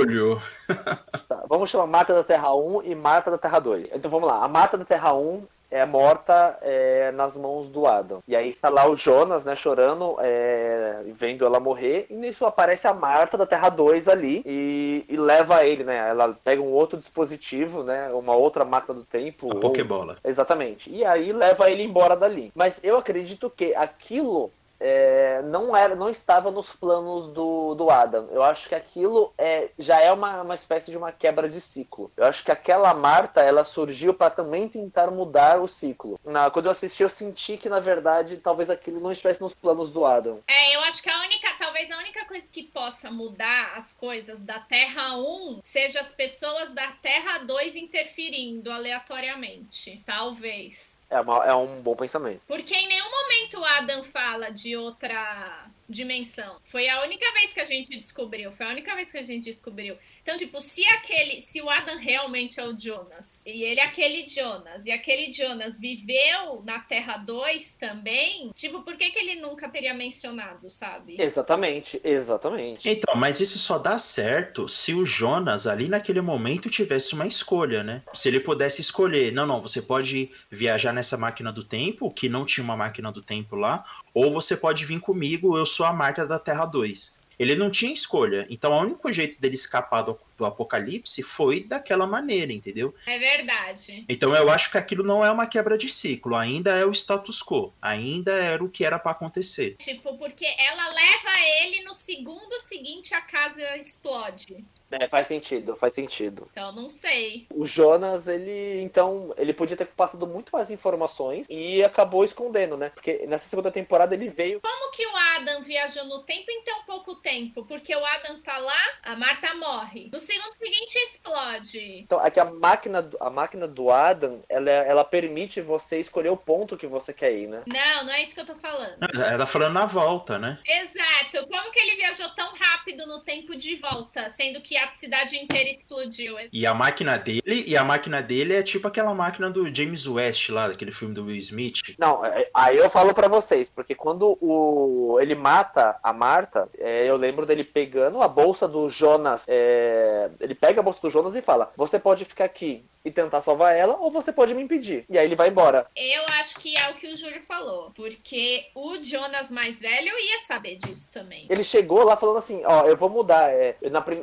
tá, 1.27 1.43
vamos 1.49 1.69
chamar 1.69 1.87
Marta 1.87 2.13
da 2.13 2.23
Terra 2.23 2.55
1 2.55 2.83
e 2.83 2.95
Marta 2.95 3.29
da 3.29 3.37
Terra 3.37 3.59
2. 3.59 3.89
Então 3.93 4.09
vamos 4.09 4.27
lá. 4.27 4.41
A 4.41 4.47
Marta 4.47 4.77
da 4.77 4.85
Terra 4.85 5.13
1 5.13 5.45
é 5.71 5.85
morta 5.85 6.57
é, 6.61 7.11
nas 7.11 7.35
mãos 7.37 7.69
do 7.69 7.85
Adam. 7.85 8.21
E 8.27 8.35
aí 8.35 8.49
está 8.49 8.69
lá 8.69 8.87
o 8.87 8.95
Jonas, 8.95 9.43
né, 9.45 9.55
chorando, 9.55 10.15
é, 10.19 11.03
vendo 11.13 11.45
ela 11.45 11.59
morrer. 11.59 12.07
E 12.09 12.15
nisso 12.15 12.45
aparece 12.45 12.87
a 12.87 12.93
Marta 12.93 13.37
da 13.37 13.45
Terra 13.45 13.69
2 13.69 14.07
ali 14.07 14.41
e, 14.45 15.05
e, 15.07 15.17
leva 15.17 15.65
ele, 15.65 15.83
né? 15.83 16.09
Ela 16.09 16.35
pega 16.43 16.61
um 16.61 16.71
outro 16.71 16.97
dispositivo, 16.97 17.83
né? 17.83 18.09
Uma 18.11 18.35
outra 18.35 18.65
máquina 18.65 18.95
do 18.95 19.03
tempo. 19.03 19.51
A 19.51 19.55
ou... 19.55 19.59
Pokébola. 19.59 20.17
Exatamente. 20.23 20.91
E 20.91 21.05
aí 21.05 21.31
leva 21.31 21.69
ele 21.69 21.83
embora 21.83 22.15
dali. 22.15 22.51
Mas 22.55 22.79
eu 22.83 22.97
acredito 22.97 23.49
que 23.49 23.75
aquilo 23.75 24.51
é, 24.79 25.41
não 25.43 25.75
era, 25.75 25.95
não 25.95 26.09
estava 26.09 26.49
nos 26.49 26.69
planos 26.69 27.33
do, 27.33 27.75
do 27.75 27.89
Adam. 27.89 28.27
Eu 28.31 28.43
acho 28.43 28.69
que 28.69 28.75
aquilo 28.75 29.33
é, 29.37 29.69
já 29.77 29.99
é 29.99 30.11
uma, 30.11 30.41
uma 30.41 30.55
espécie 30.55 30.89
de 30.89 30.97
uma 30.97 31.11
quebra 31.11 31.49
de 31.49 31.59
ciclo. 31.59 32.11
Eu 32.15 32.25
acho 32.25 32.43
que 32.43 32.51
aquela 32.51 32.93
Marta 32.93 33.41
ela 33.41 33.63
surgiu 33.63 34.13
para 34.13 34.29
também 34.29 34.67
tentar 34.67 35.11
mudar 35.11 35.59
o 35.61 35.67
ciclo. 35.67 36.19
Na, 36.23 36.49
quando 36.49 36.65
eu 36.65 36.71
assisti, 36.71 37.03
eu 37.03 37.09
senti 37.09 37.57
que 37.57 37.69
na 37.69 37.79
verdade 37.79 38.37
talvez 38.37 38.69
aquilo 38.69 38.99
não 38.99 39.11
estivesse 39.11 39.41
nos 39.41 39.53
planos 39.53 39.91
do 39.91 40.05
Adam. 40.05 40.39
É, 40.47 40.75
eu 40.75 40.81
acho 40.81 41.03
que 41.03 41.09
a 41.09 41.19
única, 41.21 41.49
talvez 41.59 41.91
a 41.91 41.97
única 41.97 42.25
coisa 42.25 42.49
que 42.51 42.63
possa 42.63 43.11
mudar 43.11 43.73
as 43.75 43.91
coisas 43.91 44.39
da 44.39 44.59
Terra 44.59 45.17
1 45.17 45.59
seja 45.63 45.99
as 45.99 46.11
pessoas 46.11 46.71
da 46.71 46.87
Terra 47.01 47.39
2 47.39 47.75
interferindo 47.75 48.71
aleatoriamente. 48.71 50.01
Talvez. 50.05 50.99
É, 51.09 51.19
uma, 51.19 51.45
é 51.45 51.53
um 51.53 51.81
bom 51.81 51.95
pensamento. 51.95 52.41
Porque 52.47 52.75
em 52.75 52.87
nenhum 52.87 53.09
momento 53.09 53.59
o 53.59 53.65
Adam 53.65 54.03
fala 54.03 54.51
de 54.51 54.68
outra 54.75 55.71
dimensão. 55.89 56.57
Foi 56.63 56.87
a 56.87 57.01
única 57.03 57.25
vez 57.33 57.51
que 57.51 57.59
a 57.59 57.65
gente 57.65 57.89
descobriu. 57.89 58.51
Foi 58.51 58.65
a 58.65 58.69
única 58.69 58.95
vez 58.95 59.11
que 59.11 59.17
a 59.17 59.23
gente 59.23 59.45
descobriu. 59.45 59.97
Então, 60.21 60.37
tipo, 60.37 60.61
se 60.61 60.85
aquele, 60.85 61.41
se 61.41 61.61
o 61.61 61.69
Adam 61.69 61.97
realmente 61.97 62.59
é 62.59 62.65
o 62.65 62.77
Jonas, 62.77 63.41
e 63.45 63.63
ele 63.63 63.79
é 63.79 63.83
aquele 63.83 64.29
Jonas, 64.29 64.85
e 64.85 64.91
aquele 64.91 65.33
Jonas 65.33 65.79
viveu 65.79 66.61
na 66.63 66.79
Terra 66.79 67.17
2 67.17 67.75
também, 67.75 68.51
tipo, 68.53 68.81
por 68.81 68.95
que, 68.95 69.09
que 69.09 69.19
ele 69.19 69.35
nunca 69.35 69.67
teria 69.67 69.93
mencionado, 69.93 70.69
sabe? 70.69 71.19
Exatamente, 71.19 71.99
exatamente. 72.03 72.87
Então, 72.87 73.15
mas 73.15 73.39
isso 73.39 73.57
só 73.57 73.77
dá 73.79 73.97
certo 73.97 74.67
se 74.67 74.93
o 74.93 75.05
Jonas 75.05 75.65
ali 75.65 75.87
naquele 75.87 76.21
momento 76.21 76.69
tivesse 76.69 77.13
uma 77.13 77.25
escolha, 77.25 77.83
né? 77.83 78.03
Se 78.13 78.27
ele 78.27 78.39
pudesse 78.39 78.81
escolher, 78.81 79.31
não, 79.31 79.45
não, 79.45 79.61
você 79.61 79.81
pode 79.81 80.29
viajar 80.51 80.93
nessa 80.93 81.17
máquina 81.17 81.51
do 81.51 81.63
tempo, 81.63 82.11
que 82.11 82.29
não 82.29 82.45
tinha 82.45 82.63
uma 82.63 82.77
máquina 82.77 83.11
do 83.11 83.21
tempo 83.21 83.55
lá, 83.55 83.83
ou 84.13 84.31
você 84.31 84.55
pode 84.55 84.85
vir 84.85 84.99
comigo, 84.99 85.57
eu 85.57 85.65
sou 85.65 85.78
a 85.83 85.93
Marta 85.93 86.25
da 86.25 86.39
Terra 86.39 86.65
2. 86.65 87.19
Ele 87.39 87.55
não 87.55 87.71
tinha 87.71 87.93
escolha. 87.93 88.45
Então, 88.49 88.73
o 88.73 88.81
único 88.81 89.09
jeito 89.13 89.39
dele 89.39 89.55
escapar 89.55 90.01
do, 90.01 90.19
do, 90.37 90.45
apocalipse 90.45 91.23
foi 91.23 91.63
daquela 91.63 92.05
maneira, 92.05 92.51
entendeu? 92.51 92.93
É 93.05 93.17
verdade. 93.17 94.05
Então, 94.09 94.35
eu 94.35 94.49
acho 94.49 94.69
que 94.69 94.77
aquilo 94.77 95.05
não 95.05 95.23
é 95.23 95.31
uma 95.31 95.47
quebra 95.47 95.77
de 95.77 95.87
ciclo. 95.87 96.35
Ainda 96.35 96.75
é 96.75 96.85
o 96.85 96.91
status 96.91 97.41
quo. 97.41 97.73
Ainda 97.81 98.33
era 98.33 98.61
o 98.61 98.69
que 98.69 98.83
era 98.83 98.99
para 98.99 99.13
acontecer. 99.13 99.77
Tipo, 99.77 100.17
porque 100.17 100.45
ela 100.45 100.89
leva 100.89 101.63
ele 101.63 101.83
no 101.85 101.93
segundo 101.93 102.59
seguinte 102.59 103.13
a 103.13 103.21
casa 103.21 103.77
explode. 103.77 104.65
É, 104.91 105.07
faz 105.07 105.27
sentido, 105.27 105.75
faz 105.75 105.93
sentido. 105.93 106.47
Então, 106.51 106.71
não 106.71 106.89
sei. 106.89 107.47
O 107.53 107.65
Jonas, 107.65 108.27
ele, 108.27 108.81
então, 108.81 109.33
ele 109.37 109.53
podia 109.53 109.77
ter 109.77 109.85
passado 109.85 110.25
muito 110.25 110.51
mais 110.51 110.71
informações 110.71 111.45
e 111.49 111.83
acabou 111.83 112.23
escondendo, 112.23 112.75
né? 112.75 112.89
Porque 112.89 113.25
nessa 113.27 113.47
segunda 113.47 113.71
temporada 113.71 114.15
ele 114.15 114.29
veio. 114.29 114.61
Como 114.61 114.91
que 114.91 115.05
o 115.05 115.15
Adam 115.35 115.61
viajou 115.61 116.05
no 116.05 116.23
tempo 116.23 116.49
em 116.49 116.63
tão 116.63 116.83
pouco 116.83 117.15
tempo? 117.15 117.65
Porque 117.65 117.95
o 117.95 118.05
Adam 118.05 118.41
tá 118.41 118.57
lá, 118.57 118.85
a 119.03 119.15
Marta 119.15 119.53
morre. 119.55 120.09
No 120.11 120.19
segundo 120.19 120.53
seguinte, 120.53 120.95
explode. 120.95 121.99
Então, 121.99 122.23
é 122.25 122.31
que 122.31 122.39
a 122.39 122.45
máquina, 122.45 123.07
a 123.19 123.29
máquina 123.29 123.67
do 123.67 123.91
Adam, 123.91 124.41
ela, 124.49 124.69
ela 124.69 125.03
permite 125.03 125.61
você 125.61 125.99
escolher 125.99 126.29
o 126.29 126.37
ponto 126.37 126.77
que 126.77 126.87
você 126.87 127.13
quer 127.13 127.33
ir, 127.33 127.47
né? 127.47 127.63
Não, 127.67 128.05
não 128.05 128.13
é 128.13 128.23
isso 128.23 128.33
que 128.33 128.41
eu 128.41 128.45
tô 128.45 128.55
falando. 128.55 128.97
Ela 129.13 129.37
tá 129.37 129.45
falando 129.45 129.73
na 129.73 129.85
volta, 129.85 130.39
né? 130.39 130.59
Exato. 130.65 131.47
Como 131.47 131.71
que 131.71 131.79
ele 131.79 131.95
viajou 131.95 132.29
tão 132.29 132.53
rápido 132.55 133.05
no 133.05 133.21
tempo 133.21 133.55
de 133.55 133.75
volta, 133.75 134.29
sendo 134.29 134.61
que 134.61 134.78
a 134.83 134.93
cidade 134.93 135.37
inteira 135.37 135.69
explodiu. 135.69 136.35
E 136.51 136.65
a 136.65 136.73
máquina 136.73 137.17
dele, 137.17 137.63
e 137.67 137.77
a 137.77 137.83
máquina 137.83 138.21
dele 138.21 138.55
é 138.55 138.63
tipo 138.63 138.87
aquela 138.87 139.13
máquina 139.13 139.49
do 139.49 139.73
James 139.73 140.07
West 140.07 140.49
lá, 140.49 140.67
daquele 140.67 140.91
filme 140.91 141.13
do 141.13 141.25
Will 141.25 141.37
Smith. 141.37 141.95
Não, 141.97 142.25
é, 142.25 142.49
aí 142.53 142.77
eu 142.77 142.89
falo 142.89 143.13
para 143.13 143.27
vocês, 143.27 143.69
porque 143.73 143.95
quando 143.95 144.37
o 144.41 145.17
ele 145.19 145.35
mata 145.35 145.97
a 146.03 146.13
Marta, 146.13 146.69
é, 146.77 147.09
eu 147.09 147.15
lembro 147.15 147.45
dele 147.45 147.63
pegando 147.63 148.21
a 148.21 148.27
bolsa 148.27 148.67
do 148.67 148.89
Jonas, 148.89 149.43
é, 149.47 150.29
ele 150.39 150.55
pega 150.55 150.79
a 150.79 150.83
bolsa 150.83 150.99
do 151.01 151.09
Jonas 151.09 151.35
e 151.35 151.41
fala: 151.41 151.71
"Você 151.75 151.99
pode 151.99 152.25
ficar 152.25 152.45
aqui 152.45 152.83
e 153.03 153.11
tentar 153.11 153.41
salvar 153.41 153.75
ela, 153.75 153.97
ou 153.97 154.11
você 154.11 154.31
pode 154.31 154.53
me 154.53 154.61
impedir. 154.61 155.05
E 155.09 155.17
aí 155.17 155.25
ele 155.25 155.35
vai 155.35 155.49
embora. 155.49 155.87
Eu 155.95 156.23
acho 156.39 156.59
que 156.59 156.75
é 156.75 156.89
o 156.89 156.95
que 156.95 157.07
o 157.07 157.15
Júlio 157.15 157.41
falou. 157.41 157.91
Porque 157.95 158.65
o 158.75 159.01
Jonas 159.03 159.49
mais 159.49 159.79
velho 159.79 160.07
ia 160.07 160.39
saber 160.39 160.77
disso 160.77 161.11
também. 161.11 161.47
Ele 161.49 161.63
chegou 161.63 162.03
lá 162.03 162.17
falando 162.17 162.37
assim: 162.37 162.61
Ó, 162.65 162.85
eu 162.85 162.97
vou 162.97 163.09
mudar. 163.09 163.49
É, 163.49 163.75
na, 163.89 164.01
prim 164.01 164.21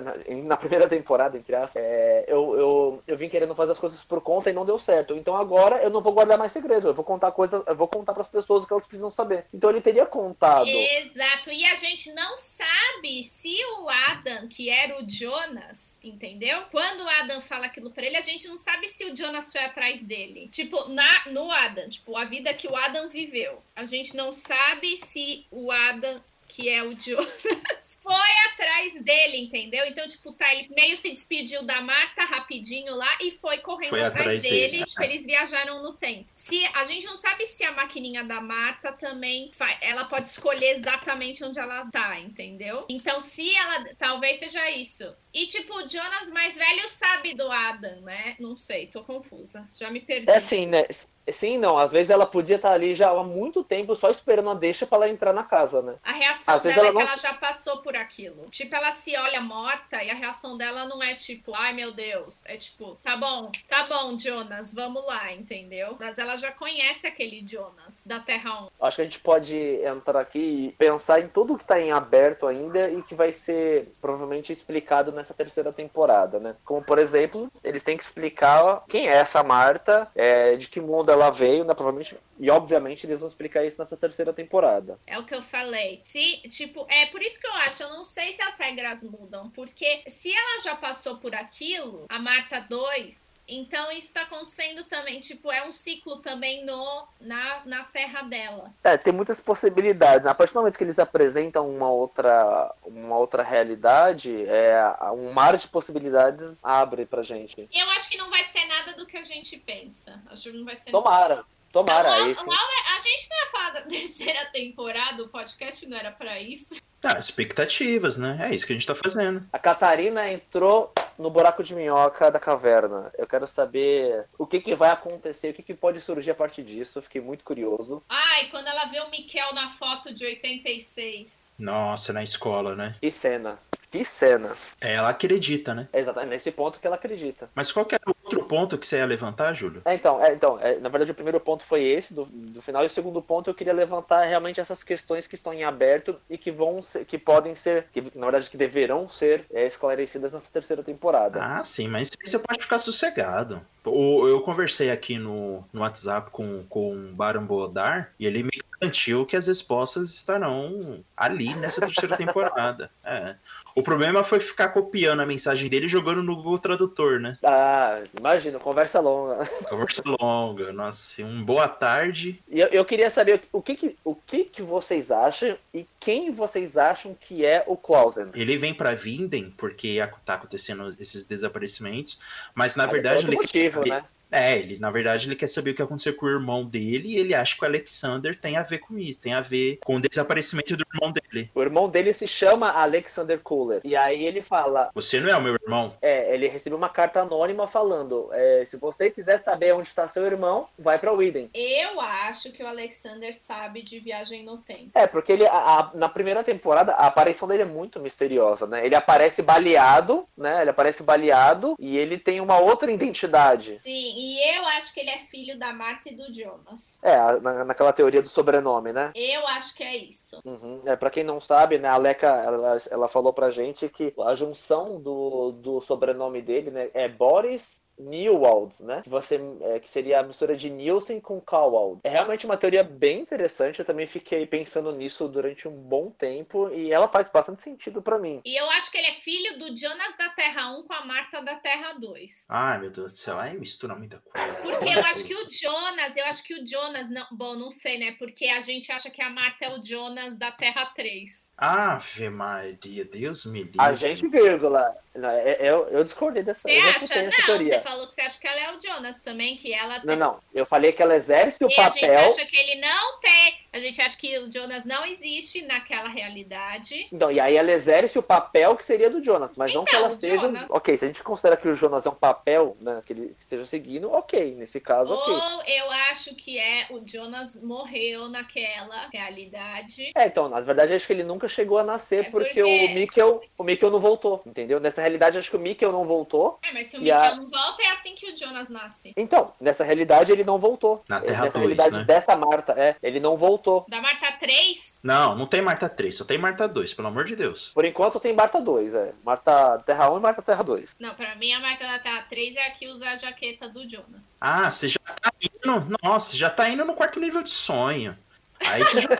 na, 0.00 0.56
primeira 0.56 0.88
temporada, 0.88 1.36
entre 1.36 1.54
aspas, 1.54 1.76
é, 1.76 2.24
eu, 2.28 2.54
eu, 2.56 3.02
eu 3.06 3.16
vim 3.16 3.28
querendo 3.28 3.54
fazer 3.54 3.72
as 3.72 3.78
coisas 3.78 4.02
por 4.04 4.20
conta 4.20 4.50
e 4.50 4.52
não 4.52 4.64
deu 4.64 4.78
certo. 4.78 5.14
Então 5.14 5.36
agora 5.36 5.82
eu 5.82 5.90
não 5.90 6.00
vou 6.00 6.12
guardar 6.12 6.38
mais 6.38 6.52
segredo. 6.52 6.88
Eu 6.88 6.94
vou 6.94 7.04
contar 7.04 7.32
coisas, 7.32 7.62
eu 7.66 7.76
vou 7.76 7.88
contar 7.88 8.12
para 8.12 8.22
as 8.22 8.28
pessoas 8.28 8.62
o 8.62 8.66
que 8.66 8.72
elas 8.72 8.86
precisam 8.86 9.10
saber. 9.10 9.46
Então 9.52 9.70
ele 9.70 9.80
teria 9.80 10.06
contado. 10.06 10.66
Exato. 10.66 11.50
E 11.50 11.64
a 11.64 11.74
gente 11.74 12.12
não 12.12 12.38
sabe 12.38 13.22
se 13.24 13.54
o 13.80 13.88
Adam, 13.88 14.48
que 14.48 14.70
era 14.70 15.02
o 15.02 15.08
Jonas, 15.08 16.00
entendeu? 16.02 16.62
Quando 16.70 17.02
o 17.02 17.08
Adam 17.08 17.40
fala 17.40 17.66
aquilo 17.66 17.90
pra 17.90 18.06
ele, 18.06 18.16
a 18.16 18.22
gente 18.22 18.48
não 18.48 18.56
sabe 18.56 18.88
se 18.88 19.04
o 19.04 19.16
Jonas 19.16 19.52
foi 19.52 19.62
atrás 19.62 20.02
dele. 20.02 20.48
Tipo, 20.52 20.88
na, 20.88 21.26
no 21.30 21.50
Adam, 21.50 21.88
tipo, 21.88 22.16
a 22.16 22.24
vida 22.24 22.52
que 22.54 22.68
o 22.68 22.76
Adam 22.76 23.08
viveu. 23.08 23.62
A 23.74 23.84
gente 23.84 24.16
não 24.16 24.32
sabe 24.32 24.96
se 24.96 25.46
o 25.50 25.70
Adam 25.70 26.20
que 26.48 26.68
é 26.68 26.82
o 26.82 26.98
Jonas, 26.98 27.28
foi 28.02 28.30
atrás 28.52 29.02
dele, 29.02 29.38
entendeu? 29.38 29.84
Então, 29.86 30.06
tipo, 30.06 30.32
tá, 30.32 30.52
ele 30.52 30.68
meio 30.74 30.96
se 30.96 31.10
despediu 31.10 31.62
da 31.62 31.80
Marta 31.80 32.24
rapidinho 32.24 32.94
lá 32.94 33.18
e 33.20 33.30
foi 33.30 33.58
correndo 33.58 33.90
foi 33.90 34.02
atrás, 34.02 34.26
atrás, 34.26 34.42
dele. 34.42 34.72
dele. 34.72 34.84
Tipo, 34.84 35.02
eles 35.02 35.24
viajaram 35.24 35.82
no 35.82 35.94
tempo. 35.94 36.28
Se 36.34 36.64
a 36.74 36.84
gente 36.84 37.06
não 37.06 37.16
sabe 37.16 37.46
se 37.46 37.64
a 37.64 37.72
maquininha 37.72 38.24
da 38.24 38.40
Marta 38.40 38.92
também 38.92 39.50
ela 39.80 40.04
pode 40.04 40.28
escolher 40.28 40.70
exatamente 40.70 41.42
onde 41.44 41.58
ela 41.58 41.90
tá, 41.90 42.18
entendeu? 42.20 42.84
Então, 42.88 43.20
se 43.20 43.54
ela 43.54 43.84
talvez 43.98 44.38
seja 44.38 44.70
isso. 44.70 45.14
E, 45.32 45.46
tipo, 45.46 45.74
o 45.74 45.88
Jonas 45.88 46.30
mais 46.30 46.54
velho 46.54 46.88
sabe 46.88 47.34
do 47.34 47.50
Adam, 47.50 48.02
né? 48.02 48.36
Não 48.38 48.56
sei, 48.56 48.86
tô 48.86 49.02
confusa. 49.02 49.66
Já 49.76 49.90
me 49.90 50.00
perdi. 50.00 50.30
É 50.30 50.36
assim, 50.36 50.66
né? 50.66 50.84
Sim, 51.32 51.58
não. 51.58 51.78
Às 51.78 51.92
vezes 51.92 52.10
ela 52.10 52.26
podia 52.26 52.56
estar 52.56 52.72
ali 52.72 52.94
já 52.94 53.10
há 53.10 53.22
muito 53.22 53.64
tempo 53.64 53.96
só 53.96 54.10
esperando 54.10 54.50
a 54.50 54.54
deixa 54.54 54.86
para 54.86 54.98
ela 54.98 55.08
entrar 55.08 55.32
na 55.32 55.42
casa, 55.42 55.82
né? 55.82 55.94
A 56.02 56.12
reação 56.12 56.54
Às 56.54 56.62
dela 56.62 56.78
ela 56.78 56.86
é 56.86 56.92
que 56.92 56.94
não... 56.94 57.00
ela 57.02 57.16
já 57.16 57.34
passou 57.34 57.78
por 57.78 57.96
aquilo. 57.96 58.48
Tipo, 58.50 58.74
ela 58.76 58.90
se 58.92 59.16
olha 59.16 59.40
morta 59.40 60.02
e 60.02 60.10
a 60.10 60.14
reação 60.14 60.56
dela 60.56 60.84
não 60.86 61.02
é 61.02 61.14
tipo, 61.14 61.54
ai 61.54 61.72
meu 61.72 61.92
Deus. 61.92 62.44
É 62.46 62.56
tipo, 62.56 62.98
tá 63.02 63.16
bom, 63.16 63.50
tá 63.68 63.84
bom, 63.84 64.18
Jonas, 64.18 64.72
vamos 64.72 65.04
lá, 65.06 65.32
entendeu? 65.32 65.96
Mas 65.98 66.18
ela 66.18 66.36
já 66.36 66.52
conhece 66.52 67.06
aquele 67.06 67.44
Jonas 67.46 68.02
da 68.04 68.20
Terra 68.20 68.64
1. 68.64 68.68
Acho 68.80 68.96
que 68.96 69.02
a 69.02 69.04
gente 69.04 69.20
pode 69.20 69.54
entrar 69.54 70.20
aqui 70.20 70.38
e 70.38 70.72
pensar 70.72 71.20
em 71.20 71.28
tudo 71.28 71.56
que 71.56 71.64
tá 71.64 71.80
em 71.80 71.92
aberto 71.92 72.46
ainda 72.46 72.90
e 72.90 73.02
que 73.02 73.14
vai 73.14 73.32
ser 73.32 73.94
provavelmente 74.00 74.52
explicado 74.52 75.12
nessa 75.12 75.34
terceira 75.34 75.72
temporada, 75.72 76.38
né? 76.38 76.56
Como, 76.64 76.82
por 76.82 76.98
exemplo, 76.98 77.50
eles 77.62 77.82
têm 77.82 77.96
que 77.96 78.04
explicar 78.04 78.84
quem 78.88 79.08
é 79.08 79.12
essa 79.12 79.42
Marta, 79.42 80.08
é, 80.14 80.56
de 80.56 80.68
que 80.68 80.80
mundo 80.80 81.13
ela 81.14 81.30
veio, 81.30 81.64
né? 81.64 81.74
Provavelmente. 81.74 82.16
E 82.38 82.50
obviamente 82.50 83.06
eles 83.06 83.20
vão 83.20 83.28
explicar 83.28 83.64
isso 83.64 83.80
nessa 83.80 83.96
terceira 83.96 84.32
temporada. 84.32 84.98
É 85.06 85.18
o 85.18 85.24
que 85.24 85.34
eu 85.34 85.42
falei. 85.42 86.00
Se, 86.04 86.42
tipo, 86.48 86.86
é 86.88 87.06
por 87.06 87.22
isso 87.22 87.40
que 87.40 87.46
eu 87.46 87.52
acho, 87.54 87.82
eu 87.82 87.90
não 87.90 88.04
sei 88.04 88.32
se 88.32 88.42
as 88.42 88.58
regras 88.58 89.02
mudam. 89.02 89.50
Porque 89.50 90.02
se 90.06 90.32
ela 90.32 90.60
já 90.60 90.76
passou 90.76 91.16
por 91.16 91.34
aquilo, 91.34 92.06
a 92.08 92.18
Marta 92.18 92.60
2, 92.60 93.36
então 93.46 93.90
isso 93.92 94.12
tá 94.12 94.22
acontecendo 94.22 94.84
também, 94.84 95.20
tipo, 95.20 95.52
é 95.52 95.66
um 95.66 95.72
ciclo 95.72 96.18
também 96.18 96.64
no 96.64 97.06
na, 97.20 97.62
na 97.64 97.84
terra 97.84 98.22
dela. 98.22 98.72
É, 98.82 98.96
tem 98.96 99.12
muitas 99.12 99.40
possibilidades. 99.40 100.26
A 100.26 100.34
partir 100.34 100.52
do 100.52 100.60
momento 100.60 100.78
que 100.78 100.84
eles 100.84 100.98
apresentam 100.98 101.68
uma 101.68 101.90
outra 101.90 102.74
uma 102.82 103.16
outra 103.16 103.42
realidade, 103.42 104.44
é, 104.46 104.82
um 105.12 105.32
mar 105.32 105.56
de 105.56 105.68
possibilidades 105.68 106.58
abre 106.62 107.04
pra 107.06 107.22
gente. 107.22 107.68
Eu 107.72 107.90
acho 107.90 108.08
que 108.08 108.16
não 108.16 108.30
vai 108.30 108.42
ser 108.44 108.64
nada 108.66 108.94
do 108.94 109.06
que 109.06 109.16
a 109.16 109.22
gente 109.22 109.56
pensa. 109.58 110.22
Acho 110.30 110.50
que 110.50 110.56
não 110.56 110.64
vai 110.64 110.76
ser 110.76 110.90
Tomara. 110.90 111.36
Nada. 111.36 111.54
Tomara, 111.74 112.08
não, 112.20 112.30
esse... 112.30 112.46
não, 112.46 112.54
a 112.54 113.00
gente 113.00 113.28
não 113.28 113.36
ia 113.36 113.50
falar 113.50 113.70
da 113.70 113.82
terceira 113.90 114.46
temporada, 114.46 115.24
o 115.24 115.28
podcast 115.28 115.84
não 115.88 115.96
era 115.96 116.12
para 116.12 116.40
isso. 116.40 116.80
Ah, 117.04 117.18
expectativas, 117.18 118.16
né? 118.16 118.48
É 118.50 118.54
isso 118.54 118.66
que 118.66 118.72
a 118.72 118.76
gente 118.76 118.86
tá 118.86 118.94
fazendo. 118.94 119.46
A 119.52 119.58
Catarina 119.58 120.30
entrou 120.30 120.92
no 121.18 121.30
buraco 121.30 121.62
de 121.62 121.74
minhoca 121.74 122.30
da 122.30 122.40
caverna. 122.40 123.12
Eu 123.16 123.26
quero 123.26 123.46
saber 123.46 124.26
o 124.38 124.46
que, 124.46 124.60
que 124.60 124.74
vai 124.74 124.90
acontecer, 124.90 125.50
o 125.50 125.54
que, 125.54 125.62
que 125.62 125.74
pode 125.74 126.00
surgir 126.00 126.30
a 126.30 126.34
partir 126.34 126.62
disso. 126.62 126.98
Eu 126.98 127.02
fiquei 127.02 127.20
muito 127.20 127.44
curioso. 127.44 128.02
Ai, 128.08 128.46
quando 128.46 128.66
ela 128.66 128.86
vê 128.86 129.00
o 129.00 129.10
Miquel 129.10 129.52
na 129.52 129.68
foto 129.68 130.12
de 130.12 130.24
86. 130.24 131.52
Nossa, 131.58 132.12
na 132.12 132.22
escola, 132.22 132.74
né? 132.74 132.94
Que 133.00 133.10
cena. 133.10 133.58
Que 133.94 134.04
cena. 134.04 134.56
É, 134.80 134.94
ela 134.94 135.10
acredita, 135.10 135.72
né? 135.72 135.86
É 135.92 136.00
exatamente 136.00 136.30
nesse 136.30 136.50
ponto 136.50 136.80
que 136.80 136.86
ela 136.86 136.96
acredita. 136.96 137.48
Mas 137.54 137.70
qual 137.70 137.86
que 137.86 137.94
era 137.94 138.02
o 138.08 138.16
outro 138.24 138.42
ponto 138.42 138.76
que 138.76 138.84
você 138.84 138.96
ia 138.96 139.06
levantar, 139.06 139.54
Júlio? 139.54 139.82
É, 139.84 139.94
então, 139.94 140.20
é, 140.20 140.34
então 140.34 140.58
é, 140.60 140.80
na 140.80 140.88
verdade 140.88 141.12
o 141.12 141.14
primeiro 141.14 141.38
ponto 141.38 141.64
foi 141.64 141.84
esse, 141.84 142.12
do, 142.12 142.24
do 142.24 142.60
final, 142.60 142.82
e 142.82 142.86
o 142.86 142.90
segundo 142.90 143.22
ponto 143.22 143.48
eu 143.48 143.54
queria 143.54 143.72
levantar 143.72 144.24
realmente 144.24 144.60
essas 144.60 144.82
questões 144.82 145.28
que 145.28 145.36
estão 145.36 145.54
em 145.54 145.62
aberto 145.62 146.16
e 146.28 146.36
que 146.36 146.50
vão 146.50 146.82
ser, 146.82 147.04
que 147.04 147.16
podem 147.16 147.54
ser, 147.54 147.86
que 147.92 148.02
na 148.16 148.26
verdade 148.26 148.50
que 148.50 148.56
deverão 148.56 149.08
ser 149.08 149.44
é, 149.52 149.64
esclarecidas 149.64 150.32
nessa 150.32 150.50
terceira 150.52 150.82
temporada. 150.82 151.38
Ah, 151.40 151.62
sim, 151.62 151.86
mas 151.86 152.10
você 152.20 152.36
pode 152.36 152.62
ficar 152.62 152.78
sossegado. 152.78 153.64
Eu 153.86 154.40
conversei 154.40 154.90
aqui 154.90 155.18
no, 155.18 155.64
no 155.72 155.82
WhatsApp 155.82 156.32
com, 156.32 156.64
com 156.64 156.96
o 156.96 157.12
Baron 157.12 157.44
Bodar 157.44 158.12
e 158.18 158.26
ele 158.26 158.42
me 158.42 158.50
garantiu 158.84 159.26
que 159.26 159.36
as 159.36 159.46
respostas 159.46 160.10
estarão 160.10 161.04
ali 161.16 161.54
nessa 161.54 161.80
terceira 161.80 162.16
temporada. 162.16 162.90
É. 163.04 163.36
O 163.74 163.82
problema 163.82 164.22
foi 164.22 164.38
ficar 164.38 164.68
copiando 164.68 165.20
a 165.20 165.26
mensagem 165.26 165.68
dele 165.68 165.86
e 165.86 165.88
jogando 165.88 166.22
no 166.22 166.36
Google 166.36 166.58
Tradutor, 166.58 167.18
né? 167.18 167.38
Ah, 167.42 168.02
imagina, 168.16 168.58
conversa 168.58 169.00
longa. 169.00 169.46
Conversa 169.68 170.02
longa, 170.20 170.72
nossa, 170.72 171.22
um 171.22 171.42
boa 171.42 171.66
tarde. 171.66 172.40
E 172.48 172.60
eu, 172.60 172.68
eu, 172.68 172.84
queria 172.84 173.10
saber 173.10 173.42
o 173.52 173.60
que 173.60 173.74
que, 173.74 173.96
o 174.04 174.14
que 174.14 174.44
que 174.44 174.62
vocês 174.62 175.10
acham 175.10 175.56
e 175.72 175.86
quem 175.98 176.30
vocês 176.30 176.76
acham 176.76 177.16
que 177.18 177.44
é 177.44 177.64
o 177.66 177.76
Clausen. 177.76 178.28
Ele 178.34 178.56
vem 178.56 178.72
para 178.72 178.94
Vinden 178.94 179.50
porque 179.56 179.98
tá 180.24 180.34
acontecendo 180.34 180.94
esses 180.98 181.24
desaparecimentos, 181.24 182.18
mas 182.54 182.76
na 182.76 182.84
mas 182.84 182.92
verdade 182.92 183.26
ele 183.26 183.36
motivo, 183.36 183.82
quer 183.82 183.90
saber... 183.90 183.90
né? 183.90 184.04
É, 184.34 184.58
ele, 184.58 184.78
na 184.78 184.90
verdade, 184.90 185.28
ele 185.28 185.36
quer 185.36 185.46
saber 185.46 185.70
o 185.70 185.74
que 185.74 185.82
aconteceu 185.82 186.14
com 186.14 186.26
o 186.26 186.28
irmão 186.30 186.64
dele 186.64 187.08
e 187.08 187.16
ele 187.18 187.34
acha 187.34 187.56
que 187.56 187.62
o 187.62 187.66
Alexander 187.66 188.38
tem 188.38 188.56
a 188.56 188.62
ver 188.62 188.78
com 188.78 188.98
isso, 188.98 189.20
tem 189.20 189.32
a 189.32 189.40
ver 189.40 189.78
com 189.84 189.96
o 189.96 190.00
desaparecimento 190.00 190.76
do 190.76 190.84
irmão 190.94 191.12
dele. 191.12 191.50
O 191.54 191.62
irmão 191.62 191.88
dele 191.88 192.12
se 192.12 192.26
chama 192.26 192.70
Alexander 192.70 193.38
Cooler. 193.40 193.80
E 193.84 193.94
aí 193.94 194.24
ele 194.24 194.42
fala: 194.42 194.90
Você 194.94 195.20
não 195.20 195.28
é 195.30 195.36
o 195.36 195.42
meu 195.42 195.54
irmão? 195.54 195.92
É, 196.02 196.34
ele 196.34 196.48
recebeu 196.48 196.76
uma 196.76 196.88
carta 196.88 197.20
anônima 197.20 197.68
falando: 197.68 198.28
é, 198.32 198.64
se 198.66 198.76
você 198.76 199.10
quiser 199.10 199.38
saber 199.38 199.72
onde 199.72 199.88
está 199.88 200.08
seu 200.08 200.24
irmão, 200.26 200.66
vai 200.78 200.98
pra 200.98 201.12
Widen. 201.12 201.50
Eu 201.54 202.00
acho 202.00 202.50
que 202.50 202.62
o 202.62 202.66
Alexander 202.66 203.32
sabe 203.36 203.82
de 203.82 204.00
viagem 204.00 204.42
no 204.44 204.58
tempo. 204.58 204.90
É, 204.94 205.06
porque 205.06 205.32
ele, 205.32 205.46
a- 205.46 205.50
a- 205.52 205.90
na 205.94 206.08
primeira 206.08 206.42
temporada, 206.42 206.92
a 206.92 207.06
aparição 207.06 207.46
dele 207.46 207.62
é 207.62 207.66
muito 207.66 208.00
misteriosa, 208.00 208.66
né? 208.66 208.84
Ele 208.84 208.94
aparece 208.96 209.42
baleado, 209.42 210.26
né? 210.36 210.62
Ele 210.62 210.70
aparece 210.70 211.02
baleado 211.02 211.74
e 211.78 211.96
ele 211.96 212.18
tem 212.18 212.40
uma 212.40 212.58
outra 212.58 212.90
identidade. 212.90 213.78
Sim, 213.78 214.14
e 214.24 214.56
eu 214.56 214.64
acho 214.66 214.94
que 214.94 215.00
ele 215.00 215.10
é 215.10 215.18
filho 215.18 215.58
da 215.58 215.72
Marta 215.72 216.08
e 216.08 216.14
do 216.16 216.32
Jonas. 216.32 216.98
É, 217.02 217.16
na- 217.40 217.64
naquela 217.64 217.92
teoria 217.92 218.22
do 218.22 218.28
sobrenome, 218.28 218.92
né? 218.92 219.12
Eu 219.14 219.46
acho 219.48 219.74
que 219.74 219.82
é 219.82 219.96
isso. 219.96 220.40
Uhum. 220.44 220.80
É, 220.86 220.96
pra 220.96 221.10
quem 221.10 221.22
não 221.24 221.40
sabe, 221.40 221.78
né, 221.78 221.88
a 221.88 221.96
Leca, 221.96 222.26
ela, 222.28 222.82
ela 222.90 223.08
falou 223.08 223.32
pra 223.32 223.50
gente 223.50 223.88
que 223.88 224.14
a 224.24 224.34
junção 224.34 225.00
do, 225.00 225.52
do 225.52 225.80
sobrenome 225.82 226.40
dele, 226.40 226.70
né, 226.70 226.90
é 226.94 227.08
Boris 227.08 227.82
Newald, 227.98 228.74
né? 228.80 229.02
Que, 229.02 229.08
você, 229.10 229.40
é, 229.62 229.78
que 229.80 229.88
seria 229.88 230.20
a 230.20 230.22
mistura 230.22 230.56
de 230.56 230.70
Nielsen 230.70 231.20
com 231.20 231.40
Cowald. 231.40 232.00
É 232.04 232.08
realmente 232.08 232.44
uma 232.46 232.56
teoria 232.56 232.82
bem 232.82 233.20
interessante. 233.20 233.78
Eu 233.78 233.84
também 233.84 234.06
fiquei 234.06 234.46
pensando 234.46 234.92
nisso 234.92 235.28
durante 235.28 235.68
um 235.68 235.72
bom 235.72 236.10
tempo 236.10 236.70
e 236.72 236.92
ela 236.92 237.08
faz 237.08 237.28
bastante 237.28 237.62
sentido 237.62 238.02
pra 238.02 238.18
mim. 238.18 238.40
E 238.44 238.56
eu 238.60 238.68
acho 238.70 238.90
que 238.90 238.98
ele 238.98 239.08
é 239.08 239.12
filho 239.12 239.58
do 239.58 239.76
Jonas 239.76 240.16
da 240.16 240.28
Terra 240.30 240.76
1 240.78 240.82
com 240.84 240.92
a 240.92 241.04
Marta 241.04 241.40
da 241.40 241.56
Terra 241.56 241.92
2. 241.94 242.46
Ai, 242.48 242.80
meu 242.80 242.90
Deus 242.90 243.12
do 243.12 243.16
céu, 243.18 243.38
aí 243.38 243.56
mistura 243.58 243.94
muita 243.94 244.18
coisa. 244.18 244.54
Porque 244.62 244.88
eu 244.88 245.00
acho 245.00 245.24
que 245.24 245.34
o 245.34 245.48
Jonas, 245.50 246.16
eu 246.16 246.24
acho 246.26 246.44
que 246.44 246.54
o 246.54 246.66
Jonas, 246.66 247.10
não, 247.10 247.26
bom, 247.32 247.54
não 247.54 247.70
sei, 247.70 247.98
né? 247.98 248.16
Porque 248.18 248.46
a 248.46 248.60
gente 248.60 248.90
acha 248.92 249.10
que 249.10 249.22
a 249.22 249.30
Marta 249.30 249.64
é 249.64 249.76
o 249.76 249.82
Jonas 249.82 250.36
da 250.36 250.50
Terra 250.50 250.86
3. 250.86 251.52
Ave 251.56 252.28
Maria, 252.28 253.04
Deus 253.04 253.44
me 253.44 253.62
livre. 253.62 253.80
A 253.80 253.92
gente, 253.92 254.26
vírgula. 254.26 254.96
Não, 255.14 255.30
é- 255.30 255.50
é- 255.50 255.70
eu, 255.70 255.88
eu 255.88 256.02
discordei 256.02 256.42
dessa, 256.42 256.62
Você 256.62 256.76
eu 256.76 256.82
acha? 256.82 257.22
Não, 257.22 257.30
teoria. 257.30 257.83
Falou 257.84 258.06
que 258.08 258.14
você 258.14 258.22
acha 258.22 258.40
que 258.40 258.48
ela 258.48 258.58
é 258.60 258.72
o 258.76 258.80
Jonas 258.80 259.20
também, 259.20 259.56
que 259.56 259.72
ela 259.72 260.00
Não, 260.04 260.16
não. 260.16 260.40
Eu 260.52 260.66
falei 260.66 260.90
que 260.92 261.00
ela 261.02 261.14
exerce 261.14 261.62
o 261.64 261.68
E 261.70 261.74
a 261.78 261.88
gente 261.90 262.00
papel. 262.00 262.18
acha 262.28 262.46
que 262.46 262.56
ele 262.56 262.80
não 262.80 263.20
tem. 263.20 263.54
A 263.72 263.78
gente 263.78 264.00
acha 264.00 264.16
que 264.18 264.38
o 264.38 264.50
Jonas 264.50 264.84
não 264.84 265.04
existe 265.04 265.62
naquela 265.62 266.08
realidade. 266.08 267.06
Então, 267.12 267.30
e 267.30 267.38
aí 267.38 267.56
ela 267.56 267.70
exerce 267.72 268.18
o 268.18 268.22
papel 268.22 268.74
que 268.76 268.84
seria 268.84 269.10
do 269.10 269.22
Jonas, 269.22 269.56
mas 269.56 269.72
não 269.74 269.84
que 269.84 269.90
Então, 269.94 270.06
ela 270.06 270.14
o 270.14 270.18
seja. 270.18 270.38
Jonas. 270.38 270.70
Ok, 270.70 270.96
se 270.96 271.04
a 271.04 271.08
gente 271.08 271.22
considera 271.22 271.56
que 271.56 271.68
o 271.68 271.74
Jonas 271.74 272.06
é 272.06 272.10
um 272.10 272.14
papel, 272.14 272.76
né, 272.80 273.02
que 273.06 273.12
ele 273.12 273.36
esteja 273.38 273.64
seguindo, 273.66 274.10
ok. 274.12 274.54
Nesse 274.54 274.80
caso, 274.80 275.12
ok. 275.12 275.34
Ou 275.34 275.62
eu 275.66 275.90
acho 276.10 276.34
que 276.34 276.58
é 276.58 276.86
o 276.90 277.02
Jonas 277.06 277.60
morreu 277.62 278.28
naquela 278.28 279.08
realidade. 279.12 280.12
É, 280.16 280.26
então, 280.26 280.48
na 280.48 280.60
verdade, 280.60 280.92
acho 280.94 281.06
que 281.06 281.12
ele 281.12 281.24
nunca 281.24 281.48
chegou 281.48 281.78
a 281.78 281.84
nascer 281.84 282.26
É 282.26 282.30
porque, 282.30 282.48
porque- 282.48 282.62
o 282.62 282.94
Mikkel, 282.94 283.42
o 283.58 283.64
Mikkel 283.64 283.90
não 283.90 284.00
voltou, 284.00 284.42
entendeu? 284.46 284.80
Nessa 284.80 285.00
realidade, 285.00 285.36
acho 285.38 285.50
que 285.50 285.56
o 285.56 285.60
Mikkel 285.60 285.92
não 285.92 286.04
voltou. 286.06 286.58
É, 286.62 286.72
mas 286.72 286.86
se 286.86 286.96
o 286.96 287.00
Miguel 287.00 287.18
a- 287.20 287.34
não 287.34 287.48
volta, 287.50 287.73
é 287.82 287.90
assim 287.90 288.14
que 288.14 288.30
o 288.30 288.36
Jonas 288.36 288.68
nasce. 288.68 289.12
Então, 289.16 289.52
nessa 289.60 289.84
realidade, 289.84 290.32
ele 290.32 290.44
não 290.44 290.58
voltou. 290.58 291.02
Na 291.08 291.20
Terra 291.20 291.44
nessa 291.44 291.58
2, 291.58 291.64
realidade 291.76 291.96
né? 291.96 292.04
dessa 292.04 292.36
Marta, 292.36 292.72
é, 292.72 292.96
ele 293.02 293.20
não 293.20 293.36
voltou. 293.36 293.84
Da 293.88 294.00
Marta 294.00 294.32
3, 294.32 295.00
Não, 295.02 295.34
não 295.34 295.46
tem 295.46 295.62
Marta 295.62 295.88
3, 295.88 296.14
só 296.16 296.24
tem 296.24 296.38
Marta 296.38 296.66
2, 296.68 296.94
pelo 296.94 297.08
amor 297.08 297.24
de 297.24 297.36
Deus. 297.36 297.70
Por 297.74 297.84
enquanto 297.84 298.20
tem 298.20 298.32
Marta 298.32 298.60
2, 298.60 298.94
é. 298.94 299.12
Marta 299.24 299.78
Terra 299.86 300.10
1 300.10 300.16
e 300.16 300.20
Marta 300.20 300.42
Terra 300.42 300.62
2. 300.62 300.90
não, 300.98 301.14
pra 301.14 301.34
mim 301.36 301.52
a 301.52 301.60
Marta 301.60 301.84
da 301.86 301.98
Terra 301.98 302.22
3 302.28 302.56
é 302.56 302.66
a 302.66 302.70
que 302.70 302.86
usa 302.88 303.08
a 303.08 303.16
jaqueta 303.16 303.68
do 303.68 303.88
Jonas. 303.88 304.36
Ah, 304.40 304.70
você 304.70 304.88
já 304.88 304.98
tá 305.00 305.30
indo. 305.40 305.88
Nossa, 306.02 306.36
já 306.36 306.50
tá 306.50 306.68
indo 306.68 306.84
no 306.84 306.94
quarto 306.94 307.18
nível 307.20 307.42
de 307.42 307.50
sonho. 307.50 308.16
Aí 308.60 308.82
você 308.84 309.00
já, 309.00 309.08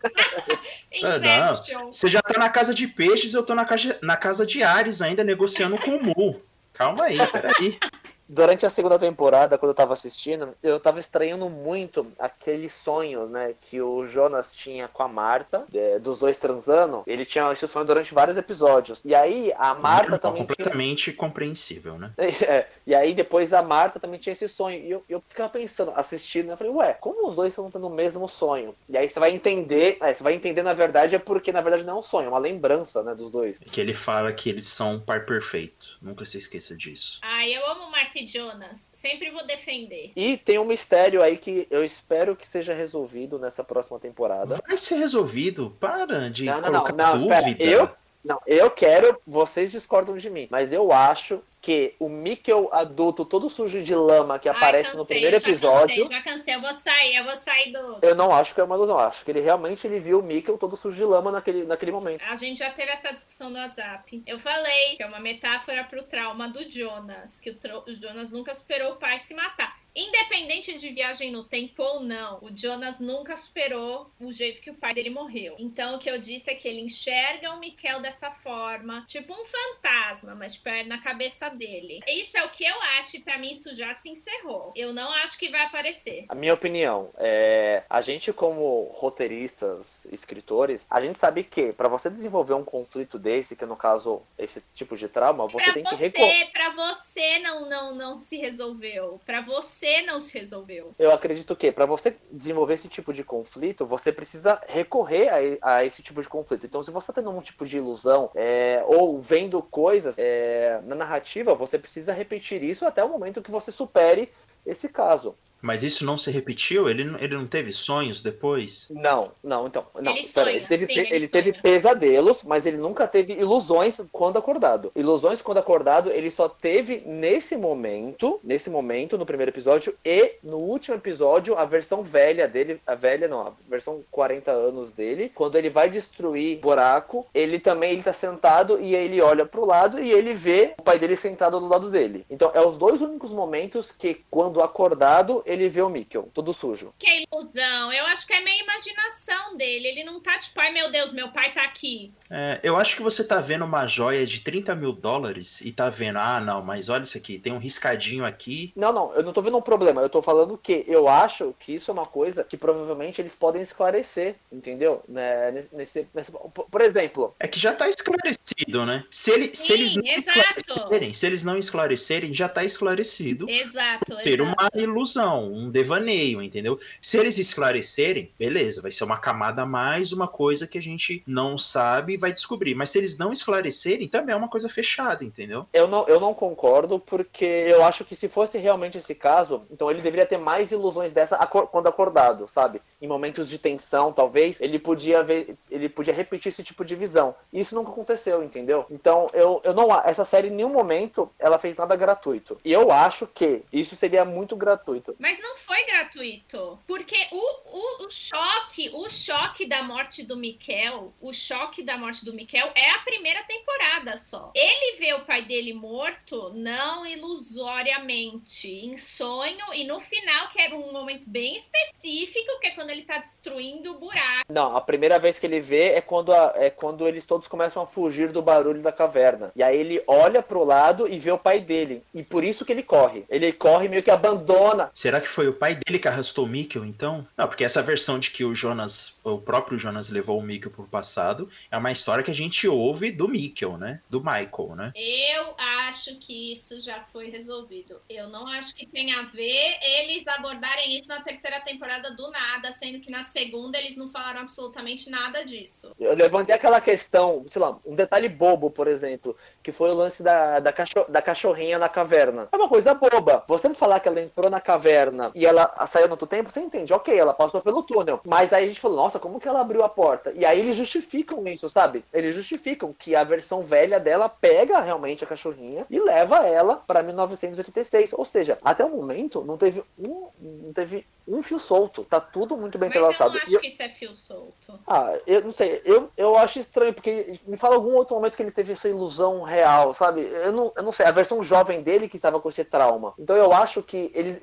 Ah, 1.02 1.16
Inception. 1.16 1.86
você 1.90 2.08
já 2.08 2.22
tá 2.22 2.38
na 2.38 2.48
casa 2.48 2.72
de 2.72 2.86
peixes, 2.86 3.34
eu 3.34 3.44
tô 3.44 3.54
na 3.54 3.64
casa, 3.64 3.98
na 4.02 4.16
casa 4.16 4.46
de 4.46 4.62
Ares 4.62 5.02
ainda 5.02 5.24
negociando 5.24 5.76
com 5.78 5.90
o 5.96 6.02
Mu. 6.02 6.40
Calma 6.72 7.04
aí, 7.04 7.18
peraí. 7.28 7.78
Durante 8.34 8.66
a 8.66 8.70
segunda 8.70 8.98
temporada, 8.98 9.56
quando 9.56 9.70
eu 9.70 9.74
tava 9.76 9.92
assistindo, 9.92 10.56
eu 10.60 10.80
tava 10.80 10.98
estranhando 10.98 11.48
muito 11.48 12.04
aquele 12.18 12.68
sonho, 12.68 13.26
né, 13.26 13.54
que 13.60 13.80
o 13.80 14.04
Jonas 14.04 14.52
tinha 14.52 14.88
com 14.88 15.04
a 15.04 15.08
Marta, 15.08 15.64
é, 15.72 16.00
dos 16.00 16.18
dois 16.18 16.36
transando. 16.36 17.04
Ele 17.06 17.24
tinha 17.24 17.52
esse 17.52 17.68
sonho 17.68 17.86
durante 17.86 18.12
vários 18.12 18.36
episódios. 18.36 19.00
E 19.04 19.14
aí 19.14 19.52
a 19.56 19.72
Marta 19.74 20.10
Normal, 20.10 20.18
também 20.18 20.44
tinha. 20.44 20.48
completamente 20.48 21.12
compreensível, 21.12 21.96
né? 21.96 22.12
É, 22.44 22.66
e 22.86 22.94
aí 22.94 23.14
depois 23.14 23.52
a 23.52 23.62
Marta 23.62 24.00
também 24.00 24.18
tinha 24.18 24.32
esse 24.32 24.48
sonho. 24.48 24.78
E 24.78 24.90
eu, 24.90 25.04
eu 25.08 25.22
ficava 25.28 25.48
pensando, 25.48 25.92
assistindo, 25.94 26.50
eu 26.50 26.56
falei, 26.56 26.72
ué, 26.72 26.92
como 26.94 27.28
os 27.28 27.36
dois 27.36 27.52
estão 27.52 27.70
tendo 27.70 27.86
o 27.86 27.90
mesmo 27.90 28.28
sonho? 28.28 28.74
E 28.88 28.98
aí 28.98 29.08
você 29.08 29.18
vai 29.20 29.30
entender, 29.30 29.96
é, 30.00 30.12
você 30.12 30.22
vai 30.22 30.34
entender 30.34 30.62
na 30.62 30.74
verdade 30.74 31.14
é 31.14 31.18
porque 31.18 31.52
na 31.52 31.60
verdade 31.60 31.84
não 31.84 31.96
é 31.96 32.00
um 32.00 32.02
sonho, 32.02 32.26
é 32.26 32.28
uma 32.28 32.38
lembrança, 32.38 33.02
né, 33.02 33.14
dos 33.14 33.30
dois. 33.30 33.58
Que 33.58 33.80
ele 33.80 33.94
fala 33.94 34.32
que 34.32 34.50
eles 34.50 34.66
são 34.66 34.94
um 34.94 35.00
par 35.00 35.24
perfeito. 35.24 35.96
Nunca 36.02 36.24
se 36.24 36.36
esqueça 36.36 36.76
disso. 36.76 37.20
Ai, 37.22 37.56
eu 37.56 37.64
amo 37.70 37.90
Marta 37.90 38.23
e 38.24 38.28
Jonas. 38.28 38.90
Sempre 38.92 39.30
vou 39.30 39.46
defender. 39.46 40.12
E 40.16 40.36
tem 40.36 40.58
um 40.58 40.64
mistério 40.64 41.22
aí 41.22 41.36
que 41.36 41.66
eu 41.70 41.84
espero 41.84 42.34
que 42.34 42.46
seja 42.46 42.74
resolvido 42.74 43.38
nessa 43.38 43.62
próxima 43.62 43.98
temporada. 43.98 44.58
Vai 44.66 44.76
ser 44.76 44.96
resolvido. 44.96 45.76
Para 45.78 46.30
de 46.30 46.44
Não, 46.44 46.60
não, 46.60 46.72
não, 46.72 46.84
colocar 46.84 47.16
não, 47.16 47.22
espera. 47.22 47.42
dúvida. 47.42 47.64
Eu, 47.64 47.90
não, 48.24 48.40
eu 48.46 48.70
quero, 48.70 49.20
vocês 49.26 49.70
discordam 49.70 50.16
de 50.16 50.30
mim, 50.30 50.48
mas 50.50 50.72
eu 50.72 50.90
acho 50.92 51.42
que 51.64 51.94
o 51.98 52.10
Mikkel 52.10 52.68
adulto 52.70 53.24
todo 53.24 53.48
sujo 53.48 53.82
de 53.82 53.94
lama 53.94 54.38
que 54.38 54.50
aparece 54.50 54.90
Ai, 54.90 54.96
no 54.96 55.00
cansei, 55.00 55.16
primeiro 55.16 55.40
já 55.40 55.48
episódio, 55.48 56.04
Cansei, 56.04 56.16
já 56.18 56.22
cansei, 56.22 56.54
eu 56.56 56.60
vou 56.60 56.74
sair, 56.74 57.16
eu 57.16 57.24
vou 57.24 57.36
sair 57.36 57.72
do. 57.72 57.98
eu 58.02 58.14
não 58.14 58.30
acho 58.30 58.54
que 58.54 58.60
é 58.60 58.64
uma 58.64 58.76
ilusão, 58.76 58.98
acho 58.98 59.24
que 59.24 59.30
ele 59.30 59.40
realmente 59.40 59.86
ele 59.86 59.98
viu 59.98 60.18
o 60.18 60.22
Mikkel 60.22 60.58
todo 60.58 60.76
sujo 60.76 60.94
de 60.94 61.04
lama 61.04 61.32
naquele, 61.32 61.64
naquele 61.64 61.90
momento. 61.90 62.22
A 62.28 62.36
gente 62.36 62.58
já 62.58 62.70
teve 62.70 62.92
essa 62.92 63.10
discussão 63.14 63.48
no 63.48 63.58
WhatsApp. 63.58 64.22
Eu 64.26 64.38
falei 64.38 64.96
que 64.96 65.02
é 65.02 65.06
uma 65.06 65.20
metáfora 65.20 65.84
pro 65.84 66.02
trauma 66.02 66.50
do 66.50 66.70
Jonas, 66.70 67.40
que 67.40 67.48
o, 67.48 67.56
o 67.88 67.94
Jonas 67.94 68.30
nunca 68.30 68.54
superou 68.54 68.92
o 68.92 68.96
pai 68.96 69.18
se 69.18 69.32
matar. 69.34 69.74
Independente 69.96 70.76
de 70.76 70.90
viagem 70.90 71.30
no 71.30 71.44
tempo 71.44 71.80
ou 71.82 72.00
não, 72.00 72.38
o 72.42 72.50
Jonas 72.54 72.98
nunca 72.98 73.36
superou 73.36 74.10
o 74.20 74.32
jeito 74.32 74.60
que 74.60 74.70
o 74.70 74.74
pai 74.74 74.92
dele 74.92 75.10
morreu. 75.10 75.54
Então 75.58 75.94
o 75.94 75.98
que 76.00 76.10
eu 76.10 76.18
disse 76.18 76.50
é 76.50 76.54
que 76.54 76.66
ele 76.66 76.80
enxerga 76.80 77.52
o 77.52 77.60
Mikkel 77.60 78.00
dessa 78.00 78.30
forma, 78.30 79.04
tipo 79.06 79.32
um 79.32 79.44
fantasma, 79.44 80.34
mas 80.34 80.54
tipo, 80.54 80.68
é 80.68 80.82
na 80.82 80.98
cabeça 81.00 81.48
dele. 81.48 82.00
Isso 82.08 82.36
é 82.36 82.44
o 82.44 82.48
que 82.48 82.64
eu 82.64 82.82
acho, 82.98 83.16
e 83.16 83.20
pra 83.20 83.38
mim 83.38 83.52
isso 83.52 83.72
já 83.74 83.94
se 83.94 84.08
encerrou. 84.08 84.72
Eu 84.74 84.92
não 84.92 85.12
acho 85.12 85.38
que 85.38 85.48
vai 85.48 85.60
aparecer. 85.62 86.24
A 86.28 86.34
minha 86.34 86.54
opinião 86.54 87.10
é, 87.16 87.84
a 87.88 88.00
gente 88.00 88.32
como 88.32 88.90
roteiristas, 88.94 89.86
escritores, 90.10 90.86
a 90.90 91.00
gente 91.00 91.18
sabe 91.20 91.44
que 91.44 91.72
pra 91.72 91.86
você 91.86 92.10
desenvolver 92.10 92.54
um 92.54 92.64
conflito 92.64 93.16
desse, 93.16 93.54
que 93.54 93.64
no 93.64 93.76
caso 93.76 94.22
esse 94.36 94.60
tipo 94.74 94.96
de 94.96 95.06
trauma, 95.08 95.46
você 95.46 95.62
Pra 95.64 95.72
tem 95.72 95.84
que 95.84 95.94
recorrer. 95.94 96.44
você, 96.44 96.50
pra 96.52 96.70
você 96.70 97.38
não, 97.38 97.68
não, 97.68 97.94
não 97.94 98.18
se 98.18 98.36
resolveu. 98.36 99.20
Pra 99.24 99.40
você 99.40 99.83
não 100.02 100.20
se 100.20 100.36
resolveu. 100.36 100.94
Eu 100.98 101.12
acredito 101.12 101.54
que 101.56 101.70
para 101.70 101.86
você 101.86 102.16
desenvolver 102.30 102.74
esse 102.74 102.88
tipo 102.88 103.12
de 103.12 103.24
conflito, 103.24 103.86
você 103.86 104.12
precisa 104.12 104.60
recorrer 104.66 105.58
a, 105.60 105.76
a 105.76 105.84
esse 105.84 106.02
tipo 106.02 106.20
de 106.22 106.28
conflito. 106.28 106.66
Então, 106.66 106.82
se 106.82 106.90
você 106.90 107.10
está 107.10 107.12
tendo 107.12 107.30
um 107.30 107.40
tipo 107.40 107.66
de 107.66 107.76
ilusão 107.76 108.30
é, 108.34 108.82
ou 108.86 109.20
vendo 109.20 109.62
coisas 109.62 110.16
é, 110.18 110.80
na 110.84 110.94
narrativa, 110.94 111.54
você 111.54 111.78
precisa 111.78 112.12
repetir 112.12 112.62
isso 112.62 112.86
até 112.86 113.02
o 113.02 113.08
momento 113.08 113.42
que 113.42 113.50
você 113.50 113.70
supere 113.70 114.30
esse 114.66 114.88
caso. 114.88 115.36
Mas 115.64 115.82
isso 115.82 116.04
não 116.04 116.16
se 116.16 116.30
repetiu? 116.30 116.88
Ele, 116.90 117.04
não- 117.04 117.18
ele 117.18 117.34
não 117.34 117.46
teve 117.46 117.72
sonhos 117.72 118.20
depois? 118.20 118.86
Não, 118.90 119.32
não, 119.42 119.66
então. 119.66 119.86
Não, 119.98 120.12
Ele 120.12 120.22
sonha, 120.22 120.50
ele 120.52 120.66
teve, 120.66 120.86
sim, 120.86 121.00
ele 121.00 121.14
ele 121.14 121.26
teve 121.26 121.50
sonha. 121.52 121.62
pesadelos, 121.62 122.42
mas 122.42 122.66
ele 122.66 122.76
nunca 122.76 123.08
teve 123.08 123.32
ilusões 123.32 123.98
quando 124.12 124.36
acordado. 124.38 124.92
Ilusões 124.94 125.40
quando 125.40 125.58
acordado, 125.58 126.10
ele 126.10 126.30
só 126.30 126.48
teve 126.50 127.02
nesse 127.06 127.56
momento, 127.56 128.38
nesse 128.44 128.68
momento, 128.68 129.16
no 129.16 129.24
primeiro 129.24 129.50
episódio, 129.50 129.94
e 130.04 130.32
no 130.42 130.58
último 130.58 130.96
episódio, 130.96 131.56
a 131.56 131.64
versão 131.64 132.02
velha 132.02 132.46
dele, 132.46 132.78
a 132.86 132.94
velha 132.94 133.26
não, 133.26 133.40
a 133.46 133.52
versão 133.66 134.02
40 134.10 134.50
anos 134.50 134.90
dele, 134.90 135.32
quando 135.34 135.56
ele 135.56 135.70
vai 135.70 135.88
destruir 135.88 136.58
o 136.58 136.60
buraco, 136.60 137.26
ele 137.32 137.58
também 137.58 137.92
ele 137.92 138.02
tá 138.02 138.12
sentado 138.12 138.78
e 138.80 138.94
aí 138.94 139.04
ele 139.06 139.22
olha 139.22 139.46
pro 139.46 139.64
lado 139.64 139.98
e 139.98 140.10
ele 140.12 140.34
vê 140.34 140.74
o 140.78 140.82
pai 140.82 140.98
dele 140.98 141.16
sentado 141.16 141.58
do 141.58 141.66
lado 141.68 141.90
dele. 141.90 142.26
Então, 142.28 142.50
é 142.54 142.60
os 142.60 142.76
dois 142.76 143.00
únicos 143.00 143.30
momentos 143.30 143.90
que, 143.90 144.22
quando 144.30 144.60
acordado, 144.62 145.42
ele 145.54 145.68
vê 145.68 145.82
o 145.82 145.88
Mikkel, 145.88 146.30
todo 146.34 146.52
sujo. 146.52 146.92
Que 146.98 147.08
é 147.08 147.22
ilusão. 147.22 147.92
Eu 147.92 148.04
acho 148.06 148.26
que 148.26 148.32
é 148.32 148.40
meio 148.40 148.62
imaginação 148.62 149.56
dele. 149.56 149.88
Ele 149.88 150.04
não 150.04 150.20
tá 150.20 150.38
tipo, 150.38 150.60
ai 150.60 150.72
meu 150.72 150.90
Deus, 150.90 151.12
meu 151.12 151.28
pai 151.30 151.52
tá 151.52 151.62
aqui. 151.64 152.12
É, 152.30 152.60
eu 152.62 152.76
acho 152.76 152.96
que 152.96 153.02
você 153.02 153.24
tá 153.24 153.40
vendo 153.40 153.64
uma 153.64 153.86
joia 153.86 154.26
de 154.26 154.40
30 154.40 154.74
mil 154.74 154.92
dólares 154.92 155.60
e 155.60 155.72
tá 155.72 155.88
vendo, 155.88 156.18
ah, 156.18 156.40
não, 156.40 156.62
mas 156.62 156.88
olha 156.88 157.04
isso 157.04 157.16
aqui, 157.16 157.38
tem 157.38 157.52
um 157.52 157.58
riscadinho 157.58 158.24
aqui. 158.24 158.72
Não, 158.76 158.92
não, 158.92 159.14
eu 159.14 159.22
não 159.22 159.32
tô 159.32 159.42
vendo 159.42 159.56
um 159.56 159.62
problema. 159.62 160.00
Eu 160.02 160.08
tô 160.08 160.22
falando 160.22 160.58
que 160.58 160.84
eu 160.86 161.08
acho 161.08 161.54
que 161.58 161.74
isso 161.74 161.90
é 161.90 161.94
uma 161.94 162.06
coisa 162.06 162.44
que 162.44 162.56
provavelmente 162.56 163.20
eles 163.20 163.34
podem 163.34 163.62
esclarecer, 163.62 164.36
entendeu? 164.52 165.02
Né, 165.08 165.66
nesse, 165.72 166.06
nesse, 166.12 166.32
por 166.70 166.80
exemplo. 166.80 167.34
É 167.38 167.48
que 167.48 167.58
já 167.58 167.72
tá 167.72 167.88
esclarecido, 167.88 168.86
né? 168.86 169.04
Se, 169.10 169.30
ele, 169.30 169.54
Sim, 169.54 169.54
se 169.54 169.72
eles 169.72 169.96
não 169.96 170.04
exato. 170.04 170.60
esclarecerem, 170.68 171.14
se 171.14 171.26
eles 171.26 171.44
não 171.44 171.58
esclarecerem, 171.58 172.34
já 172.34 172.48
tá 172.48 172.64
esclarecido. 172.64 173.48
Exato, 173.48 174.16
Ter 174.16 174.40
exato. 174.40 174.42
uma 174.42 174.70
ilusão, 174.74 175.43
um 175.52 175.70
devaneio, 175.70 176.42
entendeu? 176.42 176.78
Se 177.00 177.18
eles 177.18 177.38
esclarecerem, 177.38 178.30
beleza, 178.38 178.82
vai 178.82 178.90
ser 178.90 179.04
uma 179.04 179.16
camada 179.18 179.62
a 179.62 179.66
mais, 179.66 180.12
uma 180.12 180.28
coisa 180.28 180.66
que 180.66 180.78
a 180.78 180.82
gente 180.82 181.22
não 181.26 181.56
sabe 181.58 182.14
e 182.14 182.16
vai 182.16 182.32
descobrir. 182.32 182.74
Mas 182.74 182.90
se 182.90 182.98
eles 182.98 183.16
não 183.18 183.32
esclarecerem, 183.32 184.08
também 184.08 184.34
é 184.34 184.36
uma 184.36 184.48
coisa 184.48 184.68
fechada, 184.68 185.24
entendeu? 185.24 185.66
Eu 185.72 185.86
não, 185.88 186.06
eu 186.08 186.20
não 186.20 186.34
concordo, 186.34 186.98
porque 186.98 187.44
eu 187.44 187.84
acho 187.84 188.04
que 188.04 188.16
se 188.16 188.28
fosse 188.28 188.58
realmente 188.58 188.98
esse 188.98 189.14
caso, 189.14 189.62
então 189.70 189.90
ele 189.90 190.02
deveria 190.02 190.26
ter 190.26 190.38
mais 190.38 190.70
ilusões 190.72 191.12
dessa 191.12 191.36
acor- 191.36 191.66
quando 191.68 191.86
acordado, 191.86 192.48
sabe? 192.48 192.80
Em 193.00 193.06
momentos 193.06 193.48
de 193.48 193.58
tensão, 193.58 194.12
talvez, 194.12 194.60
ele 194.60 194.78
podia 194.78 195.22
ver, 195.22 195.56
ele 195.70 195.88
podia 195.88 196.14
repetir 196.14 196.50
esse 196.50 196.62
tipo 196.62 196.84
de 196.84 196.94
visão. 196.94 197.34
E 197.52 197.60
isso 197.60 197.74
nunca 197.74 197.90
aconteceu, 197.90 198.42
entendeu? 198.42 198.86
Então, 198.90 199.26
eu, 199.32 199.60
eu 199.64 199.74
não 199.74 199.84
essa 200.04 200.24
série 200.24 200.48
em 200.48 200.50
nenhum 200.52 200.70
momento 200.70 201.30
ela 201.38 201.58
fez 201.58 201.76
nada 201.76 201.94
gratuito. 201.94 202.58
E 202.64 202.72
eu 202.72 202.90
acho 202.90 203.26
que 203.26 203.62
isso 203.72 203.94
seria 203.96 204.24
muito 204.24 204.56
gratuito. 204.56 205.14
Mas 205.18 205.33
não 205.38 205.56
foi 205.56 205.84
gratuito. 205.84 206.78
Porque 206.86 207.16
o, 207.30 208.02
o, 208.02 208.06
o 208.06 208.10
choque, 208.10 208.90
o 208.92 209.08
choque 209.08 209.66
da 209.66 209.82
morte 209.82 210.22
do 210.22 210.36
Mikel, 210.36 211.12
o 211.20 211.32
choque 211.32 211.82
da 211.82 211.96
morte 211.96 212.24
do 212.24 212.32
Mikel 212.32 212.70
é 212.74 212.90
a 212.90 212.98
primeira 213.00 213.42
temporada 213.44 214.16
só. 214.16 214.52
Ele 214.54 214.96
vê 214.96 215.12
o 215.14 215.24
pai 215.24 215.42
dele 215.42 215.72
morto, 215.72 216.50
não 216.54 217.04
ilusoriamente, 217.06 218.68
em 218.68 218.96
sonho, 218.96 219.72
e 219.74 219.84
no 219.84 220.00
final, 220.00 220.48
que 220.48 220.60
era 220.60 220.74
um 220.74 220.92
momento 220.92 221.24
bem 221.28 221.56
específico, 221.56 222.58
que 222.60 222.68
é 222.68 222.70
quando 222.70 222.90
ele 222.90 223.02
tá 223.02 223.18
destruindo 223.18 223.92
o 223.92 223.98
buraco. 223.98 224.44
Não, 224.48 224.76
a 224.76 224.80
primeira 224.80 225.18
vez 225.18 225.38
que 225.38 225.46
ele 225.46 225.60
vê 225.60 225.92
é 225.92 226.00
quando, 226.00 226.32
a- 226.32 226.52
é 226.56 226.70
quando 226.70 227.06
eles 227.06 227.24
todos 227.24 227.48
começam 227.48 227.82
a 227.82 227.86
fugir 227.86 228.30
do 228.32 228.42
barulho 228.42 228.82
da 228.82 228.92
caverna. 228.92 229.52
E 229.56 229.62
aí 229.62 229.76
ele 229.78 230.02
olha 230.06 230.42
pro 230.42 230.64
lado 230.64 231.08
e 231.08 231.18
vê 231.18 231.30
o 231.30 231.38
pai 231.38 231.60
dele. 231.60 232.02
E 232.14 232.22
por 232.22 232.44
isso 232.44 232.64
que 232.64 232.72
ele 232.72 232.82
corre. 232.82 233.24
Ele 233.28 233.52
corre 233.52 233.88
meio 233.88 234.02
que 234.02 234.10
abandona. 234.10 234.90
Será 234.92 235.13
que 235.20 235.28
foi 235.28 235.48
o 235.48 235.52
pai 235.52 235.74
dele 235.74 235.98
que 235.98 236.08
arrastou 236.08 236.44
o 236.44 236.48
Mikkel, 236.48 236.84
então? 236.84 237.26
Não, 237.36 237.46
porque 237.46 237.64
essa 237.64 237.82
versão 237.82 238.18
de 238.18 238.30
que 238.30 238.44
o 238.44 238.54
Jonas, 238.54 239.18
o 239.24 239.38
próprio 239.38 239.78
Jonas 239.78 240.08
levou 240.08 240.38
o 240.38 240.42
Mikkel 240.42 240.70
pro 240.70 240.84
passado, 240.84 241.48
é 241.70 241.76
uma 241.76 241.92
história 241.92 242.22
que 242.24 242.30
a 242.30 242.34
gente 242.34 242.66
ouve 242.68 243.10
do 243.10 243.28
Mikkel, 243.28 243.76
né? 243.76 244.00
Do 244.08 244.20
Michael, 244.20 244.74
né? 244.76 244.92
Eu 244.94 245.54
acho 245.88 246.16
que 246.18 246.52
isso 246.52 246.80
já 246.80 247.00
foi 247.00 247.30
resolvido. 247.30 248.00
Eu 248.08 248.28
não 248.28 248.46
acho 248.46 248.74
que 248.74 248.86
tem 248.86 249.12
a 249.14 249.22
ver 249.22 249.76
eles 249.82 250.26
abordarem 250.28 250.96
isso 250.96 251.08
na 251.08 251.20
terceira 251.22 251.60
temporada 251.60 252.10
do 252.12 252.30
nada, 252.30 252.72
sendo 252.72 253.00
que 253.00 253.10
na 253.10 253.22
segunda 253.22 253.78
eles 253.78 253.96
não 253.96 254.08
falaram 254.08 254.40
absolutamente 254.40 255.10
nada 255.10 255.44
disso. 255.44 255.92
Eu 255.98 256.14
levantei 256.14 256.54
aquela 256.54 256.80
questão, 256.80 257.44
sei 257.50 257.60
lá, 257.60 257.78
um 257.84 257.94
detalhe 257.94 258.28
bobo, 258.28 258.70
por 258.70 258.88
exemplo, 258.88 259.36
que 259.62 259.72
foi 259.72 259.90
o 259.90 259.94
lance 259.94 260.22
da, 260.22 260.60
da, 260.60 260.72
cacho- 260.72 261.06
da 261.08 261.22
cachorrinha 261.22 261.78
na 261.78 261.88
caverna. 261.88 262.48
É 262.52 262.56
uma 262.56 262.68
coisa 262.68 262.94
boba. 262.94 263.44
Você 263.48 263.68
me 263.68 263.74
falar 263.74 264.00
que 264.00 264.08
ela 264.08 264.20
entrou 264.20 264.50
na 264.50 264.60
caverna 264.60 265.03
e 265.34 265.44
ela 265.46 265.72
saiu 265.86 266.06
no 266.06 266.12
outro 266.12 266.26
tempo, 266.26 266.50
você 266.50 266.60
entende? 266.60 266.92
Ok, 266.92 267.16
ela 267.16 267.34
passou 267.34 267.60
pelo 267.60 267.82
túnel. 267.82 268.20
Mas 268.24 268.52
aí 268.52 268.64
a 268.64 268.66
gente 268.68 268.80
falou, 268.80 268.96
nossa, 268.96 269.18
como 269.18 269.40
que 269.40 269.48
ela 269.48 269.60
abriu 269.60 269.82
a 269.84 269.88
porta? 269.88 270.32
E 270.34 270.44
aí 270.44 270.60
eles 270.60 270.76
justificam 270.76 271.46
isso, 271.48 271.68
sabe? 271.68 272.04
Eles 272.12 272.34
justificam 272.34 272.92
que 272.98 273.14
a 273.14 273.24
versão 273.24 273.62
velha 273.62 273.98
dela 274.00 274.28
pega 274.28 274.80
realmente 274.80 275.24
a 275.24 275.26
cachorrinha 275.26 275.86
e 275.90 275.98
leva 275.98 276.46
ela 276.46 276.76
pra 276.86 277.02
1986. 277.02 278.12
Ou 278.12 278.24
seja, 278.24 278.58
até 278.64 278.84
o 278.84 278.90
momento 278.90 279.42
não 279.44 279.56
teve 279.56 279.82
um, 279.98 280.28
não 280.40 280.72
teve 280.72 281.06
um 281.26 281.42
fio 281.42 281.58
solto. 281.58 282.04
Tá 282.04 282.20
tudo 282.20 282.56
muito 282.56 282.76
bem 282.78 282.88
Mas 282.90 282.96
eu 282.96 283.02
não 283.02 283.10
entrelaçado. 283.10 283.38
acho 283.42 283.54
eu- 283.56 283.60
que 283.60 283.66
isso 283.68 283.82
é 283.82 283.88
fio 283.88 284.14
solto. 284.14 284.78
ah, 284.86 285.14
eu 285.26 285.42
não 285.42 285.52
sei, 285.52 285.80
eu, 285.84 286.10
eu 286.18 286.36
acho 286.36 286.58
estranho, 286.58 286.92
porque 286.92 287.38
me 287.46 287.56
fala 287.56 287.76
algum 287.76 287.94
outro 287.94 288.14
momento 288.14 288.36
que 288.36 288.42
ele 288.42 288.50
teve 288.50 288.72
essa 288.74 288.88
ilusão 288.88 289.42
real, 289.42 289.94
sabe? 289.94 290.20
Eu 290.20 290.52
não, 290.52 290.72
eu 290.76 290.82
não 290.82 290.92
sei, 290.92 291.06
a 291.06 291.10
versão 291.10 291.42
jovem 291.42 291.82
dele 291.82 292.08
que 292.08 292.16
estava 292.16 292.38
com 292.40 292.48
esse 292.50 292.62
trauma. 292.64 293.14
Então 293.18 293.34
eu 293.36 293.52
acho 293.52 293.82
que 293.82 294.10
eles, 294.14 294.38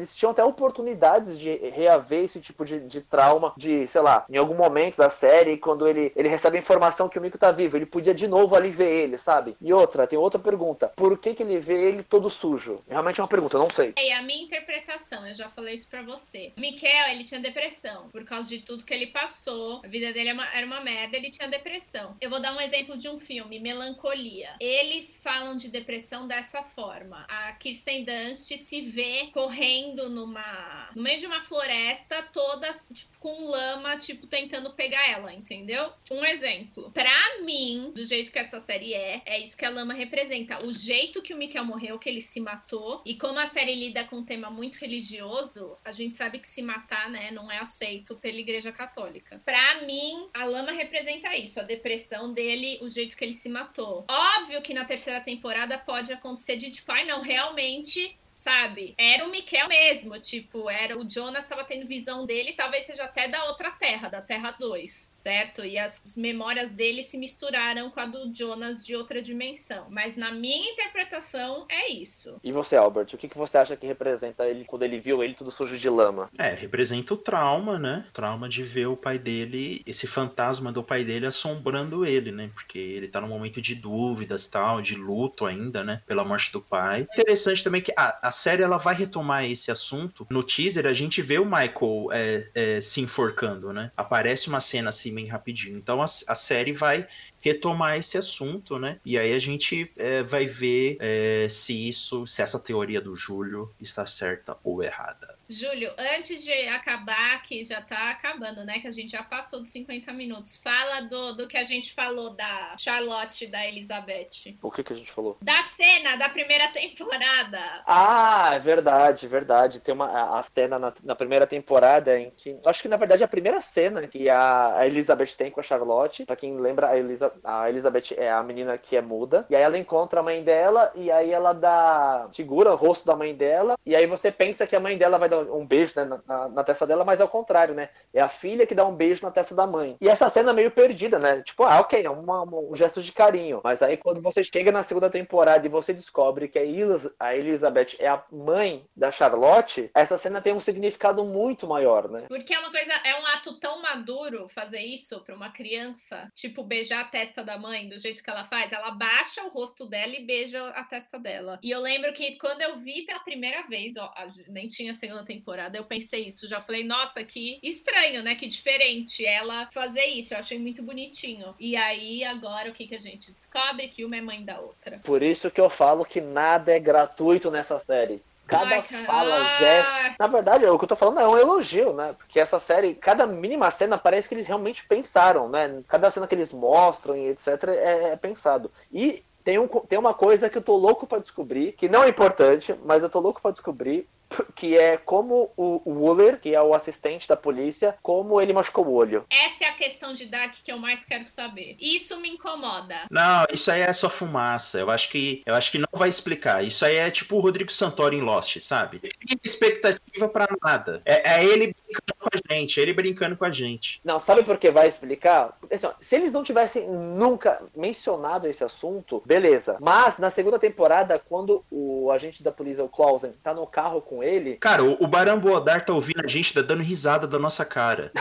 eles 0.00 0.14
tinham 0.14 0.30
até 0.32 0.42
oportunidades 0.44 1.38
de 1.38 1.56
reaver 1.70 2.24
esse 2.24 2.40
tipo 2.40 2.64
de, 2.64 2.80
de 2.80 3.00
trauma, 3.00 3.52
de, 3.56 3.86
sei 3.88 4.00
lá, 4.00 4.24
em 4.28 4.36
algum 4.36 4.54
momento 4.54 4.96
da 4.96 5.10
série, 5.10 5.56
quando 5.56 5.86
ele, 5.86 6.12
ele 6.16 6.28
recebe 6.28 6.56
a 6.56 6.60
informação 6.60 7.08
que 7.08 7.18
o 7.18 7.22
Mico 7.22 7.38
tá 7.38 7.50
vivo, 7.50 7.76
ele 7.76 7.86
podia 7.86 8.14
de 8.14 8.26
novo 8.26 8.54
ali 8.54 8.70
ver 8.70 8.90
ele, 8.90 9.18
sabe? 9.18 9.56
E 9.60 9.72
outra, 9.72 10.06
tem 10.06 10.18
outra 10.18 10.38
pergunta, 10.40 10.88
por 10.96 11.18
que 11.18 11.34
que 11.34 11.42
ele 11.42 11.58
vê 11.60 11.88
ele 11.88 12.02
todo 12.02 12.30
sujo? 12.30 12.82
Realmente 12.88 13.20
é 13.20 13.22
uma 13.22 13.28
pergunta, 13.28 13.56
eu 13.56 13.60
não 13.60 13.70
sei. 13.70 13.94
E 13.98 14.12
a 14.12 14.22
minha 14.22 14.42
interpretação, 14.44 15.26
eu 15.26 15.34
já 15.34 15.48
falei 15.48 15.74
isso 15.74 15.88
pra 15.88 16.02
você. 16.02 16.52
O 16.56 16.60
Mikel, 16.60 17.08
ele 17.10 17.24
tinha 17.24 17.40
depressão. 17.40 18.08
Por 18.10 18.24
causa 18.24 18.48
de 18.48 18.58
tudo 18.60 18.84
que 18.84 18.94
ele 18.94 19.06
passou. 19.08 19.80
A 19.84 19.88
vida 19.88 20.12
dele 20.12 20.30
é 20.30 20.32
uma- 20.32 20.48
era 20.54 20.66
uma 20.66 20.80
merda, 20.80 21.16
ele 21.16 21.30
tinha 21.30 21.48
depressão. 21.48 22.16
Eu 22.20 22.30
vou 22.30 22.40
dar 22.40 22.54
um 22.56 22.60
exemplo 22.60 22.96
de 22.96 23.08
um 23.08 23.18
filme, 23.18 23.58
Melancolia. 23.58 24.50
Eles 24.60 25.20
falam 25.22 25.56
de 25.56 25.68
depressão 25.68 26.26
dessa 26.26 26.62
forma. 26.62 27.26
A 27.28 27.52
Kirsten 27.52 28.04
Dunst 28.04 28.56
se 28.56 28.80
vê 28.80 29.28
correndo 29.32 29.89
numa... 30.08 30.88
no 30.94 31.02
meio 31.02 31.18
de 31.18 31.26
uma 31.26 31.40
floresta, 31.40 32.22
toda, 32.32 32.70
tipo, 32.92 33.10
com 33.18 33.50
lama, 33.50 33.96
tipo, 33.98 34.26
tentando 34.26 34.72
pegar 34.72 35.08
ela, 35.10 35.32
entendeu? 35.32 35.92
Um 36.10 36.24
exemplo. 36.24 36.90
Pra 36.92 37.40
mim, 37.42 37.92
do 37.94 38.02
jeito 38.02 38.32
que 38.32 38.38
essa 38.38 38.58
série 38.58 38.94
é, 38.94 39.22
é 39.26 39.38
isso 39.38 39.56
que 39.56 39.64
a 39.64 39.70
lama 39.70 39.92
representa. 39.92 40.64
O 40.64 40.72
jeito 40.72 41.20
que 41.20 41.34
o 41.34 41.36
Mikel 41.36 41.64
morreu, 41.64 41.98
que 41.98 42.08
ele 42.08 42.22
se 42.22 42.40
matou, 42.40 43.02
e 43.04 43.14
como 43.14 43.38
a 43.38 43.46
série 43.46 43.74
lida 43.74 44.04
com 44.04 44.16
um 44.16 44.24
tema 44.24 44.50
muito 44.50 44.76
religioso, 44.76 45.76
a 45.84 45.92
gente 45.92 46.16
sabe 46.16 46.38
que 46.38 46.48
se 46.48 46.62
matar, 46.62 47.10
né, 47.10 47.30
não 47.30 47.50
é 47.50 47.58
aceito 47.58 48.16
pela 48.16 48.38
Igreja 48.38 48.72
Católica. 48.72 49.40
Pra 49.44 49.82
mim, 49.82 50.28
a 50.32 50.44
lama 50.44 50.72
representa 50.72 51.36
isso, 51.36 51.60
a 51.60 51.62
depressão 51.62 52.32
dele, 52.32 52.78
o 52.80 52.88
jeito 52.88 53.16
que 53.16 53.24
ele 53.24 53.34
se 53.34 53.48
matou. 53.48 54.06
Óbvio 54.08 54.62
que 54.62 54.72
na 54.72 54.84
terceira 54.84 55.20
temporada 55.20 55.78
pode 55.78 56.12
acontecer 56.12 56.56
de 56.56 56.70
tipo, 56.70 56.90
ai 56.90 57.04
não, 57.04 57.20
realmente 57.20 58.16
sabe? 58.40 58.94
Era 58.96 59.26
o 59.26 59.30
Mikel 59.30 59.68
mesmo, 59.68 60.18
tipo, 60.18 60.70
era 60.70 60.96
o 60.96 61.08
Jonas 61.08 61.44
estava 61.44 61.62
tendo 61.62 61.86
visão 61.86 62.24
dele, 62.24 62.54
talvez 62.54 62.84
seja 62.84 63.04
até 63.04 63.28
da 63.28 63.44
outra 63.44 63.70
Terra, 63.70 64.08
da 64.08 64.22
Terra 64.22 64.50
2, 64.52 65.10
certo? 65.22 65.64
E 65.64 65.78
as 65.78 66.02
memórias 66.16 66.70
dele 66.70 67.02
se 67.02 67.18
misturaram 67.18 67.90
com 67.90 68.00
a 68.00 68.06
do 68.06 68.32
Jonas 68.34 68.84
de 68.84 68.96
outra 68.96 69.20
dimensão. 69.20 69.86
Mas 69.90 70.16
na 70.16 70.32
minha 70.32 70.72
interpretação 70.72 71.66
é 71.68 71.90
isso. 71.90 72.40
E 72.42 72.52
você, 72.52 72.76
Albert, 72.76 73.08
o 73.12 73.18
que, 73.18 73.28
que 73.28 73.36
você 73.36 73.58
acha 73.58 73.76
que 73.76 73.86
representa 73.86 74.46
ele 74.46 74.64
quando 74.64 74.82
ele 74.82 74.98
viu 74.98 75.22
ele 75.22 75.34
tudo 75.34 75.50
sujo 75.50 75.78
de 75.78 75.88
lama? 75.88 76.30
É, 76.38 76.54
representa 76.54 77.14
o 77.14 77.16
trauma, 77.16 77.78
né? 77.78 78.06
Trauma 78.12 78.48
de 78.48 78.62
ver 78.62 78.86
o 78.86 78.96
pai 78.96 79.18
dele, 79.18 79.82
esse 79.86 80.06
fantasma 80.06 80.72
do 80.72 80.82
pai 80.82 81.04
dele 81.04 81.26
assombrando 81.26 82.04
ele, 82.04 82.32
né? 82.32 82.50
Porque 82.54 82.78
ele 82.78 83.08
tá 83.08 83.20
num 83.20 83.28
momento 83.28 83.60
de 83.60 83.74
dúvidas, 83.74 84.48
tal, 84.48 84.80
de 84.80 84.94
luto 84.94 85.44
ainda, 85.44 85.84
né? 85.84 86.02
Pela 86.06 86.24
morte 86.24 86.50
do 86.52 86.60
pai. 86.60 87.06
Interessante 87.12 87.62
também 87.62 87.82
que 87.82 87.92
a, 87.96 88.28
a 88.28 88.30
série 88.30 88.62
ela 88.62 88.78
vai 88.78 88.94
retomar 88.94 89.44
esse 89.44 89.70
assunto. 89.70 90.26
No 90.30 90.42
teaser 90.42 90.86
a 90.86 90.92
gente 90.92 91.20
vê 91.20 91.38
o 91.38 91.44
Michael 91.44 92.08
é, 92.12 92.48
é, 92.54 92.80
se 92.80 93.00
enforcando, 93.00 93.72
né? 93.72 93.92
Aparece 93.96 94.48
uma 94.48 94.60
cena 94.60 94.88
assim 94.88 95.09
bem 95.12 95.26
rapidinho. 95.26 95.76
Então 95.76 96.00
a, 96.00 96.04
a 96.04 96.34
série 96.34 96.72
vai 96.72 97.06
retomar 97.40 97.96
esse 97.96 98.18
assunto, 98.18 98.78
né? 98.78 99.00
E 99.04 99.18
aí 99.18 99.32
a 99.32 99.38
gente 99.38 99.90
é, 99.96 100.22
vai 100.22 100.46
ver 100.46 100.96
é, 101.00 101.48
se 101.48 101.88
isso, 101.88 102.26
se 102.26 102.42
essa 102.42 102.58
teoria 102.58 103.00
do 103.00 103.16
Júlio 103.16 103.68
está 103.80 104.06
certa 104.06 104.56
ou 104.62 104.82
errada. 104.82 105.39
Júlio, 105.50 105.92
antes 105.98 106.44
de 106.44 106.52
acabar, 106.68 107.42
que 107.42 107.64
já 107.64 107.80
tá 107.80 108.10
acabando, 108.10 108.64
né? 108.64 108.78
Que 108.78 108.88
a 108.88 108.90
gente 108.90 109.12
já 109.12 109.22
passou 109.22 109.60
dos 109.60 109.70
50 109.70 110.12
minutos. 110.12 110.58
Fala 110.58 111.02
do, 111.02 111.34
do 111.34 111.48
que 111.48 111.56
a 111.56 111.64
gente 111.64 111.92
falou 111.92 112.30
da 112.30 112.76
Charlotte 112.78 113.44
e 113.44 113.48
da 113.48 113.66
Elizabeth. 113.66 114.56
O 114.62 114.70
que, 114.70 114.82
que 114.82 114.92
a 114.92 114.96
gente 114.96 115.10
falou? 115.10 115.36
Da 115.42 115.62
cena 115.62 116.16
da 116.16 116.28
primeira 116.28 116.68
temporada. 116.68 117.60
Ah, 117.86 118.50
é 118.54 118.58
verdade, 118.58 119.26
verdade. 119.26 119.80
Tem 119.80 119.94
uma 119.94 120.38
a, 120.38 120.42
cena 120.42 120.78
na, 120.78 120.92
na 121.02 121.14
primeira 121.14 121.46
temporada 121.46 122.18
em 122.18 122.30
que. 122.30 122.58
Acho 122.64 122.82
que 122.82 122.88
na 122.88 122.96
verdade 122.96 123.22
é 123.22 123.26
a 123.26 123.28
primeira 123.28 123.60
cena 123.60 124.06
que 124.06 124.28
a, 124.28 124.76
a 124.78 124.86
Elizabeth 124.86 125.34
tem 125.36 125.50
com 125.50 125.60
a 125.60 125.64
Charlotte. 125.64 126.24
Pra 126.24 126.36
quem 126.36 126.56
lembra, 126.56 126.88
a, 126.88 126.96
Elisa, 126.96 127.20
Elizabeth, 127.20 127.40
a 127.44 127.68
Elizabeth 127.68 128.14
é 128.16 128.30
a 128.30 128.42
menina 128.42 128.78
que 128.78 128.96
é 128.96 129.02
muda, 129.02 129.44
e 129.50 129.56
aí 129.56 129.62
ela 129.62 129.78
encontra 129.78 130.20
a 130.20 130.22
mãe 130.22 130.42
dela, 130.42 130.92
e 130.94 131.10
aí 131.10 131.30
ela 131.30 131.52
dá. 131.52 132.28
segura 132.32 132.72
o 132.72 132.76
rosto 132.76 133.06
da 133.06 133.16
mãe 133.16 133.34
dela, 133.34 133.76
e 133.84 133.94
aí 133.94 134.06
você 134.06 134.30
pensa 134.30 134.66
que 134.66 134.76
a 134.76 134.80
mãe 134.80 134.96
dela 134.96 135.18
vai 135.18 135.28
dar 135.28 135.39
um 135.42 135.66
beijo 135.66 135.92
né, 135.96 136.20
na, 136.26 136.48
na, 136.48 136.64
testa 136.64 136.86
dela, 136.86 137.04
mas 137.04 137.20
é 137.20 137.24
o 137.24 137.28
contrário, 137.28 137.74
né? 137.74 137.88
É 138.12 138.20
a 138.20 138.28
filha 138.28 138.66
que 138.66 138.74
dá 138.74 138.86
um 138.86 138.94
beijo 138.94 139.24
na 139.24 139.30
testa 139.30 139.54
da 139.54 139.66
mãe. 139.66 139.96
E 140.00 140.08
essa 140.08 140.28
cena 140.28 140.50
é 140.50 140.54
meio 140.54 140.70
perdida, 140.70 141.18
né? 141.18 141.42
Tipo, 141.42 141.64
ah, 141.64 141.80
ok, 141.80 142.04
é 142.04 142.10
uma, 142.10 142.42
um 142.42 142.74
gesto 142.74 143.02
de 143.02 143.12
carinho. 143.12 143.60
Mas 143.62 143.82
aí 143.82 143.96
quando 143.96 144.20
você 144.20 144.42
chega 144.42 144.72
na 144.72 144.82
segunda 144.82 145.10
temporada 145.10 145.66
e 145.66 145.70
você 145.70 145.92
descobre 145.92 146.48
que 146.48 146.58
a, 146.58 146.62
Elis, 146.62 147.08
a 147.18 147.34
Elizabeth 147.34 147.96
é 147.98 148.08
a 148.08 148.22
mãe 148.30 148.84
da 148.96 149.10
Charlotte, 149.10 149.90
essa 149.94 150.18
cena 150.18 150.40
tem 150.40 150.52
um 150.52 150.60
significado 150.60 151.24
muito 151.24 151.66
maior, 151.66 152.08
né? 152.08 152.26
Porque 152.28 152.54
é 152.54 152.58
uma 152.58 152.70
coisa, 152.70 152.92
é 153.04 153.20
um 153.20 153.26
ato 153.26 153.58
tão 153.58 153.80
maduro 153.82 154.48
fazer 154.48 154.80
isso 154.80 155.20
pra 155.20 155.34
uma 155.34 155.50
criança, 155.50 156.30
tipo, 156.34 156.62
beijar 156.62 157.00
a 157.00 157.04
testa 157.04 157.42
da 157.42 157.58
mãe 157.58 157.88
do 157.88 157.98
jeito 157.98 158.22
que 158.22 158.30
ela 158.30 158.44
faz. 158.44 158.72
Ela 158.72 158.90
baixa 158.90 159.44
o 159.44 159.48
rosto 159.48 159.88
dela 159.88 160.14
e 160.14 160.24
beija 160.24 160.68
a 160.68 160.84
testa 160.84 161.18
dela. 161.18 161.58
E 161.62 161.70
eu 161.70 161.80
lembro 161.80 162.12
que 162.12 162.36
quando 162.36 162.62
eu 162.62 162.76
vi 162.76 163.02
pela 163.04 163.20
primeira 163.20 163.62
vez, 163.62 163.96
ó, 163.96 164.12
nem 164.48 164.68
tinha 164.68 164.94
segunda 164.94 165.24
temporada, 165.30 165.78
eu 165.78 165.84
pensei 165.84 166.26
isso. 166.26 166.48
Já 166.48 166.60
falei, 166.60 166.84
nossa, 166.84 167.22
que 167.22 167.58
estranho, 167.62 168.22
né? 168.22 168.34
Que 168.34 168.48
diferente 168.48 169.24
ela 169.24 169.68
fazer 169.72 170.06
isso. 170.06 170.34
Eu 170.34 170.38
achei 170.38 170.58
muito 170.58 170.82
bonitinho. 170.82 171.54
E 171.58 171.76
aí, 171.76 172.24
agora, 172.24 172.70
o 172.70 172.72
que, 172.72 172.86
que 172.86 172.94
a 172.94 172.98
gente 172.98 173.32
descobre? 173.32 173.88
Que 173.88 174.04
uma 174.04 174.16
é 174.16 174.20
mãe 174.20 174.44
da 174.44 174.58
outra. 174.58 175.00
Por 175.04 175.22
isso 175.22 175.50
que 175.50 175.60
eu 175.60 175.70
falo 175.70 176.04
que 176.04 176.20
nada 176.20 176.72
é 176.72 176.80
gratuito 176.80 177.50
nessa 177.50 177.78
série. 177.78 178.20
Cada 178.46 178.76
Ai, 178.76 178.82
fala, 178.82 179.44
gesto. 179.60 180.16
Na 180.18 180.26
verdade, 180.26 180.66
o 180.66 180.76
que 180.76 180.84
eu 180.84 180.88
tô 180.88 180.96
falando 180.96 181.20
é 181.20 181.28
um 181.28 181.38
elogio, 181.38 181.92
né? 181.92 182.16
Porque 182.18 182.40
essa 182.40 182.58
série, 182.58 182.94
cada 182.94 183.24
mínima 183.24 183.70
cena 183.70 183.96
parece 183.96 184.28
que 184.28 184.34
eles 184.34 184.46
realmente 184.46 184.84
pensaram, 184.86 185.48
né? 185.48 185.82
Cada 185.86 186.10
cena 186.10 186.26
que 186.26 186.34
eles 186.34 186.50
mostram 186.50 187.16
e 187.16 187.28
etc. 187.28 187.46
é, 187.68 188.12
é 188.12 188.16
pensado. 188.16 188.68
E 188.92 189.22
tem, 189.44 189.58
um, 189.58 189.68
tem 189.68 189.98
uma 189.98 190.12
coisa 190.12 190.50
que 190.50 190.58
eu 190.58 190.62
tô 190.62 190.76
louco 190.76 191.06
para 191.06 191.20
descobrir, 191.20 191.72
que 191.72 191.88
não 191.88 192.02
é 192.02 192.08
importante, 192.08 192.74
mas 192.84 193.04
eu 193.04 193.08
tô 193.08 193.20
louco 193.20 193.40
para 193.40 193.52
descobrir, 193.52 194.08
que 194.54 194.76
é 194.76 194.96
como 194.96 195.50
o 195.56 195.82
Wooler, 195.86 196.40
que 196.40 196.54
é 196.54 196.62
o 196.62 196.74
assistente 196.74 197.28
da 197.28 197.36
polícia, 197.36 197.96
como 198.02 198.40
ele 198.40 198.52
machucou 198.52 198.86
o 198.86 198.92
olho. 198.92 199.24
Essa 199.30 199.64
é 199.64 199.68
a 199.68 199.72
questão 199.72 200.12
de 200.12 200.26
Dark 200.26 200.54
que 200.62 200.72
eu 200.72 200.78
mais 200.78 201.04
quero 201.04 201.26
saber. 201.26 201.76
Isso 201.80 202.20
me 202.20 202.30
incomoda. 202.30 202.94
Não, 203.10 203.46
isso 203.52 203.70
aí 203.70 203.80
é 203.80 203.92
só 203.92 204.08
fumaça. 204.08 204.78
Eu 204.78 204.90
acho 204.90 205.10
que 205.10 205.42
eu 205.46 205.54
acho 205.54 205.70
que 205.70 205.78
não 205.78 205.88
vai 205.92 206.08
explicar. 206.08 206.64
Isso 206.64 206.84
aí 206.84 206.96
é 206.96 207.10
tipo 207.10 207.36
o 207.36 207.40
Rodrigo 207.40 207.72
Santoro 207.72 208.14
em 208.14 208.20
Lost, 208.20 208.58
sabe? 208.60 208.98
Tem 208.98 209.10
expectativa 209.42 210.28
para 210.28 210.48
nada. 210.62 211.02
É, 211.04 211.36
é, 211.36 211.44
ele 211.44 211.74
brincando 211.74 212.14
com 212.18 212.28
a 212.32 212.54
gente, 212.54 212.78
é 212.78 212.82
ele 212.82 212.92
brincando 212.92 213.36
com 213.36 213.44
a 213.44 213.50
gente. 213.50 214.00
Não, 214.04 214.18
sabe 214.18 214.42
por 214.42 214.58
que 214.58 214.70
vai 214.70 214.88
explicar? 214.88 215.56
Assim, 215.70 215.86
ó, 215.86 215.92
se 216.00 216.16
eles 216.16 216.32
não 216.32 216.44
tivessem 216.44 216.88
nunca 216.88 217.62
mencionado 217.74 218.46
esse 218.46 218.62
assunto, 218.62 219.22
beleza. 219.24 219.76
Mas 219.80 220.18
na 220.18 220.30
segunda 220.30 220.58
temporada, 220.58 221.18
quando 221.18 221.64
o 221.70 222.10
agente 222.10 222.42
da 222.42 222.52
polícia, 222.52 222.84
o 222.84 222.88
Clausen, 222.88 223.32
tá 223.42 223.54
no 223.54 223.66
carro 223.66 224.00
com 224.00 224.19
ele. 224.22 224.56
Cara, 224.56 224.84
o, 224.84 225.02
o 225.02 225.06
Baramboadar 225.06 225.84
tá 225.84 225.92
ouvindo 225.92 226.24
a 226.24 226.28
gente, 226.28 226.54
tá 226.54 226.62
dando 226.62 226.82
risada 226.82 227.26
da 227.26 227.38
nossa 227.38 227.64
cara. 227.64 228.12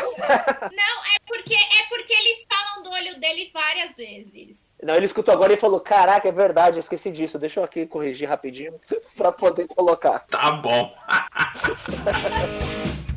Não, 0.72 1.06
é 1.06 1.18
porque, 1.28 1.56
é 1.56 1.84
porque 1.90 2.14
eles 2.14 2.48
falam 2.52 2.84
do 2.84 2.92
olho 2.92 3.20
dele 3.20 3.50
várias 3.54 3.98
vezes. 3.98 4.78
Não, 4.82 4.96
ele 4.96 5.06
escutou 5.06 5.34
agora 5.34 5.54
e 5.54 5.58
falou: 5.58 5.80
Caraca, 5.80 6.28
é 6.28 6.32
verdade, 6.32 6.80
esqueci 6.80 7.12
disso. 7.12 7.38
Deixa 7.38 7.60
eu 7.60 7.64
aqui 7.64 7.86
corrigir 7.86 8.28
rapidinho 8.28 8.80
pra 9.16 9.32
poder 9.32 9.68
colocar. 9.68 10.26
Tá 10.30 10.52
bom. 10.52 10.94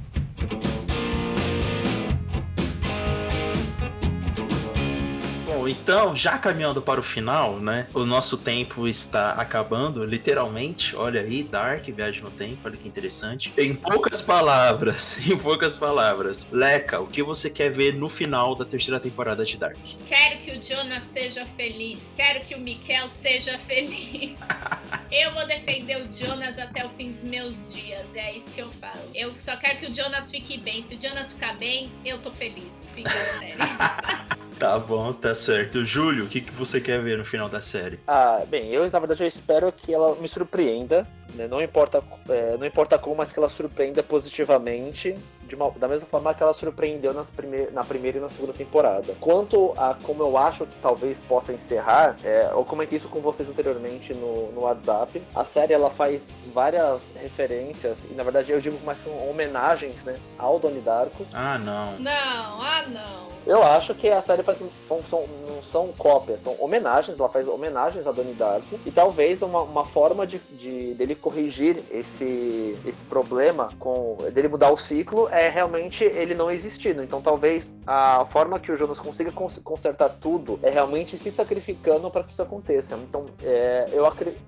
Bom, 5.63 5.69
então, 5.69 6.17
já 6.17 6.37
caminhando 6.39 6.83
para 6.83 6.99
o 6.99 7.05
final, 7.05 7.61
né? 7.61 7.87
O 7.95 8.05
nosso 8.05 8.37
tempo 8.37 8.89
está 8.89 9.31
acabando, 9.35 10.05
literalmente. 10.05 10.97
Olha 10.97 11.21
aí, 11.21 11.45
Dark, 11.45 11.85
Viagem 11.87 12.21
no 12.21 12.33
Tempo, 12.33 12.63
olha 12.65 12.77
que 12.77 12.89
interessante. 12.89 13.55
Em 13.57 13.73
poucas 13.73 14.21
palavras, 14.21 15.21
em 15.31 15.39
poucas 15.39 15.77
palavras. 15.77 16.49
Leca, 16.51 16.99
o 16.99 17.07
que 17.07 17.23
você 17.23 17.49
quer 17.49 17.71
ver 17.71 17.95
no 17.95 18.09
final 18.09 18.57
da 18.57 18.65
terceira 18.65 18.99
temporada 18.99 19.45
de 19.45 19.57
Dark? 19.57 19.79
Quero 20.05 20.39
que 20.39 20.51
o 20.51 20.61
Jonas 20.61 21.05
seja 21.05 21.47
feliz. 21.47 22.03
Quero 22.17 22.41
que 22.41 22.57
o 22.57 22.59
Mikel 22.59 23.09
seja 23.09 23.57
feliz. 23.59 24.37
eu 25.13 25.33
vou 25.33 25.47
defender 25.47 26.03
o 26.03 26.13
Jonas 26.13 26.59
até 26.59 26.85
o 26.85 26.91
fim 26.91 27.13
dos 27.13 27.23
meus 27.23 27.73
dias. 27.73 28.17
É 28.17 28.35
isso 28.35 28.51
que 28.51 28.63
eu 28.63 28.71
falo. 28.73 29.09
Eu 29.15 29.33
só 29.37 29.57
quero 29.57 29.79
que 29.79 29.87
o 29.87 29.95
Jonas 29.95 30.29
fique 30.29 30.59
bem. 30.59 30.83
Se 30.83 30.97
o 30.97 31.01
Jonas 31.01 31.33
ficar 31.33 31.57
bem, 31.57 31.89
eu 32.05 32.19
tô 32.19 32.33
feliz. 32.33 32.83
Fim 32.97 33.05
da 33.05 33.11
série. 33.39 34.42
Tá 34.59 34.79
bom, 34.79 35.13
tá 35.13 35.35
certo. 35.35 35.85
Júlio, 35.85 36.25
o 36.25 36.29
que, 36.29 36.41
que 36.41 36.53
você 36.53 36.81
quer 36.81 37.01
ver 37.01 37.19
no 37.19 37.25
final 37.25 37.49
da 37.49 37.61
série? 37.61 37.99
Ah, 38.07 38.43
bem, 38.49 38.69
eu 38.69 38.89
na 38.91 38.99
verdade 38.99 39.23
eu 39.23 39.27
espero 39.27 39.73
que 39.73 39.93
ela 39.93 40.15
me 40.17 40.29
surpreenda. 40.29 41.07
Né? 41.35 41.47
Não, 41.49 41.63
importa, 41.63 42.03
é, 42.29 42.57
não 42.57 42.67
importa 42.67 42.99
como, 42.99 43.17
mas 43.17 43.33
que 43.33 43.39
ela 43.39 43.49
surpreenda 43.49 44.03
positivamente 44.03 45.15
uma, 45.55 45.71
da 45.73 45.89
mesma 45.89 46.07
forma 46.07 46.35
que 46.35 46.43
ela 46.43 46.55
surpreendeu 46.55 47.13
nas 47.13 47.29
primeir, 47.29 47.73
na 47.73 47.85
primeira 47.85 48.19
e 48.19 48.21
na 48.21 48.31
segunda 48.31 48.53
temporada. 48.53 49.15
Quanto 49.21 49.73
a 49.77 49.95
como 50.03 50.23
eu 50.23 50.37
acho 50.37 50.67
que 50.67 50.75
talvez 50.81 51.19
possa 51.21 51.53
encerrar, 51.53 52.17
é, 52.25 52.49
eu 52.51 52.65
comentei 52.65 52.99
isso 52.99 53.09
com 53.09 53.21
vocês 53.21 53.49
anteriormente 53.49 54.15
no, 54.15 54.53
no 54.53 54.63
WhatsApp. 54.63 55.23
A 55.35 55.45
série 55.45 55.73
ela 55.73 55.91
faz 55.91 56.27
várias 56.53 57.03
referências, 57.17 57.99
e 58.11 58.15
na 58.15 58.23
verdade 58.23 58.53
eu 58.53 58.61
digo 58.61 58.79
mais 58.85 59.03
são 59.03 59.29
homenagens 59.29 60.03
né, 60.05 60.17
ao 60.39 60.59
Donnie 60.59 60.81
Darko. 60.81 61.27
Ah, 61.33 61.59
não. 61.59 61.99
Não, 61.99 62.13
ah, 62.13 62.85
não. 62.89 63.33
Eu 63.45 63.63
acho 63.63 63.93
que 63.95 64.09
a 64.09 64.23
série 64.23 64.43
faz, 64.43 64.59
são, 64.87 65.03
são, 65.11 65.27
não 65.49 65.63
são 65.65 65.89
cópias, 65.99 66.43
são 66.43 66.55
homenagens, 66.61 67.19
ela 67.19 67.29
faz 67.29 67.49
homenagens 67.49 68.07
a 68.07 68.13
Donnie 68.13 68.35
Darko, 68.35 68.79
e 68.87 68.91
talvez 68.91 69.43
uma, 69.43 69.63
uma 69.63 69.85
forma 69.85 70.27
de, 70.27 70.39
de 70.39 70.95
dele 70.95 71.17
corrigir 71.23 71.83
esse, 71.91 72.77
esse 72.85 73.03
problema, 73.05 73.71
com 73.79 74.19
dele 74.35 74.49
mudar 74.49 74.71
o 74.71 74.77
ciclo, 74.77 75.29
é 75.29 75.49
realmente 75.49 76.05
ele 76.05 76.35
não 76.35 76.51
existindo. 76.51 77.03
Então 77.03 77.23
talvez 77.23 77.67
a 77.87 78.27
forma 78.27 78.59
que 78.59 78.71
o 78.71 78.77
Jonas 78.77 78.99
consiga 78.99 79.33
consertar 79.33 80.11
tudo 80.11 80.59
é 80.63 80.71
realmente 80.71 81.17
se 81.17 81.31
sacrificando 81.31 82.11
para 82.11 82.25
que 82.25 82.33
isso 82.33 82.43
aconteça. 82.43 82.97
Então 82.97 83.27
é, 83.43 83.89
eu, 83.93 84.05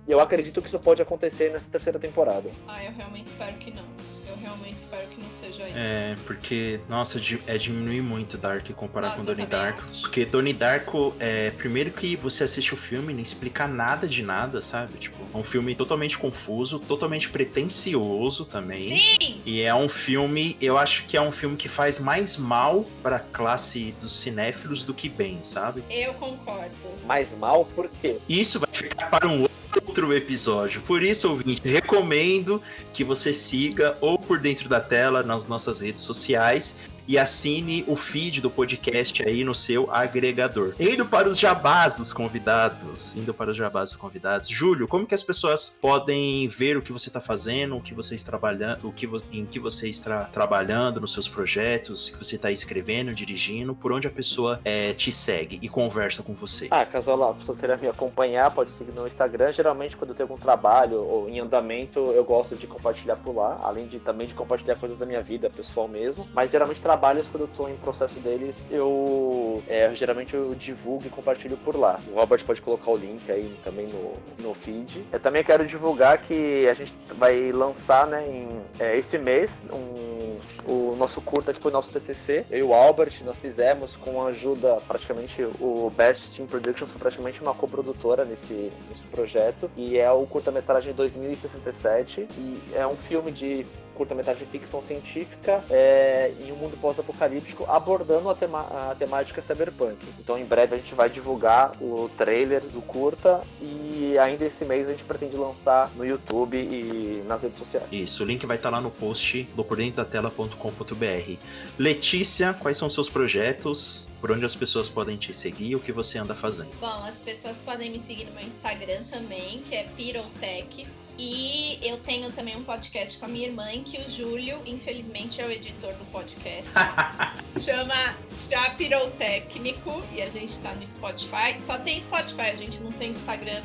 eu 0.07 0.21
acredito 0.21 0.61
que 0.61 0.69
isso 0.69 0.79
pode 0.79 1.01
acontecer 1.01 1.53
nessa 1.53 1.71
terceira 1.71 1.99
temporada. 1.99 2.51
Ah, 2.67 2.85
eu 2.85 2.93
realmente 2.93 3.29
espero 3.29 3.57
que 3.57 3.71
não. 3.71 4.14
Realmente 4.45 4.77
espero 4.77 5.09
que 5.09 5.23
não 5.23 5.33
seja 5.33 5.67
isso. 5.67 5.73
É, 5.75 6.17
porque, 6.27 6.79
nossa, 6.87 7.19
é 7.47 7.57
diminuir 7.57 8.03
muito 8.03 8.37
Dark 8.37 8.71
comparar 8.73 9.09
nossa, 9.09 9.21
com 9.21 9.25
Donnie 9.25 9.47
Darko. 9.47 9.83
Acho. 9.91 10.03
Porque 10.03 10.27
Donnie 10.27 10.53
Darko, 10.53 11.15
é, 11.19 11.51
primeiro 11.53 11.91
que 11.91 12.15
você 12.15 12.45
assiste 12.45 12.75
o 12.75 12.77
filme 12.77 13.11
e 13.11 13.17
não 13.17 13.23
explica 13.23 13.67
nada 13.67 14.07
de 14.07 14.23
nada, 14.23 14.61
sabe? 14.61 14.99
Tipo, 14.99 15.17
é 15.33 15.37
um 15.39 15.43
filme 15.43 15.75
totalmente 15.75 16.19
confuso, 16.19 16.79
totalmente 16.79 17.31
pretencioso 17.31 18.45
também. 18.45 18.99
Sim! 18.99 19.41
E 19.47 19.63
é 19.63 19.75
um 19.75 19.89
filme, 19.89 20.59
eu 20.61 20.77
acho 20.77 21.07
que 21.07 21.17
é 21.17 21.23
um 21.23 21.33
filme 21.33 21.57
que 21.57 21.69
faz 21.69 21.99
mais 21.99 22.37
mal 22.37 22.85
pra 23.03 23.19
classe 23.19 23.93
dos 23.93 24.13
cinéfilos 24.13 24.85
do 24.85 24.93
que 24.93 25.09
bem, 25.09 25.43
sabe? 25.43 25.83
Eu 25.89 26.13
concordo. 26.15 26.75
Mais 27.07 27.33
mal 27.39 27.65
por 27.65 27.89
quê? 28.03 28.19
Isso 28.29 28.61
vai 28.61 28.69
ficar 28.71 29.09
para 29.09 29.27
um 29.27 29.41
outro 29.43 29.64
outro 29.95 30.13
episódio. 30.13 30.81
Por 30.83 31.05
isso, 31.05 31.29
ouvinte, 31.31 31.63
recomendo 31.65 32.61
que 32.93 33.05
você 33.05 33.33
siga 33.33 33.97
ou 34.01 34.19
por 34.19 34.41
dentro 34.41 34.69
da 34.69 34.81
tela 34.81 35.23
nas 35.23 35.47
nossas 35.47 35.81
redes 35.81 36.03
sociais 36.03 36.81
e 37.07 37.19
assine 37.19 37.85
o 37.87 37.97
feed 37.97 38.41
do 38.41 38.51
podcast 38.51 39.23
aí 39.27 39.45
no 39.45 39.55
seu 39.55 39.91
agregador. 39.93 40.75
Indo 40.79 41.07
para 41.07 41.29
os 41.29 41.39
jabás 41.39 41.99
dos 41.99 42.13
convidados, 42.13 43.15
indo 43.17 43.33
para 43.33 43.51
os 43.51 43.57
jabás 43.57 43.91
dos 43.91 43.97
convidados. 43.97 44.49
Júlio, 44.49 44.89
como 44.89 45.07
que 45.07 45.15
as 45.15 45.23
pessoas 45.23 45.77
podem 45.81 46.49
ver 46.49 46.77
o 46.77 46.83
que 46.83 46.93
você 46.93 47.09
está 47.09 47.21
fazendo, 47.21 47.77
o 47.77 47.81
que 47.81 47.95
você 47.95 48.15
está 48.15 48.31
trabalhando, 48.31 48.89
o 48.89 48.93
que 48.93 49.09
em 49.33 49.45
que 49.45 49.59
você 49.59 49.89
está 49.89 50.25
trabalhando 50.25 51.01
nos 51.01 51.13
seus 51.13 51.29
projetos, 51.29 52.11
que 52.11 52.25
você 52.25 52.37
está 52.37 52.51
escrevendo, 52.51 53.15
dirigindo, 53.15 53.75
por 53.75 53.93
onde 53.93 54.07
a 54.07 54.11
pessoa 54.11 54.61
é, 54.65 54.93
te 54.95 55.13
segue 55.13 55.59
e 55.63 55.69
conversa 55.69 56.23
com 56.23 56.35
você? 56.35 56.69
Ah, 56.71 56.85
caso 56.85 57.11
a 57.13 57.35
pessoa 57.35 57.57
queira 57.57 57.77
me 57.77 57.89
acompanhar, 57.89 58.51
pode 58.51 58.71
seguir 58.73 58.93
no 58.93 59.07
Instagram. 59.07 59.53
Geralmente, 59.53 59.97
quando 59.97 60.11
eu 60.11 60.17
tenho 60.17 60.29
algum 60.29 60.41
trabalho 60.41 61.01
ou 61.01 61.29
em 61.29 61.41
andamento, 61.41 62.01
eu 62.13 62.25
gosto 62.25 62.57
de 62.57 62.67
compartilhar 62.67 63.17
por 63.17 63.35
lá, 63.35 63.61
além 63.63 63.87
de 63.87 63.99
também 63.99 64.27
de 64.27 64.35
compartilhar 64.35 64.77
coisas 64.77 64.99
da 64.99 65.07
minha 65.07 65.23
vida 65.23 65.51
pessoal 65.51 65.87
mesmo. 65.87 66.27
Mas 66.33 66.51
geralmente 66.51 66.81
trabalhos, 66.95 67.27
quando 67.27 67.43
eu 67.43 67.49
tô 67.49 67.69
em 67.69 67.77
processo 67.77 68.15
deles, 68.21 68.69
eu 68.71 69.61
é, 69.67 69.93
geralmente 69.95 70.33
eu 70.35 70.55
divulgo 70.55 71.05
e 71.07 71.11
compartilho 71.11 71.57
por 71.57 71.77
lá. 71.77 71.99
O 72.13 72.15
Robert 72.15 72.45
pode 72.45 72.63
colocar 72.63 72.93
o 72.93 72.97
link 72.97 73.31
aí 73.31 73.59
também 73.65 73.89
no, 73.89 74.13
no 74.41 74.55
feed. 74.55 75.05
Eu 75.13 75.19
também 75.19 75.43
quero 75.43 75.67
divulgar 75.67 76.19
que 76.19 76.69
a 76.69 76.75
gente 76.75 76.95
vai 77.19 77.51
lançar, 77.51 78.07
né, 78.07 78.25
em, 78.29 78.49
é, 78.79 78.97
esse 78.97 79.19
mês, 79.19 79.51
um, 79.73 80.39
o 80.71 80.95
nosso 80.97 81.21
curta 81.21 81.53
que 81.53 81.61
foi 81.61 81.73
nosso 81.73 81.93
TCC. 81.93 82.47
Eu 82.49 82.59
e 82.59 82.63
o 82.63 82.73
Albert, 82.73 83.13
nós 83.25 83.41
fizemos 83.41 83.97
com 83.97 84.23
a 84.23 84.29
ajuda, 84.29 84.79
praticamente, 84.87 85.43
o 85.61 85.91
Best 85.97 86.31
Team 86.31 86.47
Productions 86.47 86.91
foi 86.91 87.01
praticamente 87.01 87.43
uma 87.43 87.55
coprodutora 87.55 88.25
nesse, 88.25 88.71
nesse 88.89 89.03
projeto. 89.11 89.69
E 89.77 89.99
é 89.99 90.11
o 90.13 90.25
curta-metragem 90.27 90.95
2067. 90.95 92.29
E 92.39 92.63
é 92.73 92.87
um 92.87 92.97
filme 92.97 93.33
de 93.33 93.67
curta-metragem 93.95 94.45
de 94.45 94.51
ficção 94.51 94.83
científica 94.83 95.65
é, 95.71 96.33
em 96.41 96.53
um 96.53 96.57
mundo 96.57 96.77
pós-apocalíptico, 96.81 97.65
abordando 97.69 98.29
a, 98.29 98.35
tema 98.35 98.91
a 98.91 98.95
temática 98.95 99.41
cyberpunk. 99.41 99.97
Então, 100.19 100.39
em 100.39 100.45
breve 100.45 100.75
a 100.75 100.79
gente 100.79 100.95
vai 100.95 101.09
divulgar 101.09 101.73
o 101.81 102.11
trailer 102.17 102.61
do 102.61 102.83
curta 102.83 103.41
e 103.61 104.17
ainda 104.19 104.45
esse 104.45 104.65
mês 104.65 104.89
a 104.89 104.91
gente 104.93 105.05
pretende 105.05 105.37
lançar 105.37 105.91
no 105.97 106.05
YouTube 106.05 106.57
e 106.57 107.23
nas 107.27 107.43
redes 107.43 107.59
sociais. 107.59 107.87
Isso, 107.91 108.23
o 108.23 108.27
link 108.27 108.45
vai 108.47 108.57
estar 108.57 108.71
lá 108.71 108.81
no 108.81 108.91
post 108.91 109.45
do 109.55 109.65
pordentrodatela.com.br. 109.65 111.37
Letícia, 111.79 112.55
quais 112.55 112.77
são 112.77 112.89
os 112.89 112.95
seus 112.95 113.09
projetos? 113.09 114.09
Por 114.21 114.33
onde 114.33 114.45
as 114.45 114.55
pessoas 114.55 114.89
podem 114.89 115.17
te 115.17 115.35
seguir? 115.35 115.77
O 115.77 115.81
que 115.81 115.93
você 115.93 116.19
anda 116.19 116.35
fazendo? 116.35 116.71
Bom, 116.81 117.05
as 117.05 117.21
pessoas 117.21 117.61
podem 117.61 117.91
me 117.91 117.99
seguir 117.99 118.25
no 118.25 118.33
meu 118.33 118.45
Instagram 118.45 119.03
também, 119.11 119.63
que 119.69 119.75
é 119.75 119.85
Pirotex 119.97 121.04
e 121.19 121.79
eu 121.83 121.99
tenho 121.99 122.31
também 122.33 122.57
um 122.57 122.65
podcast 122.65 123.19
com 123.19 123.27
a 123.27 123.29
minha 123.29 123.47
irmã, 123.47 123.67
que 123.85 123.99
o 123.99 124.09
Júlio, 124.09 124.61
infelizmente, 124.67 125.41
é 125.41 125.47
o 125.47 125.51
editor 125.51 125.95
do 125.95 126.05
podcast. 126.07 126.73
Chama 127.59 128.17
Chapirou 128.35 129.11
Técnico 129.13 130.03
e 130.13 130.21
a 130.23 130.29
gente 130.29 130.59
tá 130.59 130.75
no 130.75 130.87
Spotify. 130.87 131.61
Só 131.61 131.79
tem 131.79 132.01
Spotify, 132.01 132.43
a 132.43 132.55
gente 132.55 132.81
não 132.81 132.93
tem 132.93 133.11
Instagram, 133.11 133.63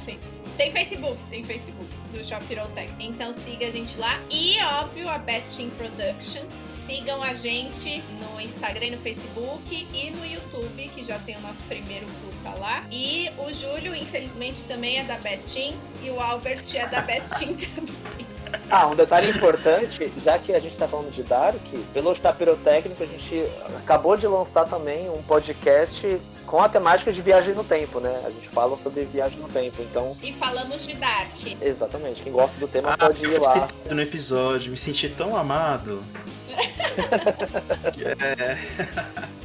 tem 0.57 0.71
Facebook, 0.71 1.17
tem 1.29 1.43
Facebook 1.43 1.98
do 2.11 2.73
Técnico. 2.73 3.01
Então 3.01 3.33
siga 3.33 3.67
a 3.67 3.71
gente 3.71 3.97
lá. 3.97 4.19
E, 4.29 4.61
óbvio, 4.81 5.07
a 5.09 5.17
Best 5.17 5.61
in 5.61 5.69
Productions. 5.71 6.73
Sigam 6.79 7.21
a 7.21 7.33
gente 7.33 8.03
no 8.19 8.41
Instagram 8.41 8.91
no 8.91 8.97
Facebook 8.97 9.87
e 9.93 10.11
no 10.11 10.25
YouTube, 10.25 10.89
que 10.93 11.03
já 11.03 11.19
tem 11.19 11.37
o 11.37 11.41
nosso 11.41 11.63
primeiro 11.63 12.05
curta 12.05 12.59
lá. 12.59 12.83
E 12.91 13.29
o 13.37 13.51
Júlio, 13.51 13.95
infelizmente, 13.95 14.63
também 14.65 14.99
é 14.99 15.03
da 15.03 15.17
Best 15.17 15.57
In 15.57 15.75
e 16.03 16.09
o 16.09 16.19
Albert 16.19 16.63
é 16.73 16.87
da 16.87 17.01
Best 17.01 17.45
também. 17.75 18.27
Ah, 18.69 18.87
um 18.87 18.95
detalhe 18.95 19.29
importante, 19.29 20.11
já 20.17 20.39
que 20.39 20.53
a 20.53 20.59
gente 20.59 20.71
está 20.71 20.87
falando 20.87 21.11
de 21.11 21.21
Dark, 21.21 21.61
Velocidade 21.93 22.37
Pirotécnico, 22.37 23.03
a 23.03 23.05
gente 23.05 23.43
acabou 23.77 24.17
de 24.17 24.25
lançar 24.25 24.65
também 24.67 25.09
um 25.09 25.21
podcast 25.23 26.19
com 26.49 26.59
a 26.59 26.67
temática 26.67 27.13
de 27.13 27.21
viagem 27.21 27.53
no 27.53 27.63
tempo, 27.63 27.99
né? 27.99 28.23
A 28.25 28.31
gente 28.31 28.49
fala 28.49 28.75
sobre 28.81 29.05
viagem 29.05 29.39
no 29.39 29.47
tempo, 29.47 29.83
então. 29.83 30.17
E 30.21 30.33
falamos 30.33 30.87
de 30.87 30.95
Dark. 30.95 31.29
Exatamente. 31.61 32.23
Quem 32.23 32.33
gosta 32.33 32.59
do 32.59 32.67
tema 32.67 32.93
ah, 32.93 32.97
pode 32.97 33.23
ir 33.23 33.39
lá. 33.39 33.67
No 33.91 34.01
episódio, 34.01 34.71
me 34.71 34.77
senti 34.77 35.07
tão 35.09 35.37
amado. 35.37 36.03
é. 38.19 39.29